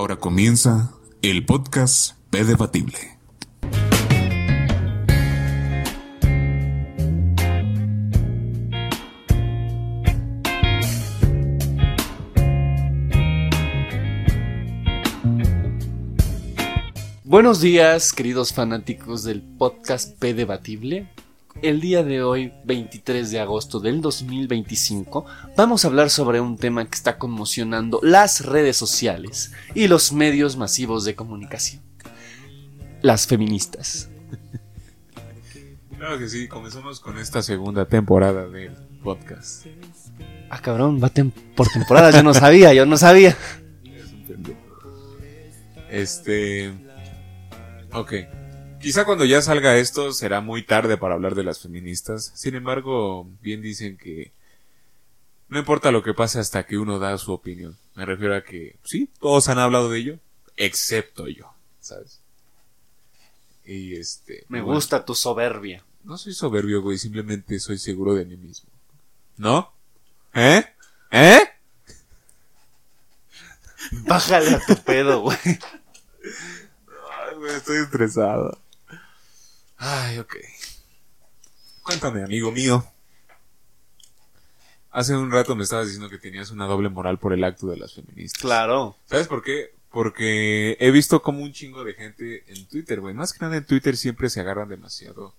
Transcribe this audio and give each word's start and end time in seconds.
Ahora 0.00 0.16
comienza 0.16 0.94
el 1.20 1.44
podcast 1.44 2.16
P 2.30 2.42
Debatible. 2.44 3.18
Buenos 17.24 17.60
días, 17.60 18.14
queridos 18.14 18.54
fanáticos 18.54 19.22
del 19.24 19.42
podcast 19.42 20.18
P 20.18 20.32
Debatible. 20.32 21.10
El 21.62 21.80
día 21.80 22.02
de 22.02 22.22
hoy, 22.22 22.52
23 22.64 23.30
de 23.30 23.38
agosto 23.40 23.80
del 23.80 24.00
2025, 24.00 25.26
vamos 25.56 25.84
a 25.84 25.88
hablar 25.88 26.08
sobre 26.08 26.40
un 26.40 26.56
tema 26.56 26.86
que 26.86 26.94
está 26.94 27.18
conmocionando 27.18 28.00
las 28.02 28.46
redes 28.46 28.76
sociales 28.78 29.52
y 29.74 29.86
los 29.86 30.12
medios 30.12 30.56
masivos 30.56 31.04
de 31.04 31.14
comunicación. 31.14 31.82
Las 33.02 33.26
feministas. 33.26 34.08
Claro 35.98 36.18
que 36.18 36.28
sí, 36.30 36.48
comenzamos 36.48 36.98
con 36.98 37.18
esta 37.18 37.42
segunda 37.42 37.84
temporada 37.84 38.48
del 38.48 38.72
podcast. 39.02 39.66
Ah, 40.48 40.60
cabrón, 40.62 40.98
va 41.02 41.10
tem- 41.12 41.30
por 41.54 41.68
temporadas, 41.68 42.14
yo 42.14 42.22
no 42.22 42.32
sabía, 42.32 42.72
yo 42.72 42.86
no 42.86 42.96
sabía. 42.96 43.36
Es 43.84 44.12
un 44.12 44.24
pendejo. 44.24 44.58
Este. 45.90 46.72
Ok. 47.92 48.12
Quizá 48.80 49.04
cuando 49.04 49.24
ya 49.24 49.42
salga 49.42 49.76
esto 49.76 50.12
será 50.12 50.40
muy 50.40 50.62
tarde 50.62 50.96
para 50.96 51.14
hablar 51.14 51.34
de 51.34 51.44
las 51.44 51.60
feministas. 51.60 52.32
Sin 52.34 52.54
embargo, 52.54 53.28
bien 53.42 53.60
dicen 53.60 53.98
que 53.98 54.32
no 55.48 55.58
importa 55.58 55.90
lo 55.90 56.02
que 56.02 56.14
pase 56.14 56.38
hasta 56.38 56.64
que 56.64 56.78
uno 56.78 56.98
da 56.98 57.18
su 57.18 57.32
opinión. 57.32 57.76
Me 57.94 58.06
refiero 58.06 58.34
a 58.34 58.42
que 58.42 58.76
sí, 58.84 59.10
todos 59.20 59.48
han 59.48 59.58
hablado 59.58 59.90
de 59.90 59.98
ello, 59.98 60.18
excepto 60.56 61.28
yo, 61.28 61.52
¿sabes? 61.80 62.20
Y 63.64 63.96
este. 63.96 64.46
Me 64.48 64.60
bueno, 64.60 64.76
gusta 64.76 65.04
tu 65.04 65.14
soberbia. 65.14 65.84
No 66.04 66.16
soy 66.16 66.32
soberbio, 66.32 66.80
güey, 66.80 66.96
simplemente 66.96 67.58
soy 67.60 67.78
seguro 67.78 68.14
de 68.14 68.24
mí 68.24 68.36
mismo. 68.36 68.70
¿No? 69.36 69.72
¿Eh? 70.32 70.64
¿Eh? 71.10 71.40
Bájale 74.06 74.54
a 74.54 74.60
tu 74.64 74.76
pedo, 74.76 75.20
güey. 75.20 75.38
Ay, 75.44 77.36
güey, 77.36 77.54
estoy 77.56 77.78
estresado. 77.78 78.56
Ay, 79.82 80.18
ok. 80.18 80.36
Cuéntame, 81.82 82.22
amigo 82.22 82.52
mío. 82.52 82.84
Hace 84.90 85.16
un 85.16 85.30
rato 85.30 85.54
me 85.54 85.62
estabas 85.64 85.86
diciendo 85.86 86.10
que 86.10 86.18
tenías 86.18 86.50
una 86.50 86.66
doble 86.66 86.88
moral 86.88 87.18
por 87.18 87.32
el 87.32 87.44
acto 87.44 87.68
de 87.68 87.76
las 87.76 87.94
feministas. 87.94 88.40
Claro. 88.42 88.96
¿Sabes 89.06 89.28
por 89.28 89.42
qué? 89.42 89.72
Porque 89.90 90.76
he 90.80 90.90
visto 90.90 91.22
como 91.22 91.42
un 91.42 91.52
chingo 91.52 91.84
de 91.84 91.94
gente 91.94 92.44
en 92.48 92.66
Twitter, 92.66 93.00
güey. 93.00 93.14
Más 93.14 93.32
que 93.32 93.38
nada 93.40 93.56
en 93.56 93.64
Twitter 93.64 93.96
siempre 93.96 94.28
se 94.28 94.40
agarran 94.40 94.68
demasiado. 94.68 95.32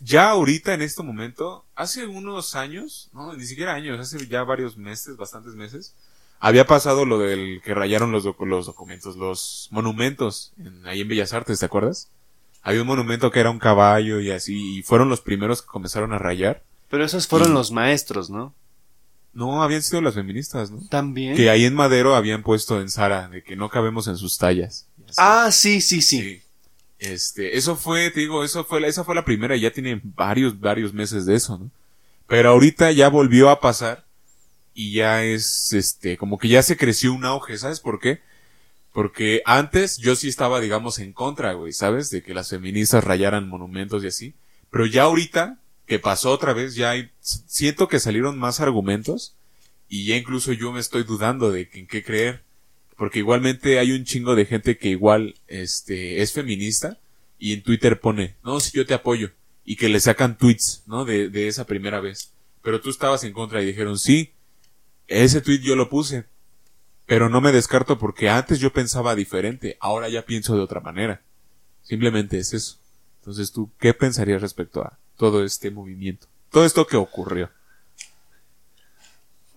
Ya 0.00 0.30
ahorita, 0.30 0.74
en 0.74 0.82
este 0.82 1.02
momento, 1.02 1.64
hace 1.74 2.06
unos 2.06 2.54
años, 2.54 3.08
no, 3.12 3.34
ni 3.34 3.44
siquiera 3.46 3.74
años, 3.74 3.98
hace 3.98 4.26
ya 4.28 4.44
varios 4.44 4.76
meses, 4.76 5.16
bastantes 5.16 5.54
meses, 5.54 5.92
había 6.38 6.66
pasado 6.68 7.04
lo 7.04 7.18
del 7.18 7.60
que 7.64 7.74
rayaron 7.74 8.12
los, 8.12 8.24
docu- 8.24 8.46
los 8.46 8.66
documentos, 8.66 9.16
los 9.16 9.66
monumentos, 9.72 10.52
en- 10.56 10.86
ahí 10.86 11.00
en 11.00 11.08
Bellas 11.08 11.32
Artes, 11.32 11.58
¿te 11.58 11.66
acuerdas? 11.66 12.08
Había 12.62 12.82
un 12.82 12.88
monumento 12.88 13.30
que 13.30 13.40
era 13.40 13.50
un 13.50 13.58
caballo 13.58 14.20
y 14.20 14.30
así, 14.30 14.78
y 14.78 14.82
fueron 14.82 15.08
los 15.08 15.20
primeros 15.20 15.62
que 15.62 15.68
comenzaron 15.68 16.12
a 16.12 16.18
rayar. 16.18 16.62
Pero 16.90 17.04
esos 17.04 17.26
fueron 17.26 17.50
Y- 17.50 17.54
los 17.54 17.70
maestros, 17.70 18.30
¿no? 18.30 18.54
No, 19.32 19.62
habían 19.62 19.82
sido 19.82 20.00
las 20.00 20.14
feministas, 20.14 20.70
¿no? 20.70 20.80
También. 20.88 21.36
Que 21.36 21.50
ahí 21.50 21.64
en 21.64 21.74
Madero 21.74 22.16
habían 22.16 22.42
puesto 22.42 22.80
en 22.80 22.90
Sara, 22.90 23.28
de 23.28 23.42
que 23.44 23.56
no 23.56 23.68
cabemos 23.68 24.08
en 24.08 24.16
sus 24.16 24.36
tallas. 24.38 24.86
Así. 25.06 25.14
Ah, 25.18 25.48
sí, 25.52 25.80
sí, 25.80 26.02
sí. 26.02 26.20
Sí. 26.20 26.42
Este, 26.98 27.56
eso 27.56 27.76
fue, 27.76 28.10
te 28.10 28.20
digo, 28.20 28.42
eso 28.42 28.64
fue, 28.64 28.80
la- 28.80 28.88
esa 28.88 29.04
fue 29.04 29.14
la 29.14 29.24
primera 29.24 29.54
y 29.54 29.60
ya 29.60 29.70
tiene 29.70 30.00
varios, 30.02 30.58
varios 30.58 30.92
meses 30.92 31.26
de 31.26 31.36
eso, 31.36 31.56
¿no? 31.58 31.70
Pero 32.26 32.50
ahorita 32.50 32.90
ya 32.90 33.08
volvió 33.08 33.50
a 33.50 33.60
pasar 33.60 34.04
y 34.74 34.92
ya 34.94 35.22
es, 35.24 35.72
este, 35.72 36.16
como 36.16 36.38
que 36.38 36.48
ya 36.48 36.62
se 36.62 36.76
creció 36.76 37.12
un 37.12 37.24
auge, 37.24 37.56
¿sabes 37.58 37.78
por 37.80 38.00
qué? 38.00 38.20
Porque 38.98 39.42
antes 39.44 39.98
yo 39.98 40.16
sí 40.16 40.26
estaba, 40.26 40.58
digamos, 40.58 40.98
en 40.98 41.12
contra, 41.12 41.52
güey, 41.52 41.72
¿sabes? 41.72 42.10
De 42.10 42.20
que 42.20 42.34
las 42.34 42.50
feministas 42.50 43.04
rayaran 43.04 43.48
monumentos 43.48 44.02
y 44.02 44.08
así. 44.08 44.34
Pero 44.72 44.86
ya 44.86 45.04
ahorita, 45.04 45.60
que 45.86 46.00
pasó 46.00 46.32
otra 46.32 46.52
vez, 46.52 46.74
ya 46.74 46.90
hay, 46.90 47.08
siento 47.20 47.86
que 47.86 48.00
salieron 48.00 48.40
más 48.40 48.58
argumentos 48.58 49.36
y 49.88 50.06
ya 50.06 50.16
incluso 50.16 50.52
yo 50.52 50.72
me 50.72 50.80
estoy 50.80 51.04
dudando 51.04 51.52
de 51.52 51.70
en 51.74 51.86
qué 51.86 52.02
creer. 52.02 52.42
Porque 52.96 53.20
igualmente 53.20 53.78
hay 53.78 53.92
un 53.92 54.02
chingo 54.02 54.34
de 54.34 54.46
gente 54.46 54.78
que 54.78 54.88
igual, 54.88 55.36
este, 55.46 56.20
es 56.20 56.32
feminista 56.32 56.98
y 57.38 57.52
en 57.52 57.62
Twitter 57.62 58.00
pone, 58.00 58.34
no, 58.42 58.58
si 58.58 58.76
yo 58.76 58.84
te 58.84 58.94
apoyo. 58.94 59.30
Y 59.64 59.76
que 59.76 59.88
le 59.88 60.00
sacan 60.00 60.36
tweets, 60.36 60.82
¿no? 60.86 61.04
De, 61.04 61.28
de 61.28 61.46
esa 61.46 61.66
primera 61.66 62.00
vez. 62.00 62.32
Pero 62.62 62.80
tú 62.80 62.90
estabas 62.90 63.22
en 63.22 63.32
contra 63.32 63.62
y 63.62 63.66
dijeron, 63.66 63.96
sí, 63.96 64.32
ese 65.06 65.40
tweet 65.40 65.60
yo 65.60 65.76
lo 65.76 65.88
puse. 65.88 66.24
Pero 67.08 67.30
no 67.30 67.40
me 67.40 67.52
descarto 67.52 67.98
porque 67.98 68.28
antes 68.28 68.60
yo 68.60 68.70
pensaba 68.70 69.14
diferente, 69.14 69.78
ahora 69.80 70.10
ya 70.10 70.26
pienso 70.26 70.54
de 70.54 70.60
otra 70.60 70.80
manera. 70.80 71.22
Simplemente 71.82 72.38
es 72.38 72.52
eso. 72.52 72.76
Entonces 73.20 73.50
tú, 73.50 73.70
¿qué 73.78 73.94
pensarías 73.94 74.42
respecto 74.42 74.82
a 74.82 74.98
todo 75.16 75.42
este 75.42 75.70
movimiento? 75.70 76.26
Todo 76.50 76.66
esto 76.66 76.86
que 76.86 76.98
ocurrió. 76.98 77.50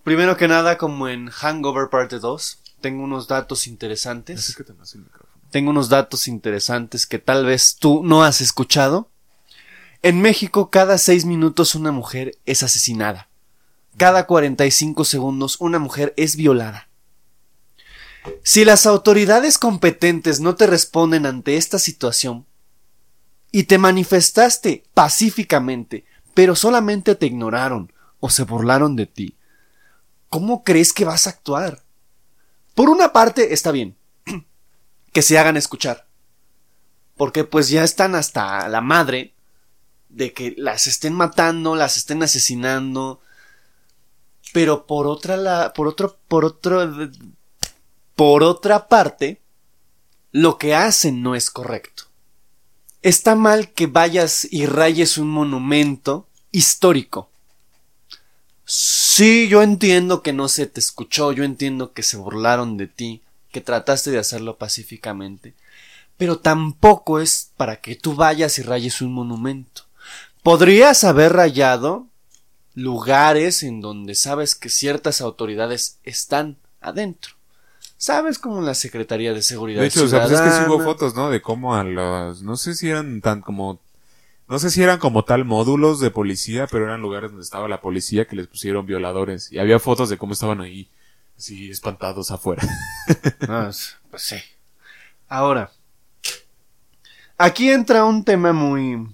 Primero 0.02 0.38
que 0.38 0.48
nada, 0.48 0.78
como 0.78 1.08
en 1.08 1.28
Hangover 1.28 1.90
Parte 1.90 2.20
2, 2.20 2.58
tengo 2.80 3.04
unos 3.04 3.28
datos 3.28 3.66
interesantes. 3.66 4.38
Acércate 4.38 4.72
más 4.72 4.94
el 4.94 5.02
micrófono. 5.02 5.30
Tengo 5.50 5.68
unos 5.68 5.90
datos 5.90 6.28
interesantes 6.28 7.06
que 7.06 7.18
tal 7.18 7.44
vez 7.44 7.76
tú 7.76 8.02
no 8.02 8.24
has 8.24 8.40
escuchado. 8.40 9.10
En 10.00 10.22
México, 10.22 10.70
cada 10.70 10.96
seis 10.96 11.26
minutos 11.26 11.74
una 11.74 11.92
mujer 11.92 12.38
es 12.46 12.62
asesinada. 12.62 13.28
Cada 13.98 14.26
45 14.26 15.04
segundos 15.04 15.58
una 15.60 15.78
mujer 15.78 16.14
es 16.16 16.36
violada. 16.36 16.88
Si 18.42 18.64
las 18.64 18.86
autoridades 18.86 19.58
competentes 19.58 20.40
no 20.40 20.54
te 20.54 20.66
responden 20.66 21.26
ante 21.26 21.56
esta 21.56 21.78
situación 21.78 22.46
y 23.50 23.64
te 23.64 23.78
manifestaste 23.78 24.84
pacíficamente, 24.94 26.04
pero 26.34 26.56
solamente 26.56 27.14
te 27.14 27.26
ignoraron 27.26 27.92
o 28.20 28.30
se 28.30 28.44
burlaron 28.44 28.96
de 28.96 29.06
ti, 29.06 29.36
¿cómo 30.28 30.64
crees 30.64 30.92
que 30.92 31.04
vas 31.04 31.26
a 31.26 31.30
actuar? 31.30 31.82
Por 32.74 32.88
una 32.88 33.12
parte 33.12 33.52
está 33.52 33.70
bien, 33.70 33.96
que 35.12 35.22
se 35.22 35.38
hagan 35.38 35.56
escuchar. 35.56 36.06
Porque 37.16 37.44
pues 37.44 37.68
ya 37.68 37.84
están 37.84 38.14
hasta 38.14 38.66
la 38.68 38.80
madre 38.80 39.34
de 40.08 40.32
que 40.32 40.54
las 40.56 40.86
estén 40.86 41.14
matando, 41.14 41.76
las 41.76 41.96
estén 41.96 42.22
asesinando. 42.22 43.20
Pero 44.52 44.86
por 44.86 45.06
otra 45.06 45.36
la, 45.36 45.72
por 45.72 45.88
otro, 45.88 46.18
por 46.28 46.44
otro, 46.44 47.10
por 48.16 48.42
otra 48.42 48.88
parte, 48.88 49.40
lo 50.32 50.58
que 50.58 50.74
hacen 50.74 51.22
no 51.22 51.34
es 51.34 51.50
correcto. 51.50 52.04
Está 53.02 53.34
mal 53.34 53.72
que 53.72 53.86
vayas 53.86 54.46
y 54.50 54.66
rayes 54.66 55.18
un 55.18 55.28
monumento 55.28 56.28
histórico. 56.50 57.30
Sí, 58.64 59.48
yo 59.48 59.62
entiendo 59.62 60.22
que 60.22 60.32
no 60.32 60.48
se 60.48 60.66
te 60.66 60.80
escuchó, 60.80 61.32
yo 61.32 61.44
entiendo 61.44 61.92
que 61.92 62.02
se 62.02 62.16
burlaron 62.16 62.76
de 62.76 62.86
ti, 62.86 63.22
que 63.50 63.60
trataste 63.60 64.10
de 64.10 64.18
hacerlo 64.18 64.56
pacíficamente, 64.56 65.54
pero 66.16 66.38
tampoco 66.38 67.20
es 67.20 67.50
para 67.56 67.80
que 67.80 67.96
tú 67.96 68.14
vayas 68.14 68.58
y 68.58 68.62
rayes 68.62 69.02
un 69.02 69.12
monumento. 69.12 69.82
Podrías 70.42 71.04
haber 71.04 71.32
rayado 71.32 72.06
lugares 72.74 73.62
en 73.62 73.80
donde 73.80 74.14
sabes 74.14 74.54
que 74.54 74.68
ciertas 74.68 75.20
autoridades 75.20 75.98
están 76.04 76.56
adentro. 76.80 77.34
Sabes 78.02 78.40
como 78.40 78.60
la 78.62 78.74
Secretaría 78.74 79.32
de 79.32 79.42
Seguridad 79.42 79.80
De 79.80 79.86
hecho, 79.86 80.02
o 80.02 80.08
sea, 80.08 80.22
pues 80.22 80.32
es 80.32 80.40
que 80.40 80.50
sí 80.50 80.64
hubo 80.66 80.82
fotos, 80.82 81.14
¿no? 81.14 81.30
De 81.30 81.40
cómo 81.40 81.76
a 81.76 81.84
los, 81.84 82.42
no 82.42 82.56
sé 82.56 82.74
si 82.74 82.90
eran 82.90 83.20
tan 83.20 83.42
como, 83.42 83.78
no 84.48 84.58
sé 84.58 84.70
si 84.70 84.82
eran 84.82 84.98
como 84.98 85.24
tal 85.24 85.44
módulos 85.44 86.00
de 86.00 86.10
policía, 86.10 86.66
pero 86.66 86.86
eran 86.86 87.00
lugares 87.00 87.30
donde 87.30 87.44
estaba 87.44 87.68
la 87.68 87.80
policía 87.80 88.26
que 88.26 88.34
les 88.34 88.48
pusieron 88.48 88.86
violadores. 88.86 89.52
Y 89.52 89.60
había 89.60 89.78
fotos 89.78 90.10
de 90.10 90.18
cómo 90.18 90.32
estaban 90.32 90.60
ahí, 90.60 90.90
así 91.38 91.70
espantados 91.70 92.32
afuera. 92.32 92.66
Ah, 93.48 93.70
pues 94.10 94.22
sí. 94.22 94.36
Ahora, 95.28 95.70
aquí 97.38 97.70
entra 97.70 98.04
un 98.04 98.24
tema 98.24 98.52
muy, 98.52 99.06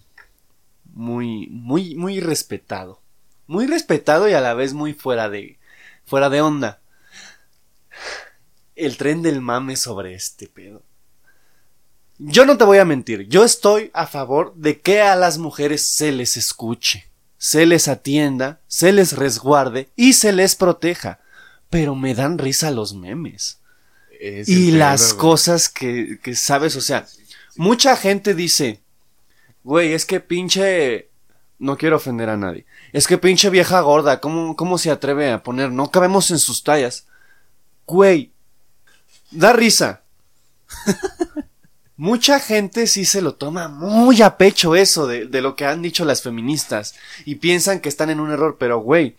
muy, 0.95 1.49
muy, 1.51 1.95
muy 1.95 2.21
respetado. 2.21 3.03
Muy 3.47 3.67
respetado 3.67 4.31
y 4.31 4.33
a 4.33 4.41
la 4.41 4.55
vez 4.55 4.73
muy 4.73 4.95
fuera 4.95 5.29
de, 5.29 5.59
fuera 6.07 6.31
de 6.31 6.41
onda. 6.41 6.81
El 8.79 8.97
tren 8.97 9.23
del 9.23 9.41
mame 9.41 9.75
sobre 9.75 10.15
este 10.15 10.47
pedo. 10.47 10.83
Yo 12.19 12.47
no 12.47 12.57
te 12.57 12.65
voy 12.65 12.79
a 12.79 12.85
mentir, 12.85 13.29
yo 13.29 13.45
estoy 13.45 13.91
a 13.93 14.07
favor 14.07 14.55
de 14.55 14.81
que 14.81 15.01
a 15.01 15.17
las 15.17 15.39
mujeres 15.39 15.83
se 15.83 16.13
les 16.13 16.37
escuche, 16.37 17.09
se 17.39 17.67
les 17.67 17.89
atienda, 17.89 18.61
se 18.69 18.93
les 18.93 19.15
resguarde 19.15 19.89
y 19.97 20.13
se 20.13 20.33
les 20.33 20.55
proteja. 20.55 21.19
Pero 21.71 21.97
me 21.97 22.15
dan 22.15 22.39
risa 22.39 22.71
los 22.71 22.95
memes. 22.95 23.59
Es 24.21 24.49
y 24.49 24.71
las 24.71 25.13
cosas 25.13 25.69
que, 25.69 26.21
que 26.23 26.37
sabes, 26.37 26.77
o 26.77 26.81
sea, 26.81 27.05
mucha 27.57 27.97
gente 27.97 28.35
dice, 28.35 28.81
güey, 29.65 29.93
es 29.93 30.07
que 30.07 30.21
pinche, 30.21 31.09
no 31.59 31.77
quiero 31.77 31.97
ofender 31.97 32.29
a 32.29 32.37
nadie, 32.37 32.65
es 32.93 33.09
que 33.09 33.19
pinche 33.19 33.51
vieja 33.51 33.81
gorda, 33.81 34.21
¿cómo, 34.21 34.55
cómo 34.55 34.79
se 34.79 34.93
atreve 34.93 35.33
a 35.33 35.43
poner? 35.43 35.73
No 35.73 35.91
cabemos 35.91 36.31
en 36.31 36.39
sus 36.39 36.63
tallas. 36.63 37.07
Güey, 37.87 38.33
da 39.31 39.53
risa. 39.53 40.03
Mucha 41.97 42.39
gente 42.39 42.87
sí 42.87 43.05
se 43.05 43.23
lo 43.23 43.35
toma 43.35 43.67
muy 43.69 44.23
a 44.23 44.37
pecho 44.37 44.77
eso 44.77 45.09
de, 45.09 45.27
de 45.27 45.41
lo 45.41 45.57
que 45.57 45.67
han 45.67 45.83
dicho 45.83 46.05
las 46.05 46.23
feministas 46.23 46.95
y 47.25 47.37
piensan 47.37 47.81
que 47.81 47.89
están 47.89 48.09
en 48.11 48.21
un 48.21 48.31
error, 48.31 48.57
pero 48.59 48.79
güey, 48.79 49.17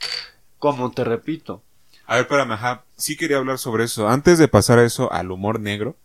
como 0.59 0.89
te 0.91 1.03
repito, 1.03 1.61
A 2.06 2.15
ver, 2.15 2.23
espérame, 2.23 2.53
ajá. 2.53 2.83
Sí 2.95 3.17
quería 3.17 3.38
hablar 3.38 3.57
sobre 3.59 3.83
eso. 3.83 4.07
Antes 4.07 4.39
de 4.39 4.47
pasar 4.47 4.79
a 4.79 4.85
eso 4.85 5.11
al 5.11 5.31
humor 5.31 5.59
negro, 5.59 5.95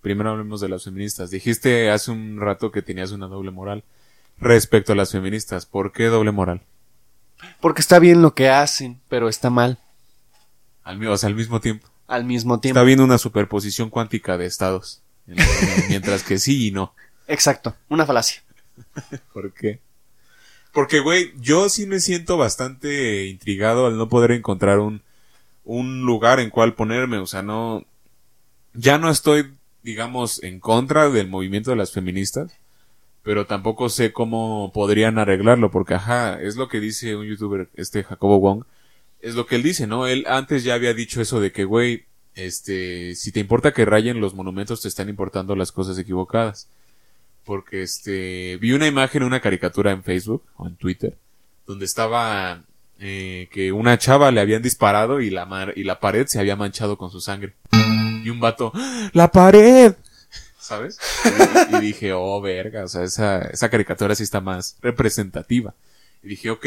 primero 0.00 0.30
hablemos 0.30 0.60
de 0.60 0.68
las 0.70 0.84
feministas. 0.84 1.30
Dijiste 1.30 1.90
hace 1.90 2.10
un 2.10 2.40
rato 2.40 2.70
que 2.72 2.82
tenías 2.82 3.12
una 3.12 3.26
doble 3.26 3.50
moral 3.50 3.84
respecto 4.38 4.92
a 4.92 4.96
las 4.96 5.12
feministas. 5.12 5.66
¿Por 5.66 5.92
qué 5.92 6.04
doble 6.06 6.32
moral? 6.32 6.62
porque 7.60 7.82
está 7.82 7.98
bien 7.98 8.22
lo 8.22 8.34
que 8.34 8.48
hacen, 8.48 9.00
pero 9.08 9.28
está 9.28 9.50
mal 9.50 9.78
Al, 10.82 11.04
o 11.06 11.16
sea, 11.16 11.28
al 11.28 11.34
mismo 11.34 11.60
tiempo. 11.60 11.88
Al 12.06 12.24
mismo 12.24 12.60
tiempo. 12.60 12.78
Está 12.78 12.82
habiendo 12.82 13.04
una 13.04 13.18
superposición 13.18 13.90
cuántica 13.90 14.36
de 14.38 14.46
estados. 14.46 15.02
Mientras 15.88 16.22
que 16.22 16.38
sí 16.38 16.68
y 16.68 16.70
no. 16.70 16.94
Exacto, 17.26 17.74
una 17.88 18.06
falacia. 18.06 18.42
¿Por 19.32 19.52
qué? 19.52 19.80
Porque, 20.72 21.00
güey, 21.00 21.32
yo 21.38 21.68
sí 21.68 21.86
me 21.86 22.00
siento 22.00 22.36
bastante 22.36 23.26
intrigado 23.26 23.86
al 23.86 23.96
no 23.96 24.08
poder 24.08 24.32
encontrar 24.32 24.80
un, 24.80 25.02
un 25.64 26.02
lugar 26.02 26.40
en 26.40 26.50
cual 26.50 26.74
ponerme. 26.74 27.18
O 27.18 27.26
sea, 27.26 27.42
no. 27.42 27.84
Ya 28.72 28.98
no 28.98 29.08
estoy, 29.08 29.54
digamos, 29.84 30.42
en 30.42 30.58
contra 30.58 31.08
del 31.10 31.28
movimiento 31.28 31.70
de 31.70 31.76
las 31.76 31.92
feministas. 31.92 32.52
Pero 33.22 33.46
tampoco 33.46 33.88
sé 33.88 34.12
cómo 34.12 34.72
podrían 34.74 35.18
arreglarlo. 35.18 35.70
Porque, 35.70 35.94
ajá, 35.94 36.42
es 36.42 36.56
lo 36.56 36.68
que 36.68 36.80
dice 36.80 37.14
un 37.14 37.26
youtuber, 37.26 37.68
este 37.74 38.02
Jacobo 38.02 38.40
Wong. 38.40 38.64
Es 39.24 39.34
lo 39.34 39.46
que 39.46 39.56
él 39.56 39.62
dice, 39.62 39.86
¿no? 39.86 40.06
Él 40.06 40.24
antes 40.28 40.64
ya 40.64 40.74
había 40.74 40.94
dicho 40.94 41.20
eso 41.20 41.40
de 41.40 41.50
que, 41.52 41.64
güey, 41.64 42.04
este, 42.34 43.14
si 43.14 43.32
te 43.32 43.40
importa 43.40 43.72
que 43.72 43.84
rayen 43.84 44.20
los 44.20 44.34
monumentos, 44.34 44.82
te 44.82 44.88
están 44.88 45.08
importando 45.08 45.56
las 45.56 45.72
cosas 45.72 45.98
equivocadas. 45.98 46.68
Porque 47.44 47.82
este 47.82 48.56
vi 48.60 48.72
una 48.72 48.86
imagen, 48.86 49.22
una 49.22 49.40
caricatura 49.40 49.92
en 49.92 50.02
Facebook 50.02 50.42
o 50.56 50.66
en 50.66 50.76
Twitter 50.76 51.14
donde 51.66 51.84
estaba 51.86 52.62
eh, 53.00 53.48
que 53.50 53.72
una 53.72 53.96
chava 53.98 54.30
le 54.30 54.40
habían 54.40 54.62
disparado 54.62 55.20
y 55.20 55.30
la 55.30 55.44
mar- 55.46 55.72
y 55.76 55.84
la 55.84 55.98
pared 56.00 56.26
se 56.26 56.38
había 56.38 56.56
manchado 56.56 56.96
con 56.98 57.10
su 57.10 57.20
sangre. 57.20 57.54
Y 58.24 58.28
un 58.30 58.40
vato 58.40 58.70
¡Ah! 58.74 59.10
la 59.12 59.30
pared 59.30 59.94
sabes 60.58 60.98
y, 61.70 61.76
y 61.76 61.80
dije 61.80 62.12
oh 62.14 62.40
verga 62.40 62.84
o 62.84 62.88
sea 62.88 63.02
esa 63.02 63.42
esa 63.42 63.68
caricatura 63.68 64.14
sí 64.14 64.22
está 64.22 64.40
más 64.40 64.76
representativa. 64.82 65.74
Y 66.22 66.28
dije 66.28 66.50
ok 66.50 66.66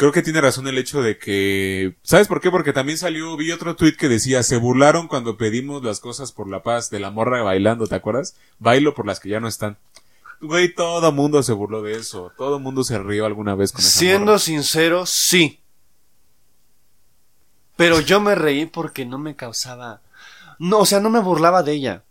creo 0.00 0.12
que 0.12 0.22
tiene 0.22 0.40
razón 0.40 0.66
el 0.66 0.78
hecho 0.78 1.02
de 1.02 1.18
que 1.18 1.94
sabes 2.02 2.26
por 2.26 2.40
qué 2.40 2.50
porque 2.50 2.72
también 2.72 2.96
salió 2.96 3.36
vi 3.36 3.52
otro 3.52 3.76
tweet 3.76 3.96
que 3.98 4.08
decía 4.08 4.42
se 4.42 4.56
burlaron 4.56 5.08
cuando 5.08 5.36
pedimos 5.36 5.84
las 5.84 6.00
cosas 6.00 6.32
por 6.32 6.48
la 6.48 6.62
paz 6.62 6.88
de 6.88 7.00
la 7.00 7.10
morra 7.10 7.42
bailando 7.42 7.86
te 7.86 7.96
acuerdas 7.96 8.34
bailo 8.58 8.94
por 8.94 9.06
las 9.06 9.20
que 9.20 9.28
ya 9.28 9.40
no 9.40 9.46
están 9.46 9.76
güey 10.40 10.74
todo 10.74 11.12
mundo 11.12 11.42
se 11.42 11.52
burló 11.52 11.82
de 11.82 11.96
eso 11.98 12.32
todo 12.38 12.58
mundo 12.58 12.82
se 12.82 12.98
rió 12.98 13.26
alguna 13.26 13.54
vez 13.54 13.72
con 13.72 13.82
esa 13.82 13.90
Siendo 13.90 14.24
morra. 14.32 14.38
sincero, 14.38 15.04
sí. 15.04 15.60
Pero 17.76 18.00
yo 18.00 18.20
me 18.20 18.34
reí 18.34 18.64
porque 18.64 19.04
no 19.04 19.18
me 19.18 19.36
causaba... 19.36 20.00
No, 20.58 20.78
o 20.78 20.86
sea, 20.86 21.00
no 21.00 21.10
me 21.10 21.18
burlaba 21.18 21.62
de 21.62 21.72
ella. 21.72 22.04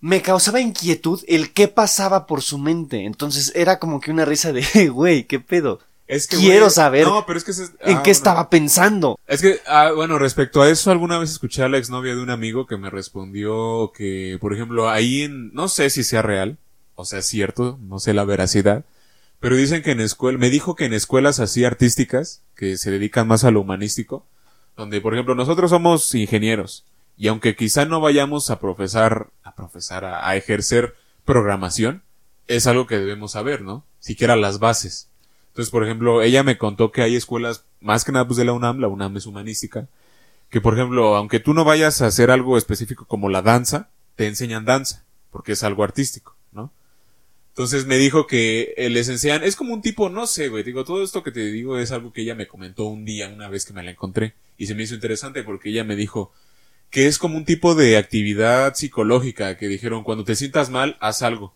Me 0.00 0.22
causaba 0.22 0.60
inquietud 0.60 1.22
el 1.26 1.52
qué 1.52 1.68
pasaba 1.68 2.26
por 2.26 2.40
su 2.42 2.58
mente. 2.58 3.04
Entonces 3.04 3.52
era 3.54 3.78
como 3.78 4.00
que 4.00 4.10
una 4.10 4.24
risa 4.24 4.52
de, 4.52 4.88
güey, 4.88 5.24
¿qué 5.24 5.40
pedo? 5.40 5.80
Es 6.06 6.26
que, 6.26 6.36
quiero 6.36 6.66
güey, 6.66 6.70
saber 6.70 7.06
no 7.06 7.24
pero 7.26 7.38
es 7.38 7.44
que 7.44 7.52
¿En 7.52 7.66
ah, 7.66 7.78
qué 7.80 7.94
bueno. 7.94 8.02
estaba 8.04 8.50
pensando? 8.50 9.18
Es 9.26 9.40
que, 9.40 9.60
ah, 9.66 9.90
bueno, 9.94 10.18
respecto 10.18 10.60
a 10.60 10.68
eso, 10.68 10.90
alguna 10.90 11.18
vez 11.18 11.30
escuché 11.30 11.62
a 11.62 11.68
la 11.68 11.78
exnovia 11.78 12.14
de 12.14 12.22
un 12.22 12.30
amigo 12.30 12.66
que 12.66 12.76
me 12.76 12.90
respondió 12.90 13.90
que, 13.96 14.36
por 14.40 14.52
ejemplo, 14.52 14.90
ahí 14.90 15.22
en, 15.22 15.52
no 15.54 15.68
sé 15.68 15.88
si 15.88 16.04
sea 16.04 16.20
real, 16.20 16.58
o 16.94 17.06
sea, 17.06 17.22
cierto, 17.22 17.78
no 17.80 18.00
sé 18.00 18.12
la 18.12 18.24
veracidad, 18.24 18.84
pero 19.40 19.56
dicen 19.56 19.82
que 19.82 19.92
en 19.92 20.00
escuela, 20.00 20.38
me 20.38 20.50
dijo 20.50 20.74
que 20.74 20.84
en 20.84 20.92
escuelas 20.92 21.40
así 21.40 21.64
artísticas, 21.64 22.42
que 22.54 22.76
se 22.76 22.90
dedican 22.90 23.26
más 23.26 23.44
a 23.44 23.50
lo 23.50 23.62
humanístico, 23.62 24.26
donde, 24.76 25.00
por 25.00 25.14
ejemplo, 25.14 25.34
nosotros 25.34 25.70
somos 25.70 26.14
ingenieros, 26.14 26.84
y 27.16 27.28
aunque 27.28 27.56
quizá 27.56 27.86
no 27.86 28.00
vayamos 28.00 28.50
a 28.50 28.60
profesar, 28.60 29.28
a 29.42 29.54
profesar, 29.54 30.04
a, 30.04 30.28
a 30.28 30.36
ejercer 30.36 30.94
programación, 31.24 32.02
es 32.46 32.66
algo 32.66 32.86
que 32.86 32.98
debemos 32.98 33.32
saber, 33.32 33.62
¿no? 33.62 33.84
Siquiera 34.00 34.36
las 34.36 34.58
bases. 34.58 35.08
Entonces, 35.54 35.70
por 35.70 35.84
ejemplo, 35.84 36.20
ella 36.20 36.42
me 36.42 36.58
contó 36.58 36.90
que 36.90 37.02
hay 37.02 37.14
escuelas, 37.14 37.64
más 37.80 38.04
que 38.04 38.10
nada 38.10 38.26
pues 38.26 38.38
de 38.38 38.44
la 38.44 38.52
UNAM, 38.52 38.80
la 38.80 38.88
UNAM 38.88 39.16
es 39.16 39.26
humanística, 39.26 39.86
que 40.50 40.60
por 40.60 40.74
ejemplo, 40.74 41.14
aunque 41.14 41.38
tú 41.38 41.54
no 41.54 41.64
vayas 41.64 42.02
a 42.02 42.06
hacer 42.06 42.32
algo 42.32 42.58
específico 42.58 43.04
como 43.06 43.28
la 43.28 43.40
danza, 43.40 43.88
te 44.16 44.26
enseñan 44.26 44.64
danza, 44.64 45.04
porque 45.30 45.52
es 45.52 45.62
algo 45.62 45.84
artístico, 45.84 46.34
¿no? 46.50 46.72
Entonces 47.50 47.86
me 47.86 47.98
dijo 47.98 48.26
que 48.26 48.74
eh, 48.76 48.90
les 48.90 49.08
enseñan, 49.08 49.44
es 49.44 49.54
como 49.54 49.74
un 49.74 49.80
tipo, 49.80 50.10
no 50.10 50.26
sé, 50.26 50.48
güey, 50.48 50.64
digo, 50.64 50.84
todo 50.84 51.04
esto 51.04 51.22
que 51.22 51.30
te 51.30 51.46
digo 51.52 51.78
es 51.78 51.92
algo 51.92 52.12
que 52.12 52.22
ella 52.22 52.34
me 52.34 52.48
comentó 52.48 52.86
un 52.86 53.04
día, 53.04 53.28
una 53.28 53.48
vez 53.48 53.64
que 53.64 53.72
me 53.72 53.84
la 53.84 53.92
encontré, 53.92 54.34
y 54.58 54.66
se 54.66 54.74
me 54.74 54.82
hizo 54.82 54.96
interesante 54.96 55.44
porque 55.44 55.68
ella 55.68 55.84
me 55.84 55.94
dijo 55.94 56.32
que 56.90 57.06
es 57.06 57.16
como 57.16 57.36
un 57.36 57.44
tipo 57.44 57.76
de 57.76 57.96
actividad 57.96 58.74
psicológica, 58.74 59.56
que 59.56 59.68
dijeron, 59.68 60.02
cuando 60.02 60.24
te 60.24 60.34
sientas 60.34 60.68
mal, 60.68 60.96
haz 60.98 61.22
algo. 61.22 61.54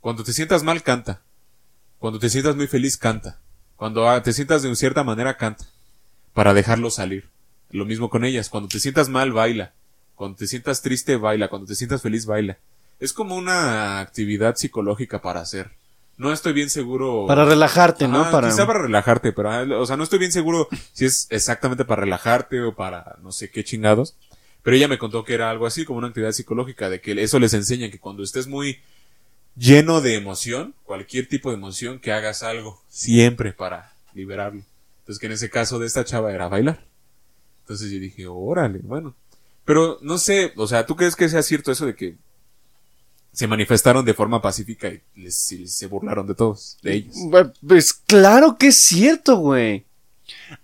Cuando 0.00 0.24
te 0.24 0.34
sientas 0.34 0.62
mal, 0.62 0.82
canta. 0.82 1.22
Cuando 2.00 2.18
te 2.18 2.30
sientas 2.30 2.56
muy 2.56 2.66
feliz, 2.66 2.96
canta. 2.96 3.38
Cuando 3.76 4.08
ah, 4.08 4.22
te 4.22 4.32
sientas 4.32 4.62
de 4.62 4.74
cierta 4.74 5.04
manera, 5.04 5.36
canta. 5.36 5.66
Para 6.32 6.54
dejarlo 6.54 6.90
salir. 6.90 7.28
Lo 7.70 7.84
mismo 7.84 8.08
con 8.08 8.24
ellas. 8.24 8.48
Cuando 8.48 8.70
te 8.70 8.80
sientas 8.80 9.10
mal, 9.10 9.32
baila. 9.32 9.74
Cuando 10.14 10.38
te 10.38 10.46
sientas 10.46 10.80
triste, 10.80 11.16
baila. 11.16 11.48
Cuando 11.48 11.68
te 11.68 11.74
sientas 11.74 12.00
feliz, 12.00 12.24
baila. 12.24 12.56
Es 13.00 13.12
como 13.12 13.36
una 13.36 14.00
actividad 14.00 14.56
psicológica 14.56 15.20
para 15.20 15.40
hacer. 15.40 15.72
No 16.16 16.32
estoy 16.32 16.54
bien 16.54 16.70
seguro. 16.70 17.26
Para 17.26 17.44
relajarte, 17.44 18.08
¿no? 18.08 18.30
Para... 18.30 18.48
Quizá 18.48 18.66
para 18.66 18.80
relajarte, 18.80 19.32
pero, 19.32 19.50
ah, 19.50 19.66
o 19.78 19.84
sea, 19.84 19.98
no 19.98 20.04
estoy 20.04 20.18
bien 20.18 20.32
seguro 20.32 20.68
si 20.94 21.04
es 21.04 21.26
exactamente 21.28 21.84
para 21.84 22.00
relajarte 22.00 22.62
o 22.62 22.74
para 22.74 23.18
no 23.22 23.30
sé 23.30 23.50
qué 23.50 23.62
chingados. 23.62 24.16
Pero 24.62 24.74
ella 24.74 24.88
me 24.88 24.98
contó 24.98 25.22
que 25.22 25.34
era 25.34 25.50
algo 25.50 25.66
así, 25.66 25.84
como 25.84 25.98
una 25.98 26.08
actividad 26.08 26.32
psicológica, 26.32 26.88
de 26.88 27.02
que 27.02 27.12
eso 27.22 27.38
les 27.38 27.52
enseña 27.52 27.90
que 27.90 27.98
cuando 27.98 28.22
estés 28.22 28.46
muy 28.46 28.80
lleno 29.60 30.00
de 30.00 30.16
emoción, 30.16 30.74
cualquier 30.84 31.28
tipo 31.28 31.50
de 31.50 31.56
emoción, 31.56 32.00
que 32.00 32.12
hagas 32.12 32.42
algo, 32.42 32.80
siempre 32.88 33.52
para 33.52 33.92
liberarlo. 34.14 34.62
Entonces 35.00 35.20
que 35.20 35.26
en 35.26 35.32
ese 35.32 35.50
caso 35.50 35.78
de 35.78 35.86
esta 35.86 36.04
chava 36.04 36.32
era 36.32 36.48
bailar. 36.48 36.84
Entonces 37.62 37.90
yo 37.90 38.00
dije, 38.00 38.26
órale, 38.26 38.80
bueno. 38.82 39.14
Pero 39.64 39.98
no 40.00 40.18
sé, 40.18 40.52
o 40.56 40.66
sea, 40.66 40.86
¿tú 40.86 40.96
crees 40.96 41.14
que 41.14 41.28
sea 41.28 41.42
cierto 41.42 41.70
eso 41.70 41.86
de 41.86 41.94
que 41.94 42.16
se 43.32 43.46
manifestaron 43.46 44.04
de 44.04 44.14
forma 44.14 44.42
pacífica 44.42 44.88
y 44.88 45.02
les, 45.14 45.34
se 45.66 45.86
burlaron 45.86 46.26
de 46.26 46.34
todos, 46.34 46.78
de 46.82 46.94
ellos? 46.94 47.14
Bueno, 47.26 47.52
Pues 47.66 47.92
claro 47.92 48.56
que 48.56 48.68
es 48.68 48.76
cierto, 48.76 49.36
güey. 49.36 49.84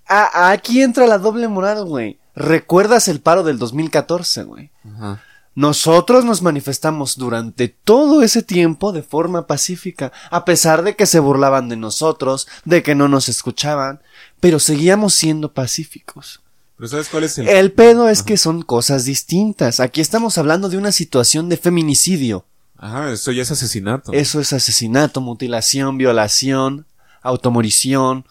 Aquí 0.06 0.80
entra 0.80 1.06
la 1.06 1.18
doble 1.18 1.48
moral, 1.48 1.84
güey. 1.84 2.18
¿Recuerdas 2.34 3.08
el 3.08 3.20
paro 3.20 3.42
del 3.42 3.58
2014, 3.58 4.42
güey? 4.44 4.70
Ajá. 4.84 5.22
Nosotros 5.56 6.26
nos 6.26 6.42
manifestamos 6.42 7.16
durante 7.16 7.68
todo 7.68 8.20
ese 8.20 8.42
tiempo 8.42 8.92
de 8.92 9.02
forma 9.02 9.46
pacífica, 9.46 10.12
a 10.30 10.44
pesar 10.44 10.82
de 10.82 10.96
que 10.96 11.06
se 11.06 11.18
burlaban 11.18 11.70
de 11.70 11.76
nosotros, 11.76 12.46
de 12.66 12.82
que 12.82 12.94
no 12.94 13.08
nos 13.08 13.30
escuchaban, 13.30 14.02
pero 14.38 14.60
seguíamos 14.60 15.14
siendo 15.14 15.54
pacíficos. 15.54 16.42
Pero 16.76 16.88
¿sabes 16.88 17.08
cuál 17.08 17.24
es 17.24 17.38
el...? 17.38 17.48
El 17.48 17.72
pedo 17.72 18.10
es 18.10 18.22
que 18.22 18.36
son 18.36 18.60
cosas 18.60 19.06
distintas. 19.06 19.80
Aquí 19.80 20.02
estamos 20.02 20.36
hablando 20.36 20.68
de 20.68 20.76
una 20.76 20.92
situación 20.92 21.48
de 21.48 21.56
feminicidio. 21.56 22.44
Ajá, 22.76 23.10
eso 23.10 23.32
ya 23.32 23.40
es 23.40 23.50
asesinato. 23.50 24.12
Eso 24.12 24.40
es 24.40 24.52
asesinato, 24.52 25.22
mutilación, 25.22 25.96
violación, 25.96 26.84
automorición. 27.22 28.26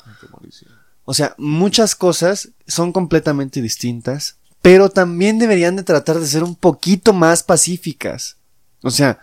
O 1.06 1.16
sea, 1.16 1.34
muchas 1.40 1.96
cosas 1.96 2.50
son 2.68 2.92
completamente 2.92 3.64
distintas, 3.64 4.38
pero 4.66 4.90
también 4.90 5.38
deberían 5.38 5.76
de 5.76 5.84
tratar 5.84 6.20
de 6.20 6.26
ser 6.26 6.44
un 6.44 6.56
poquito 6.56 7.14
más 7.14 7.44
pacíficas. 7.44 8.38
O 8.82 8.90
sea, 8.90 9.20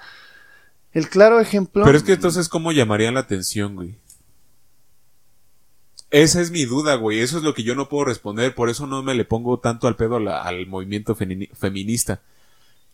el 0.92 1.08
claro 1.08 1.40
ejemplo... 1.40 1.84
Pero 1.84 1.98
es 1.98 2.04
que 2.04 2.12
entonces, 2.12 2.48
¿cómo 2.48 2.70
llamarían 2.70 3.14
la 3.14 3.20
atención, 3.20 3.74
güey? 3.74 3.96
Esa 6.12 6.40
es 6.40 6.52
mi 6.52 6.64
duda, 6.64 6.94
güey. 6.94 7.18
Eso 7.18 7.38
es 7.38 7.42
lo 7.42 7.54
que 7.54 7.64
yo 7.64 7.74
no 7.74 7.88
puedo 7.88 8.04
responder. 8.04 8.54
Por 8.54 8.70
eso 8.70 8.86
no 8.86 9.02
me 9.02 9.16
le 9.16 9.24
pongo 9.24 9.58
tanto 9.58 9.88
al 9.88 9.96
pedo 9.96 10.18
al 10.18 10.66
movimiento 10.68 11.16
femini- 11.16 11.52
feminista. 11.56 12.20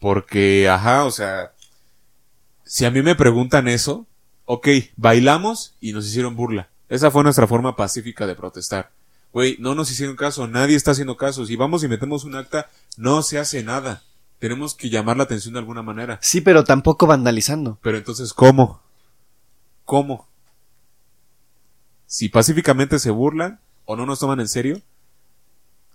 Porque, 0.00 0.71
ajá, 0.71 1.05
o 1.05 1.11
sea, 1.11 1.52
si 2.64 2.87
a 2.87 2.90
mí 2.90 3.02
me 3.02 3.14
preguntan 3.14 3.69
eso, 3.69 4.07
ok, 4.47 4.69
bailamos 4.97 5.75
y 5.83 5.93
nos 5.93 6.07
hicieron 6.07 6.35
burla. 6.35 6.71
Esa 6.88 7.11
fue 7.11 7.25
nuestra 7.25 7.47
forma 7.47 7.76
pacífica 7.76 8.26
de 8.26 8.37
protestar. 8.37 8.90
Güey, 9.32 9.56
no 9.61 9.75
nos 9.75 9.90
hicieron 9.90 10.16
caso, 10.16 10.47
nadie 10.49 10.76
está 10.76 10.92
haciendo 10.92 11.16
caso. 11.16 11.44
Si 11.47 11.56
vamos 11.56 11.85
y 11.85 11.88
metemos 11.88 12.25
un 12.25 12.35
acta, 12.35 12.70
no 12.97 13.23
se 13.23 13.38
hace 13.38 13.62
nada. 13.62 14.02
Tenemos 14.38 14.75
que 14.75 14.88
llamar 14.88 15.16
la 15.16 15.25
atención 15.25 15.54
de 15.54 15.61
alguna 15.61 15.82
manera. 15.82 16.18
Sí, 16.23 16.40
pero 16.40 16.64
tampoco 16.64 17.06
vandalizando. 17.06 17.78
Pero 17.82 17.99
entonces, 17.99 18.32
¿cómo? 18.32 18.80
¿Cómo? 19.85 20.28
Si 22.06 22.28
pacíficamente 22.28 22.99
se 22.99 23.11
burlan 23.11 23.61
o 23.85 23.97
no 23.97 24.06
nos 24.06 24.20
toman 24.20 24.40
en 24.40 24.49
serio, 24.49 24.80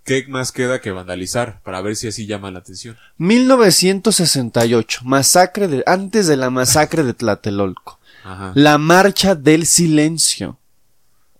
¿qué 0.04 0.24
más 0.28 0.52
queda 0.52 0.80
que 0.80 0.90
vandalizar 0.92 1.60
para 1.62 1.80
ver 1.80 1.96
si 1.96 2.06
así 2.06 2.26
llaman 2.26 2.54
la 2.54 2.60
atención? 2.60 2.96
1968, 3.16 5.00
masacre 5.04 5.66
de, 5.66 5.82
antes 5.86 6.26
de 6.26 6.36
la 6.36 6.50
masacre 6.50 7.02
de 7.02 7.14
Tlatelolco. 7.14 7.98
Ajá. 8.22 8.52
La 8.54 8.78
marcha 8.78 9.34
del 9.34 9.66
silencio. 9.66 10.58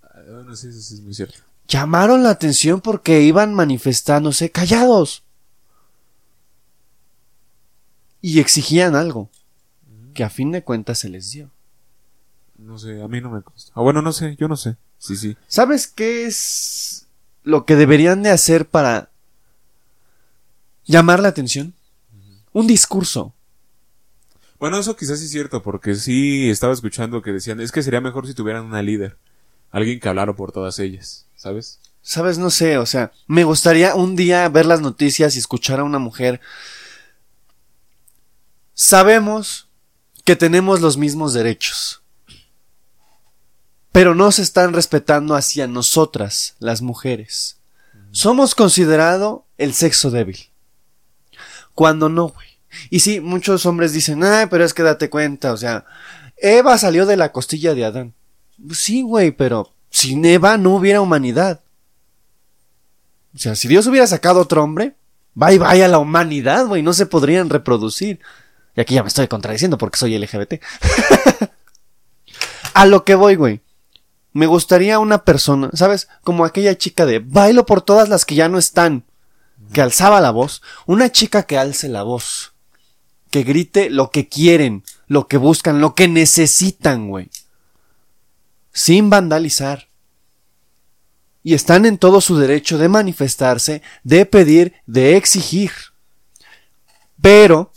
Ah, 0.02 0.20
Bueno, 0.26 0.56
sí, 0.56 0.72
sí, 0.72 0.82
sí, 0.82 0.94
es 0.94 1.00
muy 1.00 1.14
cierto. 1.14 1.38
Llamaron 1.68 2.22
la 2.22 2.30
atención 2.30 2.80
porque 2.80 3.22
iban 3.22 3.54
manifestándose 3.54 4.50
callados. 4.50 5.22
Y 8.20 8.40
exigían 8.40 8.96
algo. 8.96 9.30
Que 10.14 10.24
a 10.24 10.30
fin 10.30 10.52
de 10.52 10.62
cuentas 10.62 10.98
se 10.98 11.08
les 11.08 11.30
dio. 11.30 11.50
No 12.58 12.78
sé, 12.78 13.02
a 13.02 13.08
mí 13.08 13.20
no 13.20 13.30
me 13.30 13.42
consta. 13.42 13.72
Ah, 13.74 13.80
bueno, 13.80 14.00
no 14.00 14.12
sé, 14.12 14.36
yo 14.36 14.48
no 14.48 14.56
sé. 14.56 14.76
Sí, 14.98 15.16
sí. 15.16 15.36
¿Sabes 15.48 15.86
qué 15.86 16.26
es 16.26 17.06
lo 17.42 17.66
que 17.66 17.76
deberían 17.76 18.22
de 18.22 18.30
hacer 18.30 18.66
para 18.66 19.10
llamar 20.84 21.20
la 21.20 21.28
atención? 21.28 21.74
Un 22.52 22.66
discurso. 22.66 23.34
Bueno, 24.58 24.78
eso 24.78 24.96
quizás 24.96 25.18
sí 25.18 25.26
es 25.26 25.30
cierto, 25.30 25.62
porque 25.62 25.94
sí 25.94 26.48
estaba 26.48 26.72
escuchando 26.72 27.20
que 27.20 27.32
decían, 27.32 27.60
es 27.60 27.72
que 27.72 27.82
sería 27.82 28.00
mejor 28.00 28.26
si 28.26 28.34
tuvieran 28.34 28.64
una 28.64 28.80
líder. 28.80 29.18
Alguien 29.74 29.98
que 29.98 30.08
hablara 30.08 30.36
por 30.36 30.52
todas 30.52 30.78
ellas, 30.78 31.26
¿sabes? 31.34 31.80
¿Sabes? 32.00 32.38
No 32.38 32.50
sé, 32.50 32.78
o 32.78 32.86
sea, 32.86 33.10
me 33.26 33.42
gustaría 33.42 33.96
un 33.96 34.14
día 34.14 34.48
ver 34.48 34.66
las 34.66 34.80
noticias 34.80 35.34
y 35.34 35.40
escuchar 35.40 35.80
a 35.80 35.84
una 35.84 35.98
mujer. 35.98 36.40
Sabemos 38.72 39.68
que 40.22 40.36
tenemos 40.36 40.80
los 40.80 40.96
mismos 40.96 41.34
derechos, 41.34 42.04
pero 43.90 44.14
no 44.14 44.30
se 44.30 44.42
están 44.42 44.74
respetando 44.74 45.34
hacia 45.34 45.66
nosotras, 45.66 46.54
las 46.60 46.80
mujeres. 46.80 47.58
Somos 48.12 48.54
considerado 48.54 49.44
el 49.58 49.74
sexo 49.74 50.12
débil. 50.12 50.38
Cuando 51.74 52.08
no, 52.08 52.28
güey. 52.28 52.60
Y 52.90 53.00
sí, 53.00 53.18
muchos 53.18 53.66
hombres 53.66 53.92
dicen, 53.92 54.22
ay, 54.22 54.46
pero 54.48 54.64
es 54.64 54.72
que 54.72 54.84
date 54.84 55.10
cuenta, 55.10 55.52
o 55.52 55.56
sea, 55.56 55.84
Eva 56.36 56.78
salió 56.78 57.06
de 57.06 57.16
la 57.16 57.32
costilla 57.32 57.74
de 57.74 57.84
Adán. 57.84 58.14
Sí, 58.72 59.02
güey, 59.02 59.32
pero 59.32 59.72
sin 59.90 60.24
Eva 60.24 60.56
no 60.58 60.74
hubiera 60.74 61.00
humanidad. 61.00 61.60
O 63.34 63.38
sea, 63.38 63.54
si 63.54 63.68
Dios 63.68 63.86
hubiera 63.86 64.06
sacado 64.06 64.40
otro 64.40 64.62
hombre, 64.62 64.94
bye 65.34 65.58
bye 65.58 65.84
a 65.84 65.88
la 65.88 65.98
humanidad, 65.98 66.66
güey, 66.66 66.82
no 66.82 66.92
se 66.92 67.06
podrían 67.06 67.50
reproducir. 67.50 68.20
Y 68.76 68.80
aquí 68.80 68.94
ya 68.94 69.02
me 69.02 69.08
estoy 69.08 69.28
contradiciendo 69.28 69.78
porque 69.78 69.98
soy 69.98 70.18
LGBT. 70.18 70.54
a 72.74 72.86
lo 72.86 73.04
que 73.04 73.14
voy, 73.14 73.36
güey. 73.36 73.60
Me 74.32 74.46
gustaría 74.46 74.98
una 74.98 75.24
persona, 75.24 75.70
¿sabes? 75.74 76.08
Como 76.22 76.44
aquella 76.44 76.76
chica 76.76 77.06
de 77.06 77.20
bailo 77.20 77.66
por 77.66 77.82
todas 77.82 78.08
las 78.08 78.24
que 78.24 78.34
ya 78.34 78.48
no 78.48 78.58
están, 78.58 79.04
que 79.72 79.80
alzaba 79.80 80.20
la 80.20 80.32
voz. 80.32 80.60
Una 80.86 81.12
chica 81.12 81.44
que 81.44 81.56
alce 81.56 81.88
la 81.88 82.02
voz. 82.02 82.52
Que 83.30 83.44
grite 83.44 83.90
lo 83.90 84.10
que 84.10 84.28
quieren, 84.28 84.82
lo 85.06 85.28
que 85.28 85.36
buscan, 85.36 85.80
lo 85.80 85.94
que 85.94 86.08
necesitan, 86.08 87.08
güey. 87.08 87.30
Sin 88.74 89.08
vandalizar 89.08 89.88
y 91.44 91.52
están 91.52 91.84
en 91.84 91.98
todo 91.98 92.20
su 92.20 92.38
derecho 92.38 92.78
de 92.78 92.88
manifestarse, 92.88 93.82
de 94.02 94.26
pedir, 94.26 94.72
de 94.86 95.16
exigir. 95.16 95.70
Pero 97.20 97.70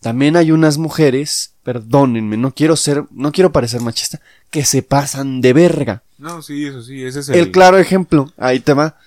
también 0.00 0.36
hay 0.36 0.50
unas 0.50 0.78
mujeres, 0.78 1.54
perdónenme, 1.62 2.36
no 2.36 2.52
quiero 2.52 2.76
ser, 2.76 3.04
no 3.12 3.30
quiero 3.30 3.52
parecer 3.52 3.80
machista, 3.80 4.20
que 4.50 4.64
se 4.64 4.82
pasan 4.82 5.40
de 5.40 5.52
verga. 5.52 6.02
No, 6.18 6.42
sí, 6.42 6.66
eso 6.66 6.82
sí, 6.82 7.04
ese 7.04 7.20
es 7.20 7.28
El, 7.28 7.52
claro 7.52 7.78
ejemplo, 7.78 8.32
ahí 8.36 8.58
te 8.58 8.74
va. 8.74 8.98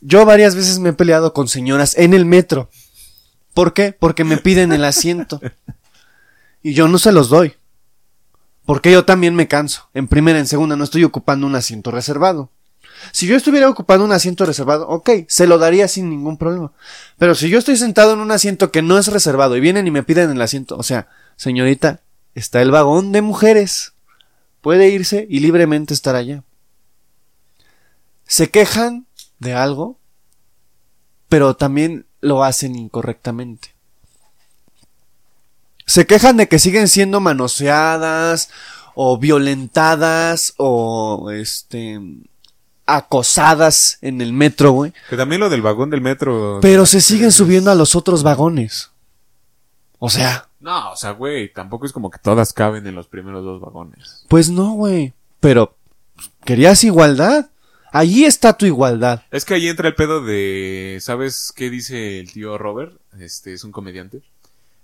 Yo 0.00 0.24
varias 0.26 0.56
veces 0.56 0.80
me 0.80 0.90
he 0.90 0.94
peleado 0.94 1.32
con 1.32 1.46
señoras 1.46 1.96
en 1.96 2.12
el 2.12 2.24
metro. 2.24 2.70
¿Por 3.54 3.72
qué? 3.72 3.92
Porque 3.92 4.24
me 4.24 4.36
piden 4.36 4.72
el 4.72 4.84
asiento. 4.84 5.40
Y 6.60 6.74
yo 6.74 6.88
no 6.88 6.98
se 6.98 7.12
los 7.12 7.28
doy. 7.28 7.54
Porque 8.68 8.92
yo 8.92 9.06
también 9.06 9.34
me 9.34 9.48
canso. 9.48 9.88
En 9.94 10.08
primera, 10.08 10.38
en 10.38 10.46
segunda, 10.46 10.76
no 10.76 10.84
estoy 10.84 11.02
ocupando 11.02 11.46
un 11.46 11.54
asiento 11.54 11.90
reservado. 11.90 12.50
Si 13.12 13.26
yo 13.26 13.34
estuviera 13.34 13.70
ocupando 13.70 14.04
un 14.04 14.12
asiento 14.12 14.44
reservado, 14.44 14.86
ok, 14.88 15.08
se 15.26 15.46
lo 15.46 15.56
daría 15.56 15.88
sin 15.88 16.10
ningún 16.10 16.36
problema. 16.36 16.72
Pero 17.16 17.34
si 17.34 17.48
yo 17.48 17.58
estoy 17.58 17.78
sentado 17.78 18.12
en 18.12 18.18
un 18.18 18.30
asiento 18.30 18.70
que 18.70 18.82
no 18.82 18.98
es 18.98 19.08
reservado 19.08 19.56
y 19.56 19.60
vienen 19.60 19.86
y 19.86 19.90
me 19.90 20.02
piden 20.02 20.32
el 20.32 20.42
asiento, 20.42 20.76
o 20.76 20.82
sea, 20.82 21.08
señorita, 21.36 22.02
está 22.34 22.60
el 22.60 22.70
vagón 22.70 23.10
de 23.10 23.22
mujeres. 23.22 23.94
Puede 24.60 24.90
irse 24.90 25.26
y 25.30 25.40
libremente 25.40 25.94
estar 25.94 26.14
allá. 26.14 26.44
Se 28.26 28.50
quejan 28.50 29.06
de 29.38 29.54
algo, 29.54 29.98
pero 31.30 31.56
también 31.56 32.04
lo 32.20 32.44
hacen 32.44 32.76
incorrectamente. 32.76 33.77
Se 35.88 36.06
quejan 36.06 36.36
de 36.36 36.48
que 36.48 36.58
siguen 36.58 36.86
siendo 36.86 37.18
manoseadas 37.18 38.50
o 38.94 39.16
violentadas 39.16 40.52
o 40.58 41.30
este 41.32 41.98
acosadas 42.84 43.96
en 44.02 44.20
el 44.20 44.34
metro, 44.34 44.72
güey. 44.72 44.92
Que 45.08 45.16
también 45.16 45.40
lo 45.40 45.48
del 45.48 45.62
vagón 45.62 45.88
del 45.88 46.02
metro. 46.02 46.58
Pero 46.60 46.84
se 46.84 47.00
siguen 47.00 47.32
subiendo 47.32 47.70
a 47.70 47.74
los 47.74 47.96
otros 47.96 48.22
vagones. 48.22 48.90
O 49.98 50.10
sea, 50.10 50.48
No, 50.60 50.92
o 50.92 50.96
sea, 50.96 51.12
güey, 51.12 51.50
tampoco 51.52 51.86
es 51.86 51.92
como 51.92 52.10
que 52.10 52.18
todas 52.18 52.52
caben 52.52 52.86
en 52.86 52.94
los 52.94 53.08
primeros 53.08 53.42
dos 53.42 53.58
vagones. 53.58 54.26
pues 54.28 54.50
no, 54.50 54.72
güey. 54.72 55.14
Pero 55.40 55.74
querías 56.44 56.84
igualdad. 56.84 57.48
Allí 57.92 58.26
está 58.26 58.52
tu 58.58 58.66
igualdad. 58.66 59.22
Es 59.30 59.46
que 59.46 59.54
ahí 59.54 59.68
entra 59.68 59.88
el 59.88 59.94
pedo 59.94 60.22
de, 60.22 60.98
¿sabes 61.00 61.50
qué 61.56 61.70
dice 61.70 62.20
el 62.20 62.30
tío 62.30 62.58
Robert? 62.58 63.00
Este 63.18 63.54
es 63.54 63.64
un 63.64 63.72
comediante. 63.72 64.20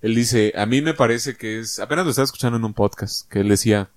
Él 0.04 0.14
dice, 0.14 0.52
a 0.54 0.66
mí 0.66 0.82
me 0.82 0.92
parece 0.92 1.34
que 1.34 1.61
es, 1.61 1.78
apenas 1.78 2.04
lo 2.04 2.11
estaba 2.11 2.26
escuchando 2.26 2.58
en 2.58 2.64
un 2.66 2.75
podcast, 2.75 3.26
que 3.30 3.40
él 3.40 3.49
decía, 3.49 3.88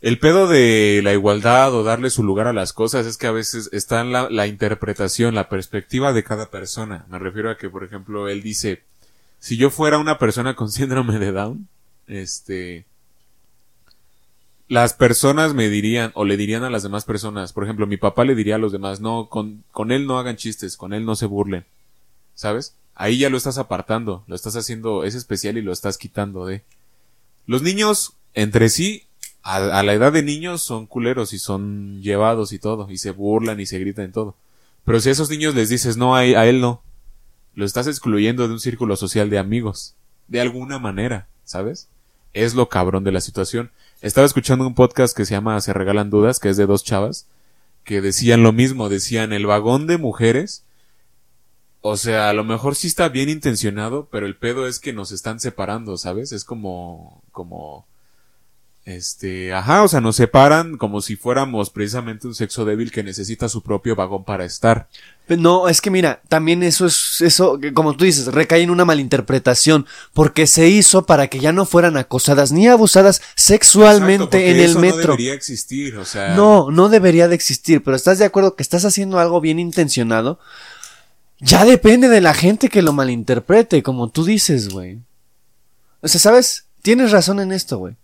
el 0.00 0.18
pedo 0.18 0.48
de 0.48 1.02
la 1.04 1.12
igualdad 1.12 1.74
o 1.74 1.84
darle 1.84 2.08
su 2.08 2.22
lugar 2.22 2.46
a 2.46 2.54
las 2.54 2.72
cosas 2.72 3.04
es 3.04 3.18
que 3.18 3.26
a 3.26 3.30
veces 3.30 3.68
está 3.74 4.00
en 4.00 4.10
la, 4.10 4.46
interpretación, 4.46 5.34
la 5.34 5.50
perspectiva 5.50 6.14
de 6.14 6.24
cada 6.24 6.50
persona. 6.50 7.04
Me 7.10 7.18
refiero 7.18 7.50
a 7.50 7.58
que, 7.58 7.68
por 7.68 7.84
ejemplo, 7.84 8.26
él 8.30 8.40
dice, 8.40 8.84
si 9.38 9.58
yo 9.58 9.68
fuera 9.68 9.98
una 9.98 10.18
persona 10.18 10.56
con 10.56 10.70
síndrome 10.72 11.18
de 11.18 11.30
Down, 11.30 11.68
este, 12.06 12.86
las 14.66 14.94
personas 14.94 15.52
me 15.52 15.68
dirían 15.68 16.10
o 16.14 16.24
le 16.24 16.38
dirían 16.38 16.64
a 16.64 16.70
las 16.70 16.84
demás 16.84 17.04
personas, 17.04 17.52
por 17.52 17.64
ejemplo, 17.64 17.86
mi 17.86 17.98
papá 17.98 18.24
le 18.24 18.34
diría 18.34 18.54
a 18.54 18.58
los 18.58 18.72
demás, 18.72 19.02
no, 19.02 19.28
con, 19.28 19.62
con 19.72 19.92
él 19.92 20.06
no 20.06 20.18
hagan 20.18 20.36
chistes, 20.36 20.78
con 20.78 20.94
él 20.94 21.04
no 21.04 21.16
se 21.16 21.26
burlen, 21.26 21.66
¿sabes? 22.34 22.74
Ahí 22.96 23.18
ya 23.18 23.30
lo 23.30 23.36
estás 23.36 23.58
apartando, 23.58 24.24
lo 24.26 24.34
estás 24.34 24.56
haciendo, 24.56 25.04
es 25.04 25.14
especial 25.14 25.58
y 25.58 25.62
lo 25.62 25.72
estás 25.72 25.98
quitando 25.98 26.46
de. 26.46 26.64
Los 27.46 27.62
niños, 27.62 28.14
entre 28.34 28.70
sí, 28.70 29.04
a, 29.42 29.82
la 29.82 29.92
edad 29.92 30.12
de 30.12 30.22
niños 30.22 30.62
son 30.62 30.86
culeros 30.86 31.32
y 31.32 31.38
son 31.38 32.02
llevados 32.02 32.52
y 32.52 32.58
todo, 32.58 32.90
y 32.90 32.98
se 32.98 33.12
burlan 33.12 33.60
y 33.60 33.66
se 33.66 33.78
gritan 33.78 34.06
y 34.08 34.12
todo. 34.12 34.34
Pero 34.84 34.98
si 34.98 35.10
a 35.10 35.12
esos 35.12 35.30
niños 35.30 35.54
les 35.54 35.68
dices, 35.68 35.96
no, 35.96 36.16
a 36.16 36.24
él 36.24 36.60
no, 36.60 36.82
lo 37.54 37.64
estás 37.64 37.86
excluyendo 37.86 38.46
de 38.46 38.54
un 38.54 38.60
círculo 38.60 38.96
social 38.96 39.30
de 39.30 39.38
amigos, 39.38 39.94
de 40.26 40.40
alguna 40.40 40.78
manera, 40.78 41.28
¿sabes? 41.44 41.88
Es 42.32 42.54
lo 42.54 42.68
cabrón 42.68 43.04
de 43.04 43.12
la 43.12 43.20
situación. 43.20 43.70
Estaba 44.00 44.26
escuchando 44.26 44.66
un 44.66 44.74
podcast 44.74 45.16
que 45.16 45.24
se 45.24 45.34
llama 45.34 45.60
Se 45.60 45.72
regalan 45.72 46.10
dudas, 46.10 46.38
que 46.38 46.48
es 46.48 46.56
de 46.56 46.66
dos 46.66 46.82
chavas, 46.82 47.26
que 47.84 48.00
decían 48.00 48.42
lo 48.42 48.52
mismo, 48.52 48.88
decían 48.88 49.32
el 49.32 49.46
vagón 49.46 49.86
de 49.86 49.96
mujeres, 49.96 50.64
o 51.88 51.96
sea, 51.96 52.30
a 52.30 52.32
lo 52.32 52.42
mejor 52.42 52.74
sí 52.74 52.88
está 52.88 53.08
bien 53.08 53.28
intencionado, 53.28 54.08
pero 54.10 54.26
el 54.26 54.36
pedo 54.36 54.66
es 54.66 54.80
que 54.80 54.92
nos 54.92 55.12
están 55.12 55.38
separando, 55.38 55.96
¿sabes? 55.96 56.32
Es 56.32 56.44
como, 56.44 57.22
como, 57.30 57.86
este, 58.84 59.52
ajá, 59.52 59.84
o 59.84 59.88
sea, 59.88 60.00
nos 60.00 60.16
separan 60.16 60.78
como 60.78 61.00
si 61.00 61.14
fuéramos 61.14 61.70
precisamente 61.70 62.26
un 62.26 62.34
sexo 62.34 62.64
débil 62.64 62.90
que 62.90 63.04
necesita 63.04 63.48
su 63.48 63.62
propio 63.62 63.94
vagón 63.94 64.24
para 64.24 64.44
estar. 64.44 64.88
No, 65.28 65.68
es 65.68 65.80
que 65.80 65.90
mira, 65.90 66.22
también 66.28 66.64
eso 66.64 66.86
es, 66.86 67.20
eso, 67.20 67.60
como 67.74 67.96
tú 67.96 68.04
dices, 68.04 68.26
recae 68.26 68.62
en 68.62 68.70
una 68.70 68.84
malinterpretación, 68.84 69.86
porque 70.12 70.48
se 70.48 70.68
hizo 70.68 71.06
para 71.06 71.28
que 71.28 71.38
ya 71.38 71.52
no 71.52 71.66
fueran 71.66 71.96
acosadas 71.96 72.50
ni 72.50 72.66
abusadas 72.66 73.22
sexualmente 73.36 74.24
Exacto, 74.24 74.38
en 74.38 74.56
el 74.56 74.70
eso 74.70 74.80
metro. 74.80 74.98
No 74.98 75.12
debería 75.12 75.34
existir, 75.34 75.96
o 75.98 76.04
sea. 76.04 76.34
No, 76.34 76.72
no 76.72 76.88
debería 76.88 77.28
de 77.28 77.36
existir, 77.36 77.82
pero 77.84 77.96
¿estás 77.96 78.18
de 78.18 78.24
acuerdo 78.24 78.56
que 78.56 78.62
estás 78.64 78.84
haciendo 78.84 79.20
algo 79.20 79.40
bien 79.40 79.60
intencionado? 79.60 80.40
Ya 81.38 81.64
depende 81.64 82.08
de 82.08 82.20
la 82.20 82.34
gente 82.34 82.68
que 82.68 82.82
lo 82.82 82.92
malinterprete, 82.92 83.82
como 83.82 84.08
tú 84.08 84.24
dices, 84.24 84.70
güey. 84.70 85.00
O 86.00 86.08
sea, 86.08 86.20
¿sabes? 86.20 86.66
Tienes 86.82 87.10
razón 87.10 87.40
en 87.40 87.52
esto, 87.52 87.78
güey. 87.78 87.96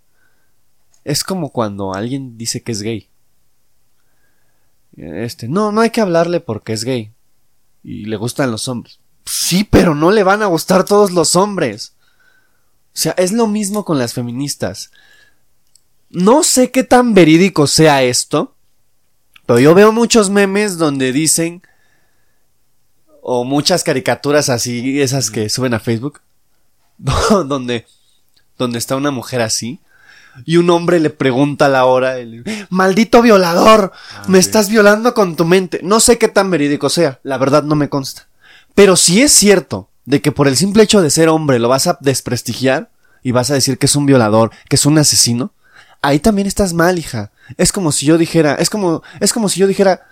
Es 1.04 1.24
como 1.24 1.50
cuando 1.50 1.94
alguien 1.94 2.36
dice 2.36 2.62
que 2.62 2.72
es 2.72 2.82
gay. 2.82 3.08
Este, 4.96 5.48
no, 5.48 5.72
no 5.72 5.80
hay 5.80 5.90
que 5.90 6.00
hablarle 6.00 6.40
porque 6.40 6.72
es 6.72 6.84
gay. 6.84 7.12
Y 7.82 8.04
le 8.04 8.16
gustan 8.16 8.50
los 8.50 8.68
hombres. 8.68 8.98
Sí, 9.24 9.64
pero 9.64 9.94
no 9.94 10.10
le 10.10 10.22
van 10.22 10.42
a 10.42 10.46
gustar 10.46 10.84
todos 10.84 11.10
los 11.12 11.36
hombres. 11.36 11.94
O 12.94 12.98
sea, 12.98 13.12
es 13.12 13.32
lo 13.32 13.46
mismo 13.46 13.84
con 13.84 13.98
las 13.98 14.12
feministas. 14.12 14.90
No 16.10 16.42
sé 16.42 16.70
qué 16.70 16.84
tan 16.84 17.14
verídico 17.14 17.66
sea 17.66 18.02
esto, 18.02 18.54
pero 19.46 19.58
yo 19.58 19.74
veo 19.74 19.92
muchos 19.92 20.28
memes 20.28 20.76
donde 20.76 21.10
dicen, 21.12 21.62
o 23.22 23.44
muchas 23.44 23.84
caricaturas 23.84 24.48
así, 24.48 25.00
esas 25.00 25.30
que 25.30 25.48
suben 25.48 25.74
a 25.74 25.80
Facebook, 25.80 26.20
donde, 27.46 27.86
donde 28.58 28.78
está 28.78 28.96
una 28.96 29.12
mujer 29.12 29.40
así, 29.40 29.80
y 30.44 30.56
un 30.56 30.68
hombre 30.70 30.98
le 30.98 31.10
pregunta 31.10 31.66
a 31.66 31.68
la 31.68 31.84
hora, 31.84 32.18
el, 32.18 32.44
maldito 32.68 33.22
violador, 33.22 33.92
Ah, 34.14 34.24
me 34.28 34.38
estás 34.38 34.68
violando 34.68 35.14
con 35.14 35.36
tu 35.36 35.44
mente. 35.44 35.80
No 35.82 36.00
sé 36.00 36.18
qué 36.18 36.28
tan 36.28 36.50
verídico 36.50 36.88
sea, 36.88 37.20
la 37.22 37.38
verdad 37.38 37.62
no 37.62 37.76
me 37.76 37.88
consta. 37.88 38.28
Pero 38.74 38.96
si 38.96 39.22
es 39.22 39.32
cierto 39.32 39.88
de 40.04 40.20
que 40.20 40.32
por 40.32 40.48
el 40.48 40.56
simple 40.56 40.82
hecho 40.82 41.00
de 41.00 41.10
ser 41.10 41.28
hombre 41.28 41.58
lo 41.58 41.68
vas 41.68 41.86
a 41.86 41.98
desprestigiar 42.00 42.90
y 43.22 43.30
vas 43.30 43.50
a 43.50 43.54
decir 43.54 43.78
que 43.78 43.86
es 43.86 43.94
un 43.94 44.06
violador, 44.06 44.50
que 44.68 44.76
es 44.76 44.86
un 44.86 44.98
asesino, 44.98 45.52
ahí 46.00 46.18
también 46.18 46.48
estás 46.48 46.72
mal, 46.72 46.98
hija. 46.98 47.30
Es 47.56 47.70
como 47.70 47.92
si 47.92 48.06
yo 48.06 48.18
dijera, 48.18 48.54
es 48.54 48.68
como, 48.70 49.02
es 49.20 49.32
como 49.32 49.48
si 49.48 49.60
yo 49.60 49.66
dijera 49.66 50.06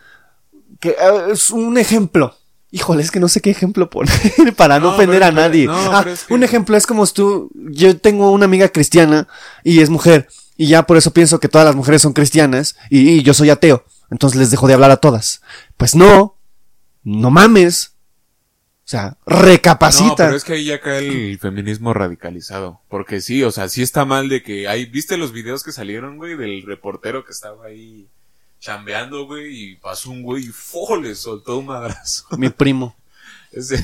que 0.78 0.90
eh, 0.90 1.32
es 1.32 1.50
un 1.50 1.78
ejemplo. 1.78 2.36
Híjole, 2.72 3.02
es 3.02 3.10
que 3.10 3.18
no 3.20 3.28
sé 3.28 3.40
qué 3.40 3.50
ejemplo 3.50 3.90
poner 3.90 4.12
para 4.56 4.78
no, 4.78 4.86
No, 4.90 4.94
ofender 4.94 5.22
a 5.24 5.32
nadie. 5.32 5.66
no, 5.66 5.74
Ah, 5.92 6.00
pero 6.02 6.14
es 6.14 6.24
que- 6.24 6.34
Un 6.34 6.42
ejemplo 6.44 6.76
es 6.76 6.86
como 6.86 7.04
si 7.06 7.14
tú, 7.14 7.50
yo 7.54 7.96
tengo 7.98 8.30
una 8.30 8.44
amiga 8.44 8.68
cristiana 8.68 9.26
y 9.64 9.80
es 9.80 9.90
mujer 9.90 10.28
y 10.56 10.66
ya 10.68 10.84
por 10.84 10.96
eso 10.96 11.12
pienso 11.12 11.40
que 11.40 11.48
todas 11.48 11.66
las 11.66 11.74
mujeres 11.74 12.02
son 12.02 12.12
cristianas 12.12 12.76
y, 12.90 13.08
y 13.10 13.22
yo 13.22 13.34
soy 13.34 13.50
ateo. 13.50 13.84
Entonces 14.10 14.38
les 14.38 14.50
dejo 14.50 14.66
de 14.68 14.74
hablar 14.74 14.90
a 14.90 14.98
todas. 14.98 15.40
Pues 15.76 15.94
no, 15.94 16.36
no 17.02 17.30
mames. 17.30 17.94
O 18.84 18.90
sea, 18.90 19.16
recapacita. 19.24 20.08
No, 20.08 20.16
pero 20.16 20.36
es 20.36 20.42
que 20.44 20.54
ahí 20.54 20.64
ya 20.64 20.80
cae 20.80 20.98
el 21.30 21.38
feminismo 21.38 21.94
radicalizado. 21.94 22.80
Porque 22.88 23.20
sí, 23.20 23.42
o 23.44 23.50
sea, 23.52 23.68
sí 23.68 23.82
está 23.82 24.04
mal 24.04 24.28
de 24.28 24.42
que 24.42 24.66
hay, 24.68 24.84
¿viste 24.86 25.16
los 25.16 25.32
videos 25.32 25.62
que 25.62 25.70
salieron, 25.72 26.16
güey? 26.16 26.36
Del 26.36 26.64
reportero 26.66 27.24
que 27.24 27.30
estaba 27.32 27.66
ahí 27.66 28.08
chambeando, 28.60 29.26
güey, 29.26 29.72
y 29.72 29.76
pasó 29.76 30.10
un 30.10 30.22
güey 30.22 30.44
y 30.44 30.48
¡fo! 30.48 30.96
le 30.96 31.14
soltó 31.14 31.58
un 31.58 31.66
madrazo. 31.66 32.26
Mi 32.36 32.50
primo. 32.50 32.94
Ese, 33.52 33.82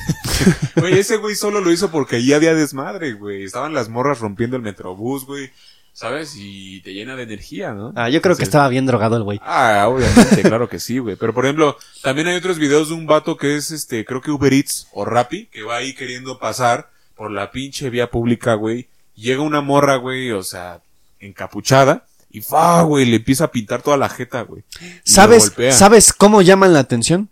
güey, 0.77 0.97
ese 0.97 1.17
güey 1.17 1.35
solo 1.35 1.59
lo 1.59 1.73
hizo 1.73 1.91
porque 1.91 2.15
ahí 2.15 2.31
había 2.31 2.53
desmadre, 2.53 3.11
güey. 3.11 3.43
Estaban 3.43 3.73
las 3.73 3.89
morras 3.89 4.19
rompiendo 4.19 4.55
el 4.55 4.61
metrobús, 4.61 5.25
güey. 5.25 5.51
¿Sabes? 5.91 6.35
Y 6.37 6.79
te 6.81 6.93
llena 6.93 7.17
de 7.17 7.23
energía, 7.23 7.73
¿no? 7.73 7.91
Ah, 7.95 8.07
yo 8.07 8.21
creo 8.21 8.37
que 8.37 8.43
estaba 8.43 8.69
bien 8.69 8.85
drogado 8.85 9.17
el 9.17 9.23
güey. 9.23 9.41
Ah, 9.43 9.87
obviamente, 9.89 10.41
claro 10.43 10.69
que 10.69 10.79
sí, 10.79 10.99
güey. 10.99 11.17
Pero 11.17 11.33
por 11.33 11.43
ejemplo, 11.43 11.75
también 12.01 12.27
hay 12.27 12.37
otros 12.37 12.59
videos 12.59 12.89
de 12.89 12.93
un 12.93 13.07
vato 13.07 13.35
que 13.35 13.57
es 13.57 13.71
este, 13.71 14.05
creo 14.05 14.21
que 14.21 14.31
Uber 14.31 14.53
Eats 14.53 14.87
o 14.93 15.03
Rappi, 15.03 15.47
que 15.47 15.63
va 15.63 15.77
ahí 15.77 15.93
queriendo 15.93 16.39
pasar 16.39 16.89
por 17.15 17.31
la 17.31 17.51
pinche 17.51 17.89
vía 17.89 18.09
pública, 18.09 18.53
güey. 18.53 18.87
Llega 19.15 19.41
una 19.41 19.59
morra, 19.59 19.97
güey, 19.97 20.31
o 20.31 20.43
sea, 20.43 20.79
encapuchada, 21.19 22.05
y 22.29 22.41
fa, 22.41 22.81
güey, 22.83 23.05
le 23.05 23.17
empieza 23.17 23.45
a 23.45 23.51
pintar 23.51 23.81
toda 23.81 23.97
la 23.97 24.09
jeta, 24.09 24.41
güey. 24.41 24.63
¿Sabes. 25.03 25.53
¿Sabes 25.71 26.13
cómo 26.13 26.41
llaman 26.41 26.73
la 26.73 26.79
atención? 26.79 27.29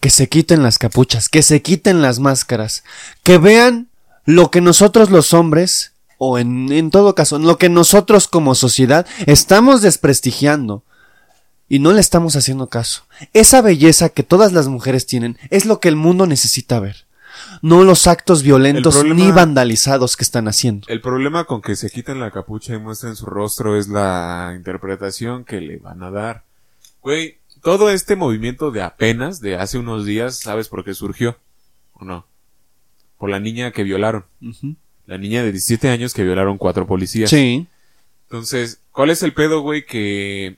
Que 0.00 0.10
se 0.10 0.28
quiten 0.28 0.62
las 0.62 0.78
capuchas, 0.78 1.28
que 1.28 1.42
se 1.42 1.62
quiten 1.62 2.02
las 2.02 2.18
máscaras, 2.18 2.84
que 3.22 3.38
vean 3.38 3.88
lo 4.24 4.50
que 4.50 4.60
nosotros 4.60 5.10
los 5.10 5.34
hombres, 5.34 5.92
o 6.18 6.38
en, 6.38 6.70
en 6.72 6.90
todo 6.90 7.14
caso, 7.14 7.38
lo 7.38 7.58
que 7.58 7.68
nosotros 7.68 8.28
como 8.28 8.54
sociedad 8.54 9.06
estamos 9.26 9.82
desprestigiando 9.82 10.84
y 11.68 11.78
no 11.78 11.92
le 11.92 12.00
estamos 12.00 12.36
haciendo 12.36 12.68
caso. 12.68 13.04
Esa 13.32 13.62
belleza 13.62 14.10
que 14.10 14.22
todas 14.22 14.52
las 14.52 14.68
mujeres 14.68 15.06
tienen 15.06 15.38
es 15.50 15.64
lo 15.64 15.80
que 15.80 15.88
el 15.88 15.96
mundo 15.96 16.26
necesita 16.26 16.80
ver. 16.80 17.06
No 17.62 17.84
los 17.84 18.06
actos 18.06 18.42
violentos 18.42 18.96
problema- 18.96 19.14
ni 19.24 19.32
vandalizados 19.32 20.16
que 20.16 20.24
están 20.24 20.48
haciendo. 20.48 20.86
El 20.88 21.00
problema 21.00 21.44
con 21.44 21.60
que 21.60 21.76
se 21.76 21.90
quiten 21.90 22.18
la 22.20 22.30
capucha 22.30 22.74
y 22.74 22.78
muestren 22.78 23.16
su 23.16 23.26
rostro 23.26 23.76
es 23.76 23.88
la 23.88 24.54
interpretación 24.56 25.44
que 25.44 25.60
le 25.60 25.76
van 25.78 26.02
a 26.02 26.10
dar. 26.10 26.44
Güey, 27.02 27.38
todo 27.62 27.90
este 27.90 28.16
movimiento 28.16 28.70
de 28.70 28.82
apenas, 28.82 29.40
de 29.40 29.56
hace 29.56 29.78
unos 29.78 30.06
días, 30.06 30.38
¿sabes 30.38 30.68
por 30.68 30.84
qué 30.84 30.94
surgió? 30.94 31.36
¿O 31.94 32.04
no? 32.04 32.26
Por 33.18 33.28
la 33.30 33.38
niña 33.40 33.70
que 33.72 33.82
violaron. 33.82 34.24
La 35.06 35.18
niña 35.18 35.42
de 35.42 35.52
17 35.52 35.88
años 35.90 36.14
que 36.14 36.22
violaron 36.24 36.56
cuatro 36.56 36.86
policías. 36.86 37.28
Sí. 37.28 37.66
Entonces, 38.24 38.80
¿cuál 38.92 39.10
es 39.10 39.22
el 39.22 39.34
pedo, 39.34 39.60
güey? 39.60 39.84
Que 39.84 40.56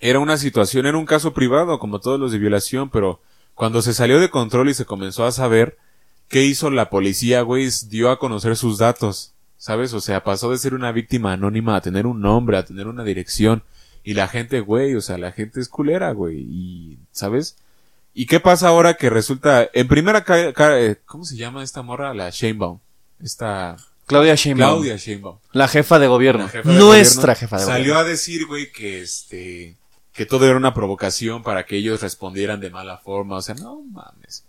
era 0.00 0.18
una 0.18 0.36
situación, 0.38 0.86
era 0.86 0.98
un 0.98 1.06
caso 1.06 1.32
privado, 1.32 1.78
como 1.78 2.00
todos 2.00 2.18
los 2.18 2.32
de 2.32 2.38
violación, 2.38 2.90
pero 2.90 3.20
cuando 3.54 3.82
se 3.82 3.94
salió 3.94 4.18
de 4.18 4.30
control 4.30 4.70
y 4.70 4.74
se 4.74 4.86
comenzó 4.86 5.24
a 5.24 5.30
saber 5.32 5.76
qué 6.32 6.42
hizo 6.46 6.70
la 6.70 6.88
policía, 6.88 7.42
güey, 7.42 7.68
dio 7.90 8.10
a 8.10 8.18
conocer 8.18 8.56
sus 8.56 8.78
datos, 8.78 9.34
¿sabes? 9.58 9.92
O 9.92 10.00
sea, 10.00 10.24
pasó 10.24 10.50
de 10.50 10.56
ser 10.56 10.72
una 10.72 10.90
víctima 10.90 11.34
anónima 11.34 11.76
a 11.76 11.82
tener 11.82 12.06
un 12.06 12.22
nombre, 12.22 12.56
a 12.56 12.64
tener 12.64 12.86
una 12.86 13.04
dirección. 13.04 13.62
Y 14.02 14.14
la 14.14 14.28
gente, 14.28 14.60
güey, 14.60 14.94
o 14.94 15.02
sea, 15.02 15.18
la 15.18 15.32
gente 15.32 15.60
es 15.60 15.68
culera, 15.68 16.10
güey, 16.12 16.38
y, 16.38 16.98
¿sabes? 17.12 17.56
¿Y 18.14 18.24
qué 18.24 18.40
pasa 18.40 18.68
ahora 18.68 18.94
que 18.94 19.10
resulta, 19.10 19.68
en 19.74 19.86
primera, 19.88 20.24
eh, 20.26 20.96
¿cómo 21.04 21.26
se 21.26 21.36
llama 21.36 21.62
esta 21.62 21.82
morra? 21.82 22.14
La 22.14 22.30
Shanebaum. 22.30 22.78
Esta, 23.22 23.76
Claudia 24.06 24.34
Sheinbaum. 24.34 24.76
Claudia 24.76 24.96
Shanebaum. 24.96 25.36
La 25.52 25.68
jefa 25.68 25.98
de 25.98 26.06
gobierno. 26.06 26.44
La 26.44 26.48
jefa 26.48 26.70
de 26.70 26.78
Nuestra 26.78 27.34
gobierno 27.34 27.40
jefa 27.40 27.58
de 27.58 27.64
Salió 27.64 27.78
gobierno. 27.92 28.00
a 28.00 28.04
decir, 28.04 28.46
güey, 28.46 28.72
que 28.72 29.02
este, 29.02 29.76
que 30.14 30.24
todo 30.24 30.46
era 30.46 30.56
una 30.56 30.72
provocación 30.72 31.42
para 31.42 31.66
que 31.66 31.76
ellos 31.76 32.00
respondieran 32.00 32.58
de 32.58 32.70
mala 32.70 32.96
forma. 32.96 33.36
O 33.36 33.42
sea, 33.42 33.54
no 33.54 33.82
mames. 33.82 34.44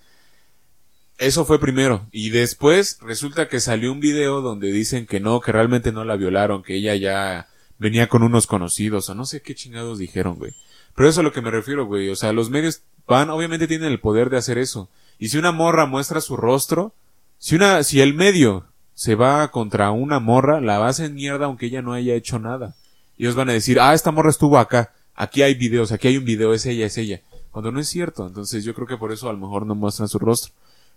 Eso 1.18 1.46
fue 1.46 1.60
primero. 1.60 2.08
Y 2.12 2.32
después 2.32 2.98
resulta 3.02 3.48
que 3.48 3.60
salió 3.60 3.92
un 3.92 4.00
video 4.00 4.42
donde 4.42 4.72
dicen 4.72 5.06
que 5.06 5.20
no, 5.20 5.40
que 5.40 5.52
realmente 5.52 5.92
no 5.92 6.04
la 6.04 6.16
violaron, 6.16 6.64
que 6.64 6.76
ella 6.76 6.96
ya 6.96 7.48
venía 7.78 8.08
con 8.08 8.24
unos 8.24 8.48
conocidos, 8.48 9.10
o 9.10 9.16
no 9.16 9.26
sé 9.26 9.42
qué 9.42 9.56
chingados 9.56 10.00
dijeron, 10.00 10.36
güey. 10.36 10.54
Pero 10.96 11.10
eso 11.10 11.20
es 11.20 11.24
a 11.24 11.24
lo 11.24 11.34
que 11.34 11.42
me 11.42 11.52
refiero, 11.52 11.86
güey. 11.86 12.10
O 12.10 12.16
sea, 12.16 12.34
los 12.34 12.50
medios 12.50 12.82
van, 13.08 13.30
obviamente 13.30 13.68
tienen 13.68 13.92
el 13.92 14.00
poder 14.00 14.30
de 14.30 14.38
hacer 14.38 14.58
eso. 14.58 14.90
Y 15.20 15.30
si 15.30 15.38
una 15.38 15.52
morra 15.52 15.86
muestra 15.86 16.22
su 16.22 16.38
rostro, 16.38 16.94
si 17.38 17.56
una, 17.56 17.84
si 17.84 18.02
el 18.02 18.14
medio 18.14 18.66
se 18.94 19.16
va 19.16 19.50
contra 19.52 19.92
una 19.92 20.20
morra, 20.20 20.62
la 20.62 20.80
va 20.80 20.88
a 20.88 20.90
hacer 20.90 21.12
mierda 21.12 21.46
aunque 21.46 21.68
ella 21.68 21.82
no 21.82 21.94
haya 21.94 22.16
hecho 22.16 22.40
nada. 22.40 22.76
Y 23.18 23.24
ellos 23.24 23.36
van 23.36 23.50
a 23.50 23.54
decir, 23.54 23.80
ah, 23.80 23.94
esta 23.94 24.12
morra 24.12 24.30
estuvo 24.30 24.58
acá, 24.58 24.94
aquí 25.16 25.42
hay 25.42 25.54
videos, 25.54 25.92
aquí 25.92 26.08
hay 26.08 26.18
un 26.18 26.26
video, 26.26 26.54
es 26.54 26.66
ella, 26.66 26.86
es 26.86 26.98
ella. 26.98 27.22
Cuando 27.52 27.72
no 27.72 27.80
es 27.80 27.88
cierto. 27.88 28.26
Entonces 28.26 28.64
yo 28.64 28.74
creo 28.74 28.88
que 28.88 28.98
por 28.98 29.12
eso 29.12 29.30
a 29.30 29.34
lo 29.34 29.40
mejor 29.40 29.66
no 29.66 29.76
muestran 29.76 30.08
su 30.08 30.20
rostro. 30.20 30.54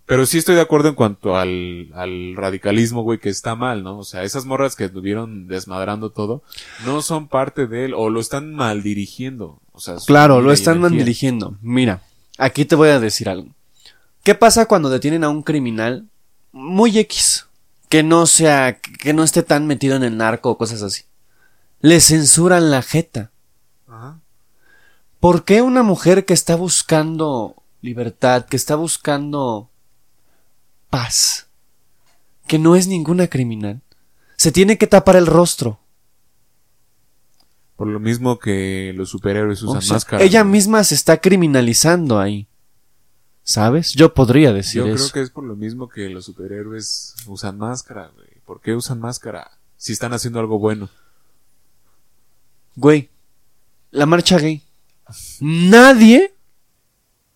Pero 0.06 0.24
sí 0.24 0.38
estoy 0.38 0.54
de 0.54 0.60
acuerdo 0.60 0.88
en 0.88 0.94
cuanto 0.94 1.36
al, 1.36 1.90
al 1.94 2.34
radicalismo, 2.36 3.02
güey, 3.02 3.18
que 3.18 3.28
está 3.28 3.56
mal, 3.56 3.82
¿no? 3.82 3.98
O 3.98 4.04
sea, 4.04 4.22
esas 4.22 4.44
morras 4.44 4.76
que 4.76 4.84
estuvieron 4.84 5.48
desmadrando 5.48 6.10
todo, 6.10 6.42
no 6.84 7.02
son 7.02 7.26
parte 7.26 7.66
de 7.66 7.86
él, 7.86 7.94
o 7.94 8.08
lo 8.08 8.20
están 8.20 8.54
mal 8.54 8.84
dirigiendo. 8.84 9.60
O 9.72 9.80
sea, 9.80 9.96
Claro, 10.06 10.40
lo 10.40 10.52
están 10.52 10.78
energía. 10.78 10.98
dirigiendo. 11.00 11.56
Mira, 11.60 12.02
aquí 12.38 12.64
te 12.64 12.76
voy 12.76 12.90
a 12.90 13.00
decir 13.00 13.28
algo. 13.28 13.48
¿Qué 14.22 14.36
pasa 14.36 14.66
cuando 14.66 14.90
detienen 14.90 15.24
a 15.24 15.28
un 15.28 15.42
criminal 15.42 16.06
muy 16.52 16.96
X? 16.98 17.46
Que 17.88 18.02
no 18.04 18.26
sea, 18.26 18.78
que 18.80 19.12
no 19.12 19.24
esté 19.24 19.42
tan 19.42 19.66
metido 19.66 19.96
en 19.96 20.04
el 20.04 20.16
narco 20.16 20.50
o 20.50 20.58
cosas 20.58 20.82
así. 20.82 21.02
Le 21.80 22.00
censuran 22.00 22.70
la 22.70 22.82
jeta. 22.82 23.30
Ajá. 23.88 24.20
¿Por 25.20 25.44
qué 25.44 25.62
una 25.62 25.82
mujer 25.82 26.24
que 26.24 26.32
está 26.34 26.54
buscando 26.56 27.56
libertad, 27.82 28.46
que 28.46 28.56
está 28.56 28.74
buscando 28.76 29.70
paz, 30.90 31.48
que 32.46 32.58
no 32.58 32.76
es 32.76 32.86
ninguna 32.86 33.28
criminal, 33.28 33.82
se 34.36 34.52
tiene 34.52 34.78
que 34.78 34.86
tapar 34.86 35.16
el 35.16 35.26
rostro? 35.26 35.80
Por 37.76 37.88
lo 37.88 38.00
mismo 38.00 38.38
que 38.38 38.92
los 38.96 39.10
superhéroes 39.10 39.62
usan 39.62 39.78
O 39.78 39.80
sea, 39.82 39.94
máscaras. 39.94 40.24
ella 40.26 40.44
¿no? 40.44 40.50
misma 40.50 40.82
se 40.84 40.94
está 40.94 41.18
criminalizando 41.20 42.18
ahí. 42.18 42.48
¿Sabes? 43.42 43.92
Yo 43.92 44.12
podría 44.12 44.52
decir 44.52 44.82
Yo 44.82 44.88
eso. 44.88 44.96
creo 44.96 45.12
que 45.12 45.20
es 45.20 45.30
por 45.30 45.44
lo 45.44 45.54
mismo 45.54 45.88
que 45.88 46.08
los 46.08 46.24
superhéroes 46.24 47.14
usan 47.26 47.58
máscara, 47.58 48.08
güey. 48.14 48.26
¿Por 48.44 48.60
qué 48.60 48.74
usan 48.74 48.98
máscara? 48.98 49.52
Si 49.76 49.92
están 49.92 50.12
haciendo 50.14 50.40
algo 50.40 50.58
bueno. 50.58 50.88
Güey, 52.74 53.08
la 53.92 54.04
marcha 54.06 54.38
gay. 54.38 54.62
Nadie, 55.40 56.34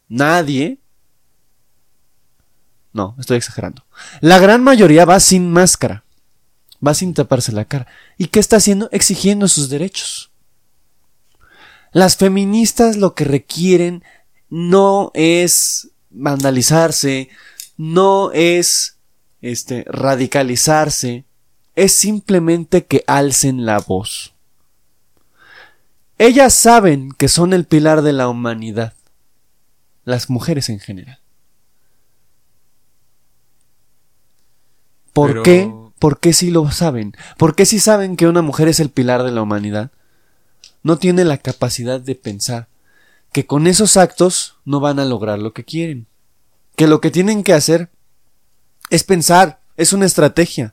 nadie. 0.09 0.80
No, 2.93 3.15
estoy 3.19 3.37
exagerando. 3.37 3.85
La 4.21 4.39
gran 4.39 4.63
mayoría 4.63 5.05
va 5.05 5.21
sin 5.21 5.51
máscara. 5.51 6.05
Va 6.85 6.95
sin 6.95 7.15
taparse 7.15 7.53
la 7.53 7.65
cara. 7.65 7.87
¿Y 8.17 8.29
qué 8.29 8.41
está 8.41 8.57
haciendo? 8.57 8.89
Exigiendo 8.91 9.49
sus 9.49 9.69
derechos. 9.69 10.31
Las 11.93 12.17
feministas 12.17 12.97
lo 12.97 13.15
que 13.15 13.25
requieren 13.25 14.05
no 14.49 15.11
es 15.15 15.91
vandalizarse, 16.11 17.29
no 17.77 18.31
es 18.33 18.97
este 19.41 19.85
radicalizarse, 19.89 21.25
es 21.77 21.93
simplemente 21.93 22.85
que 22.85 23.05
alcen 23.07 23.65
la 23.65 23.79
voz. 23.79 24.35
Ellas 26.19 26.55
saben 26.55 27.13
que 27.13 27.29
son 27.29 27.53
el 27.53 27.65
pilar 27.65 28.03
de 28.03 28.13
la 28.13 28.29
humanidad. 28.29 28.93
Las 30.05 30.29
mujeres 30.29 30.69
en 30.69 30.79
general. 30.79 31.20
¿Por 35.21 35.31
Pero- 35.33 35.43
qué? 35.43 35.71
¿Por 35.99 36.19
qué 36.19 36.33
sí 36.33 36.51
lo 36.51 36.71
saben? 36.71 37.15
¿Por 37.37 37.55
qué 37.55 37.67
sí 37.67 37.79
saben 37.79 38.17
que 38.17 38.27
una 38.27 38.41
mujer 38.41 38.69
es 38.69 38.81
el 38.81 38.89
pilar 38.89 39.23
de 39.23 39.31
la 39.33 39.43
humanidad? 39.43 39.91
No 40.83 40.97
tiene 40.97 41.27
la 41.27 41.37
capacidad 41.37 42.01
de 42.01 42.15
pensar 42.15 42.69
que 43.33 43.45
con 43.45 43.67
esos 43.67 43.99
actos 43.99 44.57
no 44.65 44.81
van 44.81 44.99
a 44.99 45.05
lograr 45.05 45.39
lo 45.39 45.53
que 45.53 45.63
quieren. 45.65 46.07
Que 46.75 46.87
lo 46.87 47.03
que 47.03 47.11
tienen 47.11 47.45
que 47.45 47.53
hacer 47.53 47.91
es 48.89 49.05
pensar, 49.05 49.61
es 49.77 49.93
una 49.93 50.07
estrategia. 50.07 50.73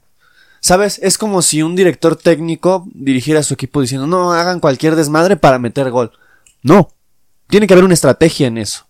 ¿Sabes? 0.61 0.97
Es 1.03 1.17
como 1.17 1.41
si 1.41 1.61
un 1.61 1.75
director 1.75 2.15
técnico 2.15 2.87
dirigiera 2.93 3.41
a 3.41 3.43
su 3.43 3.53
equipo 3.53 3.81
diciendo, 3.81 4.07
no 4.07 4.31
hagan 4.31 4.61
cualquier 4.61 4.95
desmadre 4.95 5.35
para 5.35 5.59
meter 5.59 5.91
gol. 5.91 6.13
No. 6.63 6.87
Tiene 7.47 7.67
que 7.67 7.73
haber 7.73 7.83
una 7.85 7.93
estrategia 7.93 8.47
en 8.47 8.57
eso. 8.57 8.86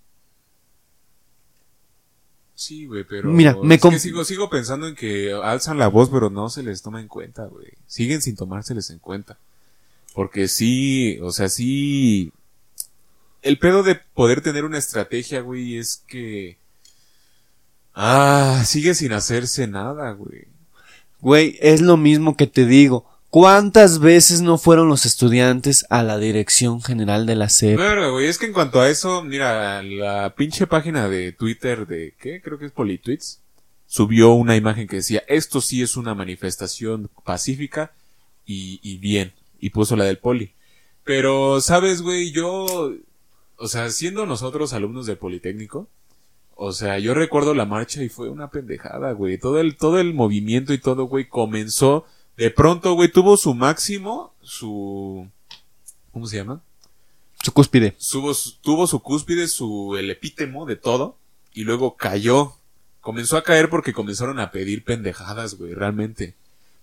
Sí, 2.57 2.87
güey, 2.87 3.03
pero. 3.03 3.29
Mira, 3.29 3.55
me 3.61 3.75
es 3.75 3.81
que 3.81 3.99
sigo, 3.99 4.25
sigo 4.25 4.49
pensando 4.49 4.87
en 4.87 4.95
que 4.95 5.31
alzan 5.31 5.77
la 5.77 5.89
voz, 5.89 6.09
pero 6.09 6.31
no 6.31 6.49
se 6.49 6.63
les 6.63 6.81
toma 6.81 6.99
en 6.99 7.07
cuenta, 7.07 7.45
güey. 7.45 7.67
Siguen 7.85 8.23
sin 8.23 8.35
tomárseles 8.35 8.89
en 8.89 8.97
cuenta. 8.97 9.37
Porque 10.15 10.47
sí, 10.47 11.19
o 11.21 11.31
sea, 11.31 11.49
sí. 11.49 12.31
El 13.43 13.59
pedo 13.59 13.83
de 13.83 13.93
poder 13.93 14.41
tener 14.41 14.65
una 14.65 14.79
estrategia, 14.79 15.41
güey, 15.41 15.77
es 15.77 16.01
que. 16.07 16.57
Ah, 17.93 18.63
sigue 18.65 18.95
sin 18.95 19.13
hacerse 19.13 19.67
nada, 19.67 20.13
güey. 20.13 20.47
Güey, 21.21 21.59
es 21.61 21.81
lo 21.81 21.95
mismo 21.95 22.35
que 22.35 22.47
te 22.47 22.65
digo. 22.65 23.05
¿Cuántas 23.39 23.99
veces 23.99 24.41
no 24.41 24.57
fueron 24.57 24.89
los 24.89 25.05
estudiantes 25.05 25.85
a 25.91 26.01
la 26.01 26.17
dirección 26.17 26.81
general 26.81 27.27
de 27.27 27.35
la 27.35 27.49
SEP? 27.49 27.77
Claro, 27.77 28.13
güey, 28.13 28.25
es 28.25 28.39
que 28.39 28.47
en 28.47 28.51
cuanto 28.51 28.81
a 28.81 28.89
eso, 28.89 29.23
mira, 29.23 29.83
la 29.83 30.33
pinche 30.35 30.65
página 30.65 31.07
de 31.07 31.33
Twitter 31.33 31.85
de, 31.85 32.15
¿qué? 32.19 32.41
Creo 32.41 32.57
que 32.57 32.65
es 32.65 32.71
Politweets, 32.71 33.43
subió 33.85 34.31
una 34.31 34.55
imagen 34.55 34.87
que 34.87 34.95
decía, 34.95 35.21
esto 35.27 35.61
sí 35.61 35.83
es 35.83 35.97
una 35.97 36.15
manifestación 36.15 37.11
pacífica 37.23 37.91
y, 38.43 38.79
y 38.81 38.97
bien, 38.97 39.33
y 39.59 39.69
puso 39.69 39.95
la 39.95 40.05
del 40.05 40.17
poli. 40.17 40.55
Pero, 41.03 41.61
¿sabes, 41.61 42.01
güey? 42.01 42.31
Yo, 42.31 42.91
o 43.57 43.67
sea, 43.67 43.91
siendo 43.91 44.25
nosotros 44.25 44.73
alumnos 44.73 45.05
del 45.05 45.19
Politécnico, 45.19 45.87
o 46.55 46.71
sea, 46.71 46.97
yo 46.97 47.13
recuerdo 47.13 47.53
la 47.53 47.67
marcha 47.67 48.01
y 48.01 48.09
fue 48.09 48.29
una 48.29 48.49
pendejada, 48.49 49.11
güey. 49.11 49.37
Todo 49.37 49.59
el, 49.59 49.77
todo 49.77 49.99
el 49.99 50.15
movimiento 50.15 50.73
y 50.73 50.79
todo, 50.79 51.03
güey, 51.03 51.29
comenzó, 51.29 52.07
de 52.37 52.51
pronto, 52.51 52.93
güey, 52.93 53.11
tuvo 53.11 53.35
su 53.37 53.53
máximo, 53.53 54.33
su, 54.41 55.27
¿cómo 56.11 56.27
se 56.27 56.37
llama? 56.37 56.61
Su 57.43 57.51
cúspide. 57.51 57.95
Subo 57.97 58.33
su- 58.33 58.53
tuvo 58.61 58.87
su 58.87 58.99
cúspide, 59.01 59.47
su 59.47 59.95
el 59.97 60.09
epítemo 60.11 60.65
de 60.65 60.75
todo, 60.75 61.17
y 61.53 61.63
luego 61.63 61.95
cayó. 61.97 62.53
Comenzó 63.01 63.37
a 63.37 63.43
caer 63.43 63.69
porque 63.69 63.93
comenzaron 63.93 64.39
a 64.39 64.51
pedir 64.51 64.83
pendejadas, 64.83 65.55
güey, 65.55 65.73
realmente. 65.73 66.35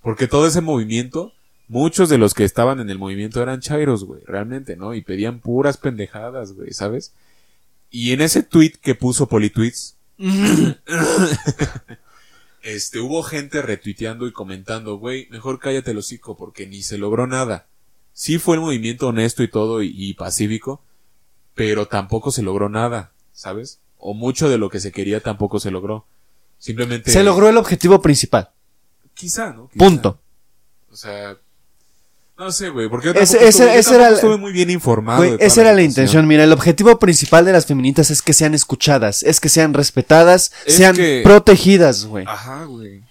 Porque 0.02 0.26
todo 0.26 0.46
ese 0.46 0.60
movimiento, 0.60 1.32
muchos 1.68 2.08
de 2.08 2.18
los 2.18 2.34
que 2.34 2.44
estaban 2.44 2.80
en 2.80 2.90
el 2.90 2.98
movimiento 2.98 3.42
eran 3.42 3.60
chairos, 3.60 4.04
güey, 4.04 4.22
realmente, 4.26 4.76
¿no? 4.76 4.94
Y 4.94 5.02
pedían 5.02 5.40
puras 5.40 5.76
pendejadas, 5.76 6.52
güey, 6.52 6.72
¿sabes? 6.72 7.12
Y 7.90 8.12
en 8.12 8.20
ese 8.22 8.42
tweet 8.42 8.72
que 8.82 8.94
puso 8.94 9.28
Politweets, 9.28 9.96
este, 12.64 12.98
hubo 13.00 13.22
gente 13.22 13.62
retuiteando 13.62 14.27
y 14.27 14.33
comentando, 14.33 14.96
güey, 14.96 15.29
mejor 15.31 15.59
cállate 15.59 15.92
el 15.92 15.98
hocico 15.98 16.37
porque 16.37 16.66
ni 16.66 16.83
se 16.83 16.98
logró 16.98 17.27
nada. 17.27 17.66
Sí 18.12 18.38
fue 18.38 18.57
el 18.57 18.62
movimiento 18.62 19.09
honesto 19.09 19.42
y 19.42 19.48
todo 19.48 19.83
y, 19.83 19.92
y 19.94 20.14
pacífico, 20.14 20.83
pero 21.55 21.87
tampoco 21.87 22.31
se 22.31 22.42
logró 22.42 22.68
nada, 22.68 23.12
¿sabes? 23.33 23.81
O 23.98 24.14
mucho 24.14 24.48
de 24.48 24.59
lo 24.59 24.70
que 24.70 24.81
se 24.81 24.92
quería 24.92 25.20
tampoco 25.20 25.61
se 25.61 25.70
logró. 25.70 26.07
Simplemente. 26.59 27.11
Se 27.11 27.22
logró 27.22 27.48
el 27.48 27.57
objetivo 27.59 28.00
principal. 28.00 28.50
Quizá, 29.14 29.53
¿no? 29.53 29.68
Quizá. 29.68 29.85
Punto. 29.85 30.20
O 30.90 30.96
sea. 30.96 31.37
No 32.36 32.50
sé, 32.50 32.68
güey, 32.70 32.88
porque 32.88 33.06
yo 33.06 33.12
Ese- 33.12 33.36
ese- 33.36 33.48
estuve, 33.48 33.66
yo 33.66 33.72
ese 33.78 33.94
era 33.94 34.08
estuve 34.10 34.36
muy 34.38 34.52
bien 34.52 34.68
informado. 34.70 35.22
Toda 35.24 35.36
esa 35.38 35.60
era 35.60 35.72
la 35.72 35.82
intención. 35.82 36.26
Mira, 36.26 36.42
el 36.44 36.52
objetivo 36.52 36.98
principal 36.98 37.44
de 37.44 37.52
las 37.52 37.66
feministas 37.66 38.10
es 38.10 38.22
que 38.22 38.32
sean 38.32 38.54
escuchadas, 38.54 39.22
es 39.22 39.38
que 39.38 39.48
sean 39.48 39.72
respetadas, 39.72 40.50
Es 40.66 40.74
sean 40.76 40.96
que- 40.96 41.20
protegidas, 41.22 42.06
güey. 42.06 42.24
Ajá, 42.26 42.64
güey. 42.64 43.02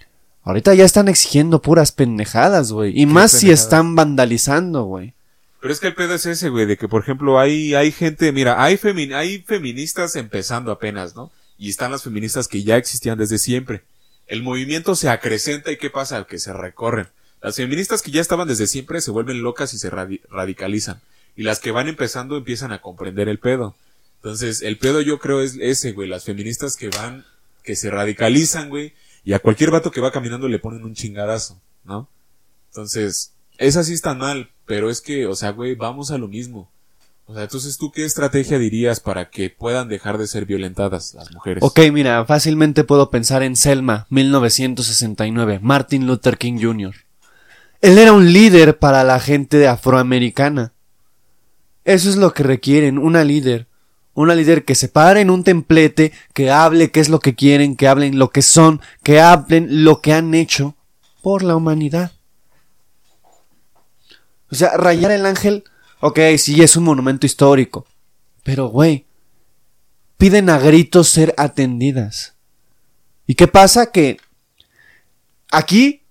Ahorita 0.42 0.74
ya 0.74 0.84
están 0.84 1.08
exigiendo 1.08 1.62
puras 1.62 1.90
pendejadas, 1.90 2.70
güey. 2.70 2.92
Y 3.00 3.06
más 3.06 3.30
si 3.32 3.50
están 3.50 3.94
vandalizando, 3.94 4.84
güey. 4.84 5.14
Pero 5.60 5.72
es 5.72 5.80
que 5.80 5.86
el 5.86 5.94
pedo 5.94 6.14
es 6.14 6.26
ese, 6.26 6.50
güey, 6.50 6.66
de 6.66 6.76
que, 6.76 6.86
por 6.88 7.00
ejemplo, 7.00 7.40
hay, 7.40 7.74
hay 7.74 7.92
gente, 7.92 8.30
mira, 8.30 8.62
hay, 8.62 8.76
femi- 8.76 9.14
hay 9.14 9.38
feministas 9.38 10.16
empezando 10.16 10.70
apenas, 10.70 11.16
¿no? 11.16 11.32
Y 11.56 11.70
están 11.70 11.90
las 11.90 12.02
feministas 12.02 12.46
que 12.46 12.62
ya 12.62 12.76
existían 12.76 13.16
desde 13.16 13.38
siempre. 13.38 13.84
El 14.26 14.42
movimiento 14.42 14.94
se 14.96 15.08
acrecenta 15.08 15.72
y 15.72 15.78
¿qué 15.78 15.88
pasa? 15.88 16.24
Que 16.24 16.38
se 16.38 16.52
recorren. 16.52 17.08
Las 17.44 17.56
feministas 17.56 18.00
que 18.00 18.10
ya 18.10 18.22
estaban 18.22 18.48
desde 18.48 18.66
siempre 18.66 19.02
se 19.02 19.10
vuelven 19.10 19.42
locas 19.42 19.74
y 19.74 19.78
se 19.78 19.90
radi- 19.92 20.22
radicalizan. 20.30 21.00
Y 21.36 21.42
las 21.42 21.60
que 21.60 21.72
van 21.72 21.88
empezando 21.88 22.38
empiezan 22.38 22.72
a 22.72 22.80
comprender 22.80 23.28
el 23.28 23.38
pedo. 23.38 23.74
Entonces, 24.16 24.62
el 24.62 24.78
pedo 24.78 25.02
yo 25.02 25.18
creo 25.18 25.42
es 25.42 25.56
ese, 25.60 25.92
güey, 25.92 26.08
las 26.08 26.24
feministas 26.24 26.76
que 26.76 26.88
van, 26.88 27.26
que 27.62 27.76
se 27.76 27.90
radicalizan, 27.90 28.70
güey, 28.70 28.94
y 29.26 29.34
a 29.34 29.40
cualquier 29.40 29.70
vato 29.70 29.90
que 29.90 30.00
va 30.00 30.10
caminando 30.10 30.48
le 30.48 30.58
ponen 30.58 30.84
un 30.84 30.94
chingadazo, 30.94 31.60
¿no? 31.84 32.08
Entonces, 32.70 33.32
esa 33.58 33.84
sí 33.84 33.92
está 33.92 34.14
mal, 34.14 34.48
pero 34.64 34.88
es 34.88 35.02
que, 35.02 35.26
o 35.26 35.34
sea, 35.34 35.50
güey, 35.50 35.74
vamos 35.74 36.10
a 36.10 36.16
lo 36.18 36.28
mismo. 36.28 36.70
O 37.26 37.34
sea, 37.34 37.42
entonces 37.42 37.76
tú 37.76 37.92
qué 37.92 38.04
estrategia 38.06 38.58
dirías 38.58 39.00
para 39.00 39.28
que 39.28 39.50
puedan 39.50 39.88
dejar 39.88 40.16
de 40.16 40.26
ser 40.26 40.46
violentadas 40.46 41.12
las 41.14 41.30
mujeres? 41.32 41.62
Ok, 41.62 41.80
mira, 41.92 42.24
fácilmente 42.24 42.84
puedo 42.84 43.10
pensar 43.10 43.42
en 43.42 43.56
Selma, 43.56 44.06
1969, 44.10 45.60
Martin 45.62 46.06
Luther 46.06 46.38
King 46.38 46.58
Jr. 46.60 46.94
Él 47.84 47.98
era 47.98 48.14
un 48.14 48.32
líder 48.32 48.78
para 48.78 49.04
la 49.04 49.20
gente 49.20 49.68
afroamericana. 49.68 50.72
Eso 51.84 52.08
es 52.08 52.16
lo 52.16 52.32
que 52.32 52.42
requieren, 52.42 52.96
una 52.96 53.24
líder. 53.24 53.66
Una 54.14 54.34
líder 54.34 54.64
que 54.64 54.74
se 54.74 54.88
pare 54.88 55.20
en 55.20 55.28
un 55.28 55.44
templete, 55.44 56.10
que 56.32 56.50
hable 56.50 56.90
qué 56.90 57.00
es 57.00 57.10
lo 57.10 57.20
que 57.20 57.34
quieren, 57.34 57.76
que 57.76 57.86
hablen 57.86 58.18
lo 58.18 58.30
que 58.30 58.40
son, 58.40 58.80
que 59.02 59.20
hablen 59.20 59.84
lo 59.84 60.00
que 60.00 60.14
han 60.14 60.32
hecho 60.32 60.76
por 61.20 61.42
la 61.42 61.56
humanidad. 61.56 62.12
O 64.50 64.54
sea, 64.54 64.78
rayar 64.78 65.10
el 65.10 65.26
ángel, 65.26 65.64
ok, 66.00 66.20
sí 66.38 66.62
es 66.62 66.76
un 66.76 66.84
monumento 66.84 67.26
histórico. 67.26 67.84
Pero, 68.44 68.68
güey, 68.68 69.04
piden 70.16 70.48
a 70.48 70.58
gritos 70.58 71.10
ser 71.10 71.34
atendidas. 71.36 72.34
¿Y 73.26 73.34
qué 73.34 73.46
pasa? 73.46 73.92
Que 73.92 74.16
aquí 75.50 76.03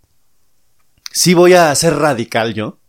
sí 1.13 1.33
voy 1.33 1.53
a 1.53 1.73
ser 1.75 1.95
radical 1.95 2.53
yo. 2.53 2.79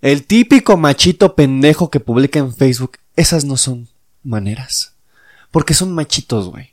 El 0.00 0.26
típico 0.26 0.78
machito 0.78 1.34
pendejo 1.34 1.90
que 1.90 2.00
publica 2.00 2.38
en 2.38 2.54
Facebook, 2.54 2.92
esas 3.14 3.44
no 3.44 3.58
son 3.58 3.88
maneras. 4.22 4.94
Porque 5.50 5.74
son 5.74 5.92
machitos, 5.92 6.48
güey. 6.48 6.72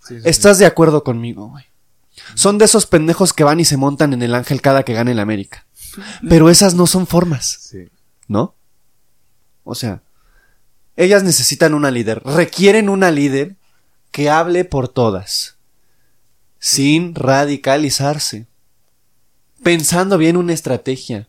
Sí, 0.00 0.20
sí, 0.20 0.28
¿Estás 0.28 0.58
de 0.58 0.66
acuerdo 0.66 1.04
conmigo, 1.04 1.46
güey? 1.48 1.64
Son 2.34 2.58
de 2.58 2.64
esos 2.64 2.86
pendejos 2.86 3.32
que 3.32 3.44
van 3.44 3.60
y 3.60 3.64
se 3.64 3.76
montan 3.76 4.12
en 4.12 4.22
el 4.22 4.34
ángel 4.34 4.60
cada 4.60 4.82
que 4.82 4.94
gane 4.94 5.12
el 5.12 5.20
América. 5.20 5.66
Pero 6.28 6.50
esas 6.50 6.74
no 6.74 6.86
son 6.86 7.06
formas. 7.06 7.70
¿no? 8.30 8.54
O 9.64 9.74
sea, 9.74 10.02
ellas 10.96 11.24
necesitan 11.24 11.74
una 11.74 11.90
líder, 11.90 12.22
requieren 12.24 12.88
una 12.88 13.10
líder 13.10 13.56
que 14.12 14.30
hable 14.30 14.64
por 14.64 14.88
todas, 14.88 15.56
sin 16.60 17.14
radicalizarse, 17.14 18.46
pensando 19.62 20.18
bien 20.18 20.36
una 20.36 20.52
estrategia. 20.52 21.28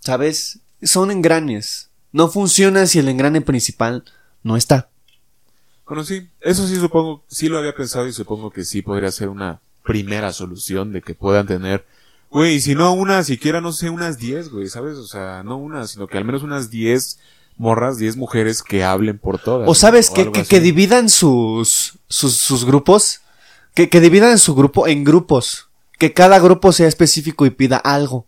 ¿Sabes? 0.00 0.60
Son 0.82 1.10
engranes. 1.10 1.90
No 2.12 2.28
funciona 2.28 2.86
si 2.86 2.98
el 2.98 3.08
engrane 3.08 3.40
principal 3.40 4.04
no 4.42 4.56
está. 4.56 4.88
Bueno, 5.86 6.04
sí, 6.04 6.28
eso 6.40 6.66
sí 6.66 6.76
supongo, 6.76 7.24
sí 7.28 7.48
lo 7.48 7.58
había 7.58 7.74
pensado 7.74 8.06
y 8.06 8.12
supongo 8.12 8.50
que 8.50 8.64
sí 8.64 8.82
podría 8.82 9.10
ser 9.10 9.28
una 9.28 9.60
primera 9.84 10.34
solución 10.34 10.92
de 10.92 11.00
que 11.00 11.14
puedan 11.14 11.46
tener, 11.46 11.86
güey, 12.30 12.60
si 12.60 12.74
no 12.74 12.92
una, 12.92 13.24
siquiera 13.24 13.62
no 13.62 13.72
sé, 13.72 13.88
unas 13.88 14.18
10, 14.18 14.50
güey, 14.50 14.68
¿sabes? 14.68 14.98
O 14.98 15.06
sea, 15.06 15.42
no 15.42 15.56
una, 15.56 15.86
sino 15.86 16.06
que 16.06 16.18
al 16.18 16.26
menos 16.26 16.42
unas 16.42 16.68
10 16.68 17.18
morras, 17.56 17.96
10 17.96 18.18
mujeres 18.18 18.62
que 18.62 18.84
hablen 18.84 19.18
por 19.18 19.38
todas. 19.38 19.66
O 19.66 19.74
sabes 19.74 20.10
que, 20.10 20.30
que, 20.30 20.44
que 20.44 20.60
dividan 20.60 21.08
sus, 21.08 21.94
sus, 22.06 22.36
sus 22.36 22.66
grupos, 22.66 23.22
que, 23.74 23.88
que 23.88 24.00
dividan 24.02 24.38
su 24.38 24.54
grupo 24.54 24.88
en 24.88 25.04
grupos, 25.04 25.67
que 25.98 26.12
cada 26.12 26.38
grupo 26.38 26.72
sea 26.72 26.88
específico 26.88 27.44
y 27.44 27.50
pida 27.50 27.76
algo. 27.76 28.26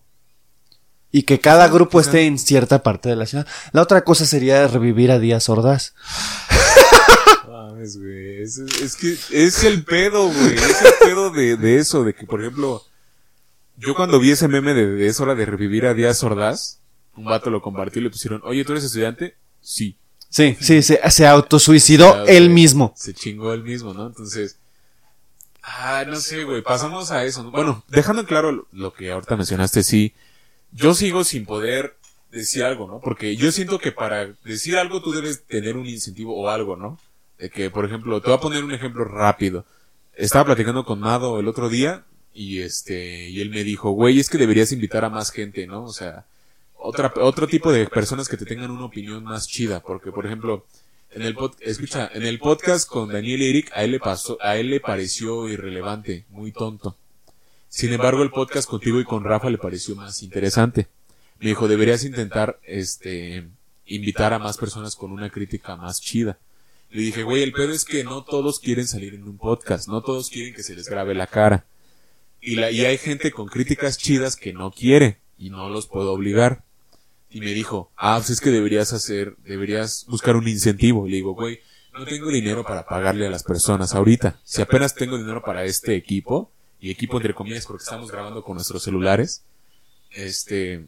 Y 1.12 1.22
que 1.22 1.40
cada 1.40 1.66
grupo 1.68 2.00
esté 2.00 2.26
en 2.26 2.38
cierta 2.38 2.82
parte 2.82 3.08
de 3.08 3.16
la 3.16 3.26
ciudad. 3.26 3.46
La 3.72 3.82
otra 3.82 4.04
cosa 4.04 4.26
sería 4.26 4.68
revivir 4.68 5.10
a 5.10 5.18
Díaz 5.18 5.48
Ordaz. 5.48 5.94
Mames, 7.48 7.98
güey. 7.98 8.42
Es, 8.42 8.58
es 8.58 8.96
que 8.96 9.16
es 9.30 9.64
el 9.64 9.84
pedo, 9.84 10.28
güey. 10.28 10.54
Es 10.54 10.82
el 10.82 11.08
pedo 11.08 11.30
de, 11.30 11.56
de 11.56 11.78
eso, 11.78 12.04
de 12.04 12.14
que, 12.14 12.26
por 12.26 12.40
ejemplo, 12.40 12.84
yo 13.76 13.94
cuando 13.96 14.20
vi 14.20 14.30
ese 14.30 14.46
meme 14.46 14.72
de, 14.72 14.86
de 14.86 15.06
es 15.08 15.18
hora 15.20 15.34
de 15.34 15.46
revivir 15.46 15.86
a 15.86 15.94
Díaz 15.94 16.22
Ordaz, 16.22 16.78
un 17.16 17.24
vato 17.24 17.50
lo 17.50 17.60
compartió 17.60 18.00
y 18.00 18.04
le 18.04 18.10
pusieron, 18.10 18.40
oye, 18.44 18.64
¿tú 18.64 18.72
eres 18.72 18.84
estudiante? 18.84 19.36
Sí. 19.60 19.96
Sí, 20.28 20.56
sí, 20.60 20.80
se, 20.82 21.00
se 21.10 21.26
autosuicidó 21.26 22.24
él 22.26 22.50
mismo. 22.50 22.94
Se 22.96 23.14
chingó 23.14 23.52
él 23.52 23.64
mismo, 23.64 23.92
¿no? 23.92 24.06
Entonces, 24.06 24.58
Ah, 25.62 26.04
no 26.06 26.16
sé, 26.16 26.44
güey, 26.44 26.62
pasamos 26.62 27.10
a 27.10 27.24
eso. 27.24 27.42
¿no? 27.42 27.50
Bueno, 27.50 27.84
dejando 27.88 28.20
en 28.22 28.26
claro 28.26 28.52
lo- 28.52 28.66
lo 28.72 28.92
que 28.92 29.10
ahorita 29.12 29.36
mencionaste, 29.36 29.82
sí, 29.82 30.14
yo 30.72 30.94
sigo 30.94 31.24
sin 31.24 31.44
poder 31.44 31.96
decir 32.30 32.64
algo, 32.64 32.86
¿no? 32.86 33.00
Porque 33.00 33.36
yo 33.36 33.50
siento 33.52 33.78
que 33.78 33.92
para 33.92 34.26
decir 34.44 34.76
algo 34.78 35.02
tú 35.02 35.12
debes 35.12 35.44
tener 35.44 35.76
un 35.76 35.86
incentivo 35.86 36.36
o 36.40 36.48
algo, 36.48 36.76
¿no? 36.76 36.98
De 37.38 37.50
que, 37.50 37.70
por 37.70 37.84
ejemplo, 37.84 38.20
te 38.20 38.28
voy 38.28 38.36
a 38.38 38.40
poner 38.40 38.64
un 38.64 38.72
ejemplo 38.72 39.04
rápido. 39.04 39.64
Estaba 40.14 40.44
platicando 40.46 40.84
con 40.84 41.00
Mado 41.00 41.40
el 41.40 41.48
otro 41.48 41.68
día 41.68 42.04
y 42.32 42.60
este, 42.60 43.28
y 43.28 43.40
él 43.40 43.50
me 43.50 43.64
dijo, 43.64 43.90
güey, 43.90 44.20
es 44.20 44.28
que 44.30 44.38
deberías 44.38 44.72
invitar 44.72 45.04
a 45.04 45.10
más 45.10 45.30
gente, 45.32 45.66
¿no? 45.66 45.84
O 45.84 45.92
sea, 45.92 46.24
otra, 46.76 47.12
otro 47.16 47.46
tipo 47.46 47.72
de 47.72 47.86
personas 47.88 48.28
que 48.28 48.36
te 48.36 48.46
tengan 48.46 48.70
una 48.70 48.84
opinión 48.86 49.24
más 49.24 49.46
chida, 49.48 49.80
porque, 49.80 50.12
por 50.12 50.24
ejemplo, 50.26 50.64
en 51.12 51.22
el 51.22 51.36
escucha, 51.60 52.10
en 52.14 52.24
el 52.24 52.38
podcast 52.38 52.88
con 52.88 53.08
Daniel 53.08 53.42
Eric, 53.42 53.70
a 53.74 53.82
él 53.84 53.92
le 53.92 54.00
pasó, 54.00 54.38
a 54.40 54.56
él 54.56 54.70
le 54.70 54.80
pareció 54.80 55.48
irrelevante, 55.48 56.24
muy 56.30 56.52
tonto. 56.52 56.96
Sin 57.68 57.92
embargo, 57.92 58.22
el 58.22 58.30
podcast 58.30 58.68
contigo 58.68 59.00
y 59.00 59.04
con 59.04 59.24
Rafa 59.24 59.50
le 59.50 59.58
pareció 59.58 59.94
más 59.96 60.22
interesante. 60.22 60.88
Me 61.38 61.48
dijo, 61.48 61.68
deberías 61.68 62.04
intentar, 62.04 62.60
este, 62.64 63.48
invitar 63.86 64.32
a 64.32 64.38
más 64.38 64.56
personas 64.56 64.94
con 64.94 65.12
una 65.12 65.30
crítica 65.30 65.76
más 65.76 66.00
chida. 66.00 66.38
Le 66.90 67.02
dije, 67.02 67.22
güey, 67.22 67.42
el 67.42 67.52
pedo 67.52 67.72
es 67.72 67.84
que 67.84 68.04
no 68.04 68.24
todos 68.24 68.60
quieren 68.60 68.86
salir 68.86 69.14
en 69.14 69.24
un 69.24 69.38
podcast, 69.38 69.88
no 69.88 70.02
todos 70.02 70.30
quieren 70.30 70.54
que 70.54 70.62
se 70.62 70.74
les 70.74 70.88
grabe 70.88 71.14
la 71.14 71.26
cara. 71.26 71.64
Y, 72.40 72.56
la, 72.56 72.70
y 72.70 72.84
hay 72.84 72.98
gente 72.98 73.30
con 73.30 73.46
críticas 73.46 73.98
chidas 73.98 74.36
que 74.36 74.52
no 74.52 74.70
quiere, 74.70 75.18
y 75.38 75.50
no 75.50 75.68
los 75.70 75.86
puedo 75.86 76.12
obligar. 76.12 76.62
Y 77.30 77.40
me 77.40 77.52
dijo, 77.52 77.90
ah, 77.96 78.16
pues 78.18 78.30
es 78.30 78.40
que 78.40 78.50
deberías 78.50 78.92
hacer, 78.92 79.36
deberías 79.44 80.04
buscar 80.08 80.36
un 80.36 80.48
incentivo. 80.48 81.06
Y 81.06 81.10
le 81.10 81.16
digo, 81.16 81.34
güey, 81.34 81.60
no 81.92 82.04
tengo 82.04 82.28
dinero 82.28 82.64
para 82.64 82.86
pagarle 82.86 83.26
a 83.26 83.30
las 83.30 83.44
personas 83.44 83.94
ahorita. 83.94 84.40
Si 84.44 84.60
apenas 84.60 84.94
tengo 84.94 85.16
dinero 85.16 85.42
para 85.42 85.64
este 85.64 85.94
equipo, 85.94 86.50
y 86.80 86.90
equipo 86.90 87.18
entre 87.18 87.34
comillas 87.34 87.66
porque 87.66 87.82
estamos 87.82 88.10
grabando 88.10 88.42
con 88.42 88.54
nuestros 88.54 88.82
celulares, 88.82 89.42
este, 90.12 90.86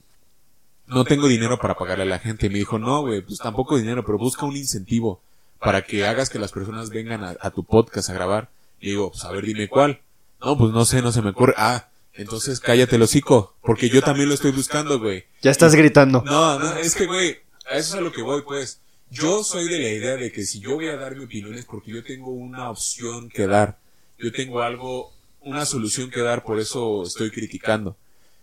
no 0.86 1.04
tengo 1.04 1.28
dinero 1.28 1.58
para 1.58 1.76
pagarle 1.76 2.04
a 2.04 2.06
la 2.06 2.18
gente. 2.18 2.46
Y 2.46 2.50
me 2.50 2.58
dijo, 2.58 2.78
no, 2.78 3.02
güey, 3.02 3.20
pues 3.20 3.38
tampoco 3.38 3.76
dinero, 3.76 4.04
pero 4.04 4.18
busca 4.18 4.46
un 4.46 4.56
incentivo 4.56 5.20
para 5.58 5.82
que 5.82 6.06
hagas 6.06 6.30
que 6.30 6.38
las 6.38 6.50
personas 6.50 6.90
vengan 6.90 7.36
a, 7.38 7.50
tu 7.50 7.64
podcast 7.64 8.10
a 8.10 8.14
grabar. 8.14 8.50
Y 8.80 8.90
digo, 8.90 9.10
pues 9.10 9.24
a 9.24 9.30
ver, 9.30 9.44
dime 9.44 9.68
cuál. 9.68 10.00
No, 10.40 10.58
pues 10.58 10.72
no 10.72 10.84
sé, 10.84 11.02
no 11.02 11.12
se 11.12 11.22
me 11.22 11.30
ocurre. 11.30 11.54
Ah, 11.56 11.88
entonces 12.14 12.60
cállate 12.60 12.96
el 12.96 13.02
hocico, 13.02 13.56
porque 13.62 13.88
yo 13.88 14.02
también 14.02 14.28
lo 14.28 14.34
estoy 14.34 14.52
buscando, 14.52 14.98
güey. 14.98 15.24
Ya 15.40 15.50
estás 15.50 15.74
gritando. 15.74 16.22
No, 16.24 16.58
no, 16.58 16.76
es 16.76 16.94
que, 16.94 17.06
güey, 17.06 17.38
a 17.70 17.76
eso 17.76 17.94
es 17.94 17.94
a 17.94 18.00
lo 18.00 18.12
que 18.12 18.22
voy, 18.22 18.42
pues. 18.42 18.80
Yo 19.10 19.44
soy 19.44 19.68
de 19.68 19.78
la 19.78 19.88
idea 19.90 20.16
de 20.16 20.32
que 20.32 20.44
si 20.46 20.58
yo 20.60 20.74
voy 20.76 20.88
a 20.88 20.96
dar 20.96 21.14
mi 21.16 21.24
opinión 21.24 21.54
es 21.54 21.66
porque 21.66 21.90
yo 21.90 22.02
tengo 22.02 22.30
una 22.30 22.70
opción 22.70 23.28
que 23.28 23.46
dar. 23.46 23.78
Yo 24.18 24.32
tengo 24.32 24.62
algo, 24.62 25.12
una 25.40 25.66
solución 25.66 26.10
que 26.10 26.20
dar, 26.20 26.44
por 26.44 26.58
eso 26.58 27.02
estoy 27.02 27.30
criticando. 27.30 27.96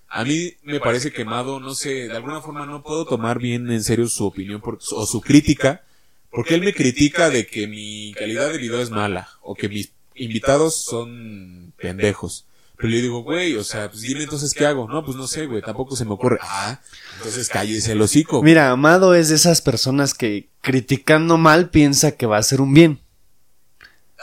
A 0.07 0.23
mí 0.23 0.53
me 0.63 0.79
parece 0.79 1.11
quemado, 1.11 1.59
no 1.59 1.73
sé, 1.73 2.07
de 2.07 2.15
alguna 2.15 2.41
forma 2.41 2.65
no 2.67 2.83
puedo 2.83 3.05
tomar 3.05 3.39
bien 3.39 3.71
en 3.71 3.83
serio 3.83 4.07
su 4.07 4.25
opinión 4.25 4.61
por- 4.61 4.79
o 4.91 5.05
su 5.05 5.21
crítica, 5.21 5.83
porque 6.31 6.53
él 6.55 6.61
me 6.61 6.73
critica 6.73 7.29
de 7.31 7.47
que 7.47 7.65
mi 7.67 8.13
calidad 8.15 8.51
de 8.51 8.57
video 8.59 8.79
es 8.79 8.89
mala, 8.91 9.29
o 9.41 9.55
que 9.55 9.69
mis 9.69 9.91
invitados 10.15 10.75
son 10.83 11.73
pendejos. 11.77 12.45
Pero 12.81 12.89
le 12.91 13.01
digo, 13.01 13.23
güey, 13.23 13.57
o 13.57 13.63
sea, 13.65 13.89
pues 13.89 14.01
dime 14.03 14.23
entonces 14.23 14.53
qué 14.53 14.65
hago. 14.65 14.87
No, 14.87 15.03
pues 15.03 15.17
no 15.17 15.27
sé, 15.27 15.45
güey, 15.47 15.61
tampoco 15.61 15.97
se 15.97 16.05
me 16.05 16.13
ocurre. 16.13 16.37
Ah, 16.41 16.79
entonces 17.17 17.49
cállese 17.49 17.91
el 17.91 18.01
hocico. 18.01 18.41
Mira, 18.41 18.71
Amado 18.71 19.13
es 19.15 19.27
de 19.27 19.35
esas 19.35 19.61
personas 19.61 20.13
que 20.13 20.47
criticando 20.61 21.37
mal 21.37 21.69
piensa 21.69 22.13
que 22.13 22.25
va 22.25 22.37
a 22.37 22.39
hacer 22.39 22.61
un 22.61 22.73
bien. 22.73 22.99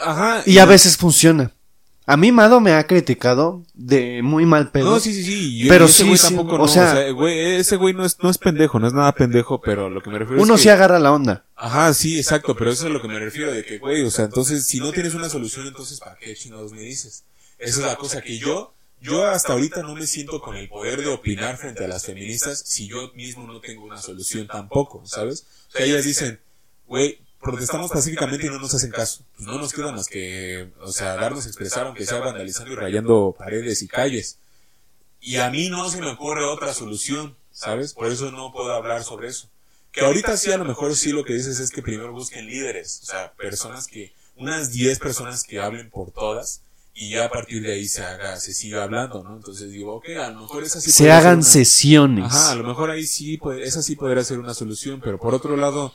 Ajá. 0.01 0.43
Y 0.47 0.59
a 0.59 0.65
veces 0.65 0.97
funciona. 0.97 1.53
A 2.09 2.17
mí 2.17 2.29
Amado 2.29 2.61
me 2.61 2.73
ha 2.73 2.87
criticado 2.87 3.63
de 3.75 4.23
muy 4.23 4.47
mal 4.47 4.71
pedo. 4.71 4.91
No, 4.93 5.01
sí, 5.01 5.13
sí, 5.13 5.25
sí. 5.25 5.65
y- 5.65 5.69
Pero 5.69 5.87
ese 5.87 6.03
sí, 6.03 6.05
güey 6.05 6.17
sí, 6.17 6.27
tampoco 6.29 6.55
o 6.55 6.59
no, 6.59 6.69
sea- 6.69 7.11
güey, 7.11 7.57
ese 7.57 7.77
güey 7.77 7.93
no 7.95 8.05
es, 8.07 8.17
no 8.23 8.31
es 8.31 8.39
pendejo, 8.39 8.79
no 8.79 8.87
es 8.87 8.93
nada 8.95 9.13
pendejo, 9.13 9.61
pero 9.61 9.91
lo 9.91 10.01
que 10.03 10.09
me 10.11 10.19
refiero 10.21 10.41
Uno 10.41 10.55
es 10.55 10.61
que... 10.61 10.63
sí 10.63 10.69
agarra 10.71 10.99
la 11.01 11.13
onda. 11.13 11.45
Ajá, 11.57 11.93
sí, 11.95 12.17
exacto, 12.17 12.55
pero 12.57 12.71
eso 12.71 12.85
es 12.85 12.91
a 12.91 12.95
lo 12.95 13.03
que 13.03 13.09
me 13.09 13.19
refiero, 13.19 13.53
de 13.53 13.65
que, 13.65 13.79
güey, 13.79 14.03
o 14.05 14.11
sea, 14.11 14.27
entonces, 14.27 14.65
si 14.67 14.79
no 14.79 14.93
tienes 14.93 15.15
una 15.15 15.29
solución, 15.29 15.67
entonces, 15.67 15.99
¿para 15.99 16.17
qué 16.17 16.33
chingados 16.35 16.73
me 16.73 16.81
dices? 16.81 17.25
Esa 17.59 17.81
es 17.81 17.87
la 17.87 17.97
cosa 17.97 18.21
que 18.21 18.39
yo, 18.39 18.75
yo 19.01 19.27
hasta 19.27 19.53
ahorita 19.53 19.83
no 19.83 19.95
me 19.95 20.07
siento 20.07 20.41
con 20.41 20.57
el 20.57 20.69
poder 20.69 21.01
de 21.01 21.09
opinar 21.09 21.57
frente 21.57 21.85
a 21.85 21.89
las 21.89 22.05
feministas 22.05 22.63
si 22.67 22.87
yo 22.89 23.13
mismo 23.15 23.47
no 23.47 23.61
tengo 23.61 23.85
una 23.85 24.01
solución 24.01 24.47
tampoco, 24.47 25.05
¿sabes? 25.07 25.47
O 25.69 25.71
sea, 25.73 25.87
ellas 25.87 26.05
dicen, 26.05 26.41
güey, 26.87 27.19
protestamos 27.41 27.91
pacíficamente 27.91 28.47
y 28.47 28.51
no 28.51 28.59
nos 28.59 28.75
hacen 28.75 28.91
caso. 28.91 29.25
Pues 29.37 29.47
no 29.47 29.59
nos 29.59 29.73
queda 29.73 29.93
más 29.93 30.09
que, 30.09 30.71
o 30.81 30.93
sea, 30.93 31.15
darnos 31.17 31.47
a 31.47 31.49
expresar, 31.49 31.87
aunque 31.87 32.07
sea 32.07 32.19
vandalizando 32.19 32.73
y 32.73 32.77
rayando 32.77 33.35
paredes 33.39 33.83
y 33.83 33.89
calles. 33.89 34.39
Y 35.21 35.37
a 35.37 35.51
mí 35.51 35.69
no 35.69 35.89
se 35.91 36.01
me 36.01 36.11
ocurre 36.11 36.45
otra 36.45 36.75
solución, 36.75 37.37
¿sabes? 37.53 37.93
Por 37.93 38.11
eso 38.11 38.31
no 38.31 38.53
puedo 38.53 38.73
hablar 38.73 39.05
sobre 39.05 39.29
eso. 39.29 39.49
Que 39.93 40.03
ahorita 40.03 40.37
sí, 40.37 40.53
a 40.53 40.59
lo 40.59 40.65
mejor 40.65 40.95
sí 40.95 41.11
lo 41.11 41.25
que 41.25 41.35
dices 41.35 41.59
es 41.59 41.71
que 41.71 41.83
primero 41.83 42.13
busquen 42.13 42.47
líderes, 42.47 43.01
o 43.03 43.07
sea, 43.07 43.33
personas 43.33 43.87
que, 43.87 44.13
unas 44.37 44.71
10 44.73 44.99
personas 44.99 45.43
que 45.43 45.59
hablen 45.59 45.89
por 45.89 46.11
todas 46.11 46.61
y 46.99 47.11
ya 47.11 47.27
a 47.27 47.31
partir 47.31 47.63
de 47.63 47.75
ahí 47.75 47.87
se 47.87 48.03
haga, 48.03 48.41
se 48.41 48.55
siga 48.55 48.83
hablando, 48.85 49.23
¿no? 49.23 49.37
Entonces 49.37 49.71
digo, 49.71 49.95
ok, 49.97 50.09
a 50.19 50.31
lo 50.31 50.41
mejor 50.41 50.65
esa 50.65 50.81
sí 50.81 50.91
Se 50.91 51.13
hagan 51.13 51.35
una- 51.41 51.43
sesiones. 51.43 52.25
Ajá, 52.25 52.53
a 52.53 52.55
lo 52.55 52.65
mejor 52.65 52.91
ahí 52.91 53.07
sí, 53.07 53.37
puede- 53.37 53.65
esa 53.65 53.83
sí 53.83 53.97
podría 53.97 54.25
ser 54.25 54.39
una 54.39 54.55
solución, 54.55 55.01
pero 55.05 55.19
por 55.19 55.35
otro 55.35 55.57
lado, 55.57 55.93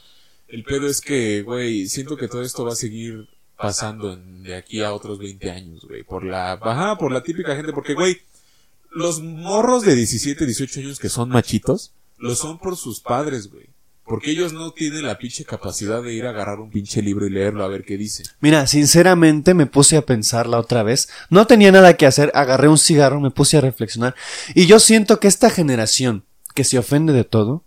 el 0.47 0.63
pedo 0.63 0.87
es 0.87 1.01
que, 1.01 1.41
güey, 1.41 1.87
siento 1.87 2.15
que 2.17 2.27
todo 2.27 2.43
esto 2.43 2.63
va 2.65 2.73
a 2.73 2.75
seguir 2.75 3.27
pasando 3.57 4.13
en- 4.13 4.43
de 4.43 4.55
aquí 4.55 4.81
a 4.83 4.93
otros 4.93 5.17
20 5.17 5.49
años, 5.49 5.85
güey, 5.87 6.03
por 6.03 6.23
la, 6.23 6.53
ajá, 6.53 6.97
por 6.97 7.11
la 7.11 7.23
típica 7.23 7.55
gente, 7.55 7.73
porque, 7.73 7.93
güey, 7.95 8.21
los 8.91 9.21
morros 9.21 9.83
de 9.83 9.95
17, 9.95 10.45
18 10.45 10.81
años 10.81 10.99
que 10.99 11.09
son 11.09 11.29
machitos, 11.29 11.91
lo 12.17 12.35
son 12.35 12.59
por 12.59 12.77
sus 12.77 12.99
padres, 12.99 13.49
güey. 13.51 13.65
Porque 14.11 14.31
ellos 14.31 14.51
no 14.51 14.71
tienen 14.71 15.03
la 15.07 15.17
pinche 15.17 15.45
capacidad 15.45 16.03
de 16.03 16.13
ir 16.13 16.25
a 16.25 16.31
agarrar 16.31 16.59
un 16.59 16.69
pinche 16.69 17.01
libro 17.01 17.25
y 17.25 17.29
leerlo 17.29 17.63
a 17.63 17.69
ver 17.69 17.85
qué 17.85 17.95
dice. 17.97 18.23
Mira, 18.41 18.67
sinceramente 18.67 19.53
me 19.53 19.67
puse 19.67 19.95
a 19.95 20.05
pensarla 20.05 20.59
otra 20.59 20.83
vez. 20.83 21.07
No 21.29 21.47
tenía 21.47 21.71
nada 21.71 21.95
que 21.95 22.05
hacer, 22.05 22.29
agarré 22.35 22.67
un 22.67 22.77
cigarro, 22.77 23.21
me 23.21 23.31
puse 23.31 23.57
a 23.57 23.61
reflexionar. 23.61 24.13
Y 24.53 24.65
yo 24.65 24.81
siento 24.81 25.21
que 25.21 25.29
esta 25.29 25.49
generación, 25.49 26.25
que 26.53 26.65
se 26.65 26.77
ofende 26.77 27.13
de 27.13 27.23
todo, 27.23 27.63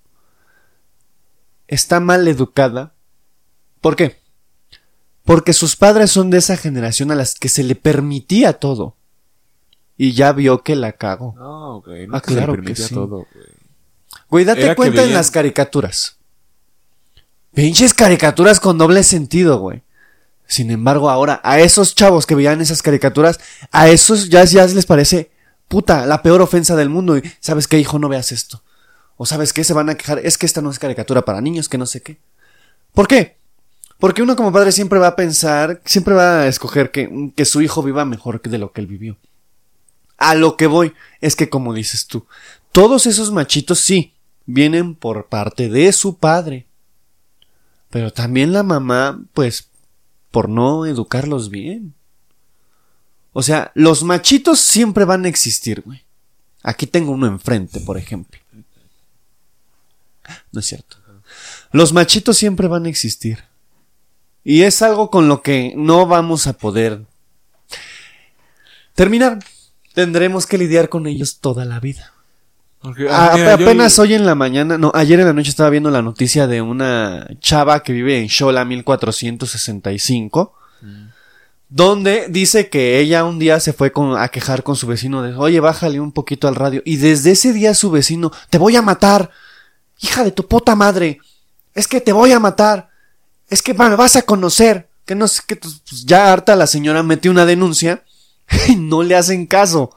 está 1.67 1.99
mal 1.99 2.29
educada. 2.29 2.93
¿Por 3.81 3.97
qué? 3.97 4.19
Porque 5.25 5.55
sus 5.55 5.77
padres 5.77 6.11
son 6.11 6.29
de 6.29 6.37
esa 6.37 6.59
generación 6.59 7.11
a 7.11 7.15
las 7.15 7.37
que 7.37 7.49
se 7.49 7.63
le 7.63 7.75
permitía 7.75 8.53
todo. 8.53 8.97
Y 9.97 10.13
ya 10.13 10.33
vio 10.33 10.63
que 10.63 10.77
la 10.77 10.93
cago. 10.93 11.35
No, 11.39 11.81
güey, 11.81 12.07
no 12.07 12.17
Ah, 12.17 12.21
que 12.21 12.29
se 12.29 12.35
le 12.35 12.37
claro 12.41 12.53
que 12.53 12.59
permitía 12.59 12.87
sí. 12.87 12.95
todo, 12.95 13.27
güey. 13.33 13.47
Güey, 14.29 14.45
date 14.45 14.65
Era 14.65 14.75
cuenta 14.75 15.05
en 15.05 15.15
las 15.15 15.31
caricaturas. 15.31 16.19
Pinches 17.55 17.95
caricaturas 17.95 18.59
con 18.59 18.79
doble 18.79 19.05
sentido, 19.05 19.59
güey. 19.59 19.83
Sin 20.47 20.71
embargo, 20.71 21.09
ahora, 21.09 21.41
a 21.45 21.61
esos 21.61 21.95
chavos 21.95 22.27
que 22.27 22.35
veían 22.35 22.61
esas 22.61 22.83
caricaturas, 22.83 23.39
a 23.71 23.89
esos 23.89 24.29
ya, 24.29 24.45
ya 24.45 24.67
les 24.67 24.87
parece, 24.87 25.31
puta, 25.69 26.05
la 26.05 26.23
peor 26.23 26.43
ofensa 26.43 26.75
del 26.77 26.91
mundo. 26.91 27.17
Y, 27.17 27.23
¿sabes 27.41 27.69
qué, 27.69 27.79
hijo? 27.79 27.99
No 27.99 28.09
veas 28.09 28.33
esto. 28.33 28.63
O 29.17 29.25
¿sabes 29.25 29.53
qué? 29.53 29.63
Se 29.63 29.73
van 29.73 29.89
a 29.89 29.95
quejar. 29.95 30.19
Es 30.19 30.37
que 30.37 30.47
esta 30.47 30.61
no 30.61 30.71
es 30.71 30.79
caricatura 30.79 31.23
para 31.23 31.41
niños, 31.41 31.69
que 31.69 31.79
no 31.79 31.87
sé 31.87 32.03
qué. 32.03 32.19
¿Por 32.93 33.07
qué? 33.07 33.37
Porque 33.99 34.23
uno 34.23 34.35
como 34.35 34.53
padre 34.53 34.73
siempre 34.73 34.99
va 34.99 35.09
a 35.09 35.17
pensar, 35.17 35.81
siempre 35.85 36.15
va 36.15 36.41
a 36.41 36.49
escoger 36.49 36.91
que, 36.91 37.33
que 37.37 37.45
su 37.45 37.63
hijo 37.63 37.83
viva 37.83 38.05
mejor 38.05 38.41
que 38.41 38.51
de 38.51 38.59
lo 38.59 38.73
que 38.73 38.81
él 38.81 38.89
vivió. 38.89 39.17
A 40.19 40.35
lo 40.35 40.57
que 40.57 40.67
voy 40.67 40.93
es 41.21 41.37
que, 41.37 41.49
como 41.49 41.73
dices 41.73 42.07
tú, 42.07 42.27
todos 42.73 43.07
esos 43.07 43.31
machitos 43.31 43.79
sí 43.79 44.15
vienen 44.47 44.95
por 44.97 45.27
parte 45.27 45.69
de 45.69 45.93
su 45.93 46.19
padre. 46.19 46.67
Pero 47.95 48.13
también 48.13 48.53
la 48.53 48.65
mamá, 48.65 49.23
pues, 49.35 49.69
por 50.33 50.49
no 50.49 50.85
educarlos 50.85 51.49
bien. 51.49 51.95
O 53.33 53.41
sea, 53.41 53.71
los 53.77 54.03
machitos 54.03 54.59
siempre 54.59 55.05
van 55.05 55.25
a 55.25 55.29
existir, 55.29 55.81
güey. 55.83 56.03
Aquí 56.65 56.89
tengo 56.89 57.13
uno 57.13 57.29
enfrente, 57.29 57.79
por 57.79 57.97
ejemplo. 57.97 58.41
No 60.51 60.59
es 60.59 60.67
cierto. 60.67 60.97
Los 61.71 61.93
machitos 61.93 62.37
siempre 62.37 62.67
van 62.67 62.87
a 62.87 62.89
existir. 62.89 63.45
Y 64.43 64.63
es 64.63 64.83
algo 64.83 65.09
con 65.09 65.29
lo 65.29 65.41
que 65.41 65.73
no 65.77 66.05
vamos 66.05 66.49
a 66.49 66.55
poder 66.55 67.07
terminar. 68.97 69.39
Tendremos 69.93 70.47
que 70.47 70.59
lidiar 70.59 70.89
con 70.89 71.07
ellos 71.07 71.39
toda 71.39 71.65
la 71.65 71.79
vida. 71.79 72.13
Porque, 72.85 73.09
A- 73.11 73.33
mira, 73.35 73.57
yo- 73.57 73.65
apenas 73.65 73.99
hoy 73.99 74.13
en 74.13 74.27
la 74.27 74.35
mañana, 74.35 74.77
no, 74.77 74.93
ayer 74.95 75.19
en 75.19 75.25
la 75.27 75.33
noche 75.33 75.49
estaba 75.49 75.71
viendo 75.71 75.91
la 75.91 76.03
noticia 76.03 76.47
de 76.47 76.61
una 76.61 77.27
chava 77.41 77.83
que 77.83 77.95
vive 77.95 78.19
en 78.21 78.29
Xola 78.29 78.63
1465, 78.67 80.53
donde 81.71 82.27
dice 82.29 82.69
que 82.69 82.99
ella 83.01 83.25
un 83.25 83.39
día 83.39 83.59
se 83.59 83.73
fue 83.73 83.91
con- 83.91 84.19
a 84.19 84.29
quejar 84.29 84.63
con 84.63 84.77
su 84.77 84.87
vecino 84.87 85.23
de, 85.23 85.35
oye, 85.35 85.61
bájale 85.61 85.99
un 85.99 86.13
poquito 86.13 86.47
al 86.47 86.55
radio, 86.57 86.83
y 86.85 86.97
desde 86.97 87.31
ese 87.33 87.55
día 87.55 87.73
su 87.73 87.91
vecino, 87.91 88.31
te 88.51 88.59
voy 88.59 88.77
a 88.77 88.83
matar, 88.83 89.31
hija 90.01 90.23
de 90.23 90.31
tu 90.31 90.47
puta 90.47 90.77
madre, 90.77 91.21
es 91.75 91.89
que 91.89 92.03
te 92.03 92.13
voy 92.13 92.33
a 92.33 92.39
matar, 92.39 92.91
es 93.49 93.63
que 93.63 93.73
me 93.73 93.97
vas 93.97 94.17
a 94.17 94.23
conocer, 94.23 94.89
que 95.07 95.15
no 95.15 95.27
sé, 95.27 95.41
que 95.47 95.57
pues, 95.57 95.81
ya 96.05 96.31
harta 96.33 96.55
la 96.55 96.67
señora 96.67 97.03
metió 97.03 97.31
una 97.31 97.47
denuncia, 97.47 98.05
Y 98.69 98.77
no 98.77 99.03
le 99.03 99.17
hacen 99.17 99.47
caso. 99.47 99.91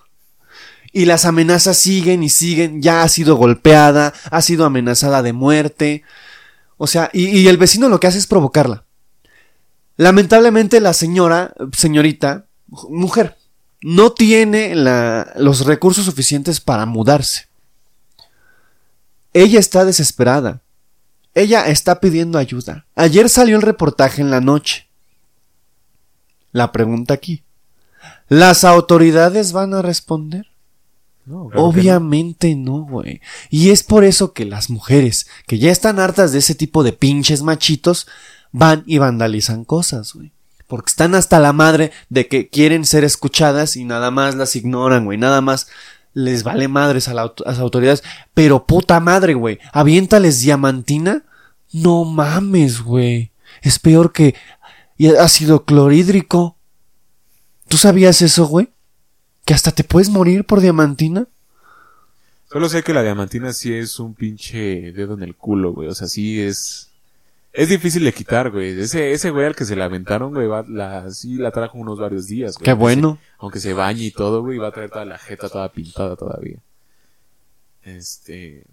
Y 0.98 1.06
las 1.06 1.26
amenazas 1.26 1.78
siguen 1.78 2.24
y 2.24 2.30
siguen. 2.30 2.82
Ya 2.82 3.04
ha 3.04 3.08
sido 3.08 3.36
golpeada, 3.36 4.16
ha 4.32 4.42
sido 4.42 4.66
amenazada 4.66 5.22
de 5.22 5.32
muerte. 5.32 6.02
O 6.78 6.88
sea, 6.88 7.12
y, 7.14 7.48
el 7.48 7.58
vecino 7.58 7.88
lo 7.88 8.00
que 8.00 8.08
hace 8.08 8.18
es 8.18 8.26
provocarla. 8.26 8.84
Lamentablemente 9.96 10.82
la 10.82 10.94
señora, 10.94 11.54
señorita, 11.72 12.48
mujer, 12.90 13.38
no 13.84 14.12
tiene 14.14 14.74
los 14.74 15.68
recursos 15.68 16.04
suficientes 16.04 16.62
para 16.62 16.88
mudarse. 16.88 17.46
Ella 19.34 19.60
está 19.60 19.86
desesperada. 19.86 20.64
Ella 21.36 21.68
está 21.68 22.00
pidiendo 22.00 22.40
ayuda. 22.40 22.88
Ayer 22.96 23.30
salió 23.30 23.56
el 23.56 23.62
reportaje 23.62 24.20
en 24.20 24.32
la 24.32 24.42
noche. 24.42 24.88
La 26.52 26.72
pregunta 26.72 27.14
aquí. 27.14 27.44
¿Las 28.30 28.64
autoridades 28.64 29.52
van 29.52 29.76
a 29.76 29.84
responder? 29.84 30.57
No, 31.28 31.50
claro 31.50 31.52
que 31.52 31.58
no. 31.58 31.64
Obviamente 31.66 32.56
no, 32.56 32.86
güey. 32.86 33.22
Y 33.50 33.70
es 33.70 33.84
por 33.84 34.06
eso 34.06 34.32
que 34.32 34.46
las 34.46 34.70
mujeres, 34.70 35.28
que 35.46 35.60
ya 35.60 35.72
están 35.72 36.00
hartas 36.00 36.32
de 36.32 36.40
ese 36.40 36.56
tipo 36.56 36.84
de 36.84 36.94
pinches 36.94 37.44
machitos, 37.44 38.08
van 38.54 38.84
y 38.86 38.98
vandalizan 38.98 39.66
cosas, 39.66 40.14
güey. 40.14 40.32
Porque 40.68 40.90
están 40.90 41.16
hasta 41.16 41.40
la 41.40 41.54
madre 41.54 41.92
de 42.10 42.28
que 42.28 42.50
quieren 42.50 42.86
ser 42.86 43.04
escuchadas 43.04 43.76
y 43.76 43.84
nada 43.84 44.10
más 44.10 44.36
las 44.36 44.56
ignoran, 44.56 45.06
güey. 45.06 45.18
Nada 45.18 45.42
más 45.42 45.68
les 46.14 46.44
vale 46.44 46.68
madres 46.68 47.08
a, 47.10 47.14
la 47.14 47.24
a 47.24 47.34
las 47.46 47.60
autoridades. 47.60 48.04
Pero 48.34 48.66
puta 48.66 49.00
madre, 49.00 49.34
güey. 49.34 49.60
Aviéntales 49.74 50.42
diamantina. 50.42 51.24
No 51.74 52.06
mames, 52.06 52.82
güey. 52.82 53.32
Es 53.62 53.80
peor 53.80 54.14
que 54.14 54.36
ácido 55.20 55.66
clorhídrico. 55.66 56.58
¿Tú 57.68 57.78
sabías 57.78 58.22
eso, 58.22 58.48
güey? 58.48 58.70
¿Que 59.48 59.54
hasta 59.54 59.72
te 59.72 59.86
puedes 59.86 60.10
morir 60.10 60.44
por 60.44 60.60
diamantina? 60.60 61.26
Solo 62.52 62.68
sé 62.68 62.84
que 62.84 62.94
la 62.94 63.02
diamantina 63.02 63.54
sí 63.54 63.74
es 63.74 63.98
un 63.98 64.14
pinche 64.14 64.92
dedo 64.92 65.14
en 65.14 65.24
el 65.24 65.36
culo, 65.36 65.72
güey. 65.72 65.88
O 65.88 65.96
sea, 65.96 66.08
sí 66.08 66.42
es. 66.42 66.92
Es 67.54 67.70
difícil 67.70 68.04
de 68.04 68.14
quitar, 68.14 68.52
güey. 68.52 68.78
Ese, 68.80 69.14
ese 69.14 69.32
güey 69.32 69.46
al 69.46 69.56
que 69.56 69.64
se 69.64 69.78
la 69.78 69.86
aventaron, 69.86 70.34
güey, 70.34 70.48
va, 70.48 70.66
la, 70.68 71.10
sí 71.12 71.36
la 71.36 71.52
trajo 71.52 71.78
unos 71.78 71.98
varios 71.98 72.28
días, 72.28 72.56
güey. 72.56 72.66
Qué 72.66 72.74
bueno. 72.74 73.20
se- 73.22 73.32
aunque 73.40 73.60
se 73.62 73.72
bañe 73.74 74.04
y 74.04 74.12
todo, 74.12 74.42
güey, 74.44 74.58
va 74.58 74.68
a 74.68 74.72
traer 74.74 74.90
toda 74.92 75.06
la 75.06 75.18
jeta 75.18 75.48
toda 75.48 75.72
pintada 75.72 76.18
todavía. 76.18 76.58
Este. 77.84 78.64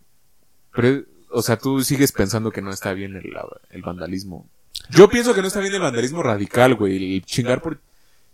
Pero, 0.74 1.04
o 1.30 1.40
sea, 1.42 1.56
tú 1.56 1.82
sigues 1.84 2.10
pensando 2.10 2.50
que 2.50 2.62
no 2.62 2.70
está 2.70 2.92
bien 2.94 3.14
el, 3.14 3.32
el 3.70 3.82
vandalismo. 3.82 4.46
Yo 4.90 5.08
pienso 5.08 5.34
que 5.34 5.40
no 5.40 5.46
está 5.46 5.60
bien 5.60 5.74
el 5.74 5.80
vandalismo 5.80 6.22
radical, 6.22 6.74
güey. 6.74 7.16
El 7.16 7.24
chingar 7.24 7.62
por 7.62 7.78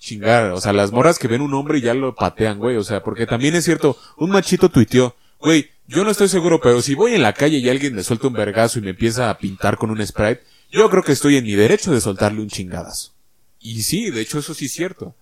chingar. 0.01 0.51
O 0.51 0.61
sea, 0.61 0.73
las 0.73 0.91
morras 0.91 1.19
que 1.19 1.29
ven 1.29 1.43
un 1.43 1.55
hombre 1.55 1.79
y 1.79 1.83
ya 1.83 1.95
lo 1.95 2.15
patean, 2.15 2.59
güey. 2.59 2.77
O 2.77 2.83
sea, 2.83 3.03
porque 3.05 3.27
también 3.27 3.55
es 3.55 3.65
cierto, 3.65 3.97
un 4.17 4.31
machito 4.31 4.69
tuiteó, 4.69 5.15
güey, 5.39 5.71
yo 5.87 6.05
no 6.05 6.11
estoy 6.11 6.29
seguro, 6.29 6.61
pero 6.61 6.83
si 6.83 6.95
voy 6.95 7.15
en 7.15 7.23
la 7.23 7.33
calle 7.33 7.59
y 7.59 7.69
alguien 7.69 7.95
me 7.95 8.03
suelta 8.03 8.27
un 8.27 8.33
vergazo 8.33 8.79
y 8.79 8.83
me 8.83 8.91
empieza 8.91 9.31
a 9.31 9.39
pintar 9.39 9.77
con 9.77 9.91
un 9.91 10.05
sprite, 10.05 10.43
yo 10.73 10.89
creo 10.91 11.03
que 11.03 11.13
estoy 11.13 11.37
en 11.37 11.45
mi 11.45 11.55
derecho 11.55 11.93
de 11.93 12.01
soltarle 12.01 12.41
un 12.41 12.49
chingadazo. 12.49 13.13
Y 13.61 13.83
sí, 13.83 14.11
de 14.11 14.21
hecho 14.21 14.39
eso 14.39 14.55
sí 14.55 14.67
es 14.67 14.73
cierto. 14.73 15.15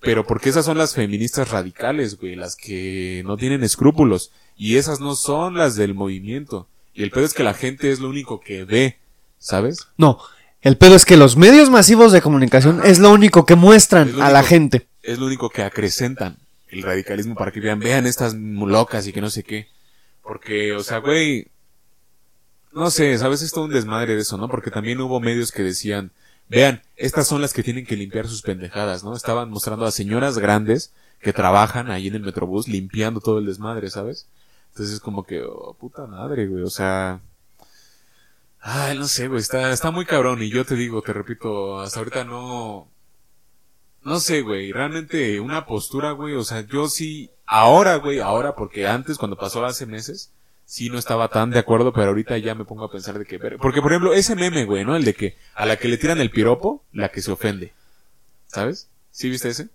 Pero 0.00 0.26
porque 0.26 0.48
esas 0.48 0.64
son 0.64 0.78
las 0.78 0.94
feministas 0.94 1.50
radicales, 1.50 2.18
güey, 2.18 2.34
las 2.34 2.56
que 2.56 3.22
no 3.26 3.36
tienen 3.36 3.62
escrúpulos. 3.62 4.32
Y 4.56 4.76
esas 4.76 5.00
no 5.00 5.14
son 5.14 5.56
las 5.58 5.76
del 5.76 5.94
movimiento. 5.94 6.66
Y 6.94 7.02
el 7.02 7.10
pedo 7.10 7.26
es 7.26 7.34
que 7.34 7.44
la 7.44 7.52
gente 7.52 7.90
es 7.90 8.00
lo 8.00 8.08
único 8.08 8.40
que 8.40 8.64
ve, 8.64 8.98
¿sabes? 9.38 9.88
No, 9.98 10.18
el 10.62 10.76
pedo 10.76 10.94
es 10.94 11.04
que 11.04 11.16
los 11.16 11.36
medios 11.36 11.70
masivos 11.70 12.12
de 12.12 12.20
comunicación 12.20 12.80
es 12.84 12.98
lo 12.98 13.10
único 13.10 13.46
que 13.46 13.54
muestran 13.54 14.20
a 14.20 14.30
la 14.30 14.42
gente. 14.42 14.86
es 15.02 15.18
lo 15.18 15.26
único 15.26 15.48
que 15.48 15.62
acrecentan 15.62 16.36
el 16.68 16.82
radicalismo 16.82 17.34
para 17.34 17.50
que 17.50 17.60
vean, 17.60 17.80
vean 17.80 18.06
estas 18.06 18.34
locas 18.34 19.06
y 19.06 19.12
que 19.12 19.20
no 19.20 19.30
sé 19.30 19.42
qué. 19.42 19.68
Porque, 20.22 20.72
o 20.72 20.82
sea, 20.82 20.98
güey, 20.98 21.48
no 22.72 22.90
sé, 22.90 23.18
sabes, 23.18 23.42
es 23.42 23.52
todo 23.52 23.64
un 23.64 23.72
desmadre 23.72 24.14
de 24.14 24.20
eso, 24.20 24.36
¿no? 24.36 24.48
Porque 24.48 24.70
también 24.70 25.00
hubo 25.00 25.18
medios 25.18 25.50
que 25.50 25.62
decían, 25.62 26.12
vean, 26.48 26.82
estas 26.96 27.26
son 27.26 27.40
las 27.40 27.52
que 27.52 27.62
tienen 27.62 27.86
que 27.86 27.96
limpiar 27.96 28.28
sus 28.28 28.42
pendejadas, 28.42 29.02
¿no? 29.02 29.16
Estaban 29.16 29.50
mostrando 29.50 29.86
a 29.86 29.90
señoras 29.90 30.38
grandes 30.38 30.92
que 31.20 31.32
trabajan 31.32 31.90
ahí 31.90 32.08
en 32.08 32.14
el 32.14 32.22
Metrobús 32.22 32.68
limpiando 32.68 33.20
todo 33.20 33.38
el 33.38 33.46
desmadre, 33.46 33.90
¿sabes? 33.90 34.26
Entonces 34.68 34.96
es 34.96 35.00
como 35.00 35.24
que, 35.24 35.42
oh, 35.42 35.74
puta 35.78 36.06
madre, 36.06 36.46
güey, 36.46 36.62
o 36.62 36.70
sea... 36.70 37.20
Ay, 38.60 38.98
no 38.98 39.06
sé, 39.08 39.28
güey, 39.28 39.40
está, 39.40 39.72
está 39.72 39.90
muy 39.90 40.04
cabrón 40.04 40.42
y 40.42 40.50
yo 40.50 40.64
te 40.64 40.74
digo, 40.74 41.00
te 41.02 41.12
repito, 41.12 41.80
hasta 41.80 42.00
ahorita 42.00 42.24
no, 42.24 42.88
no 44.02 44.20
sé, 44.20 44.42
güey, 44.42 44.72
realmente 44.72 45.40
una 45.40 45.64
postura, 45.66 46.12
güey, 46.12 46.34
o 46.34 46.44
sea, 46.44 46.66
yo 46.66 46.88
sí, 46.88 47.30
ahora, 47.46 47.96
güey, 47.96 48.20
ahora, 48.20 48.54
porque 48.54 48.86
antes, 48.86 49.16
cuando 49.16 49.38
pasó 49.38 49.64
hace 49.64 49.86
meses, 49.86 50.32
sí 50.66 50.90
no 50.90 50.98
estaba 50.98 51.28
tan 51.28 51.50
de 51.50 51.58
acuerdo, 51.58 51.92
pero 51.92 52.08
ahorita 52.08 52.36
ya 52.38 52.54
me 52.54 52.66
pongo 52.66 52.84
a 52.84 52.92
pensar 52.92 53.18
de 53.18 53.24
que, 53.24 53.38
porque 53.38 53.80
por 53.80 53.92
ejemplo, 53.92 54.12
ese 54.12 54.36
meme, 54.36 54.66
güey, 54.66 54.84
¿no? 54.84 54.94
El 54.94 55.04
de 55.04 55.14
que 55.14 55.36
a 55.54 55.64
la 55.64 55.76
que 55.76 55.88
le 55.88 55.98
tiran 55.98 56.20
el 56.20 56.30
piropo, 56.30 56.84
la 56.92 57.08
que 57.08 57.22
se 57.22 57.32
ofende, 57.32 57.72
¿sabes? 58.46 58.88
¿Sí 59.10 59.30
viste 59.30 59.48
ese? 59.48 59.68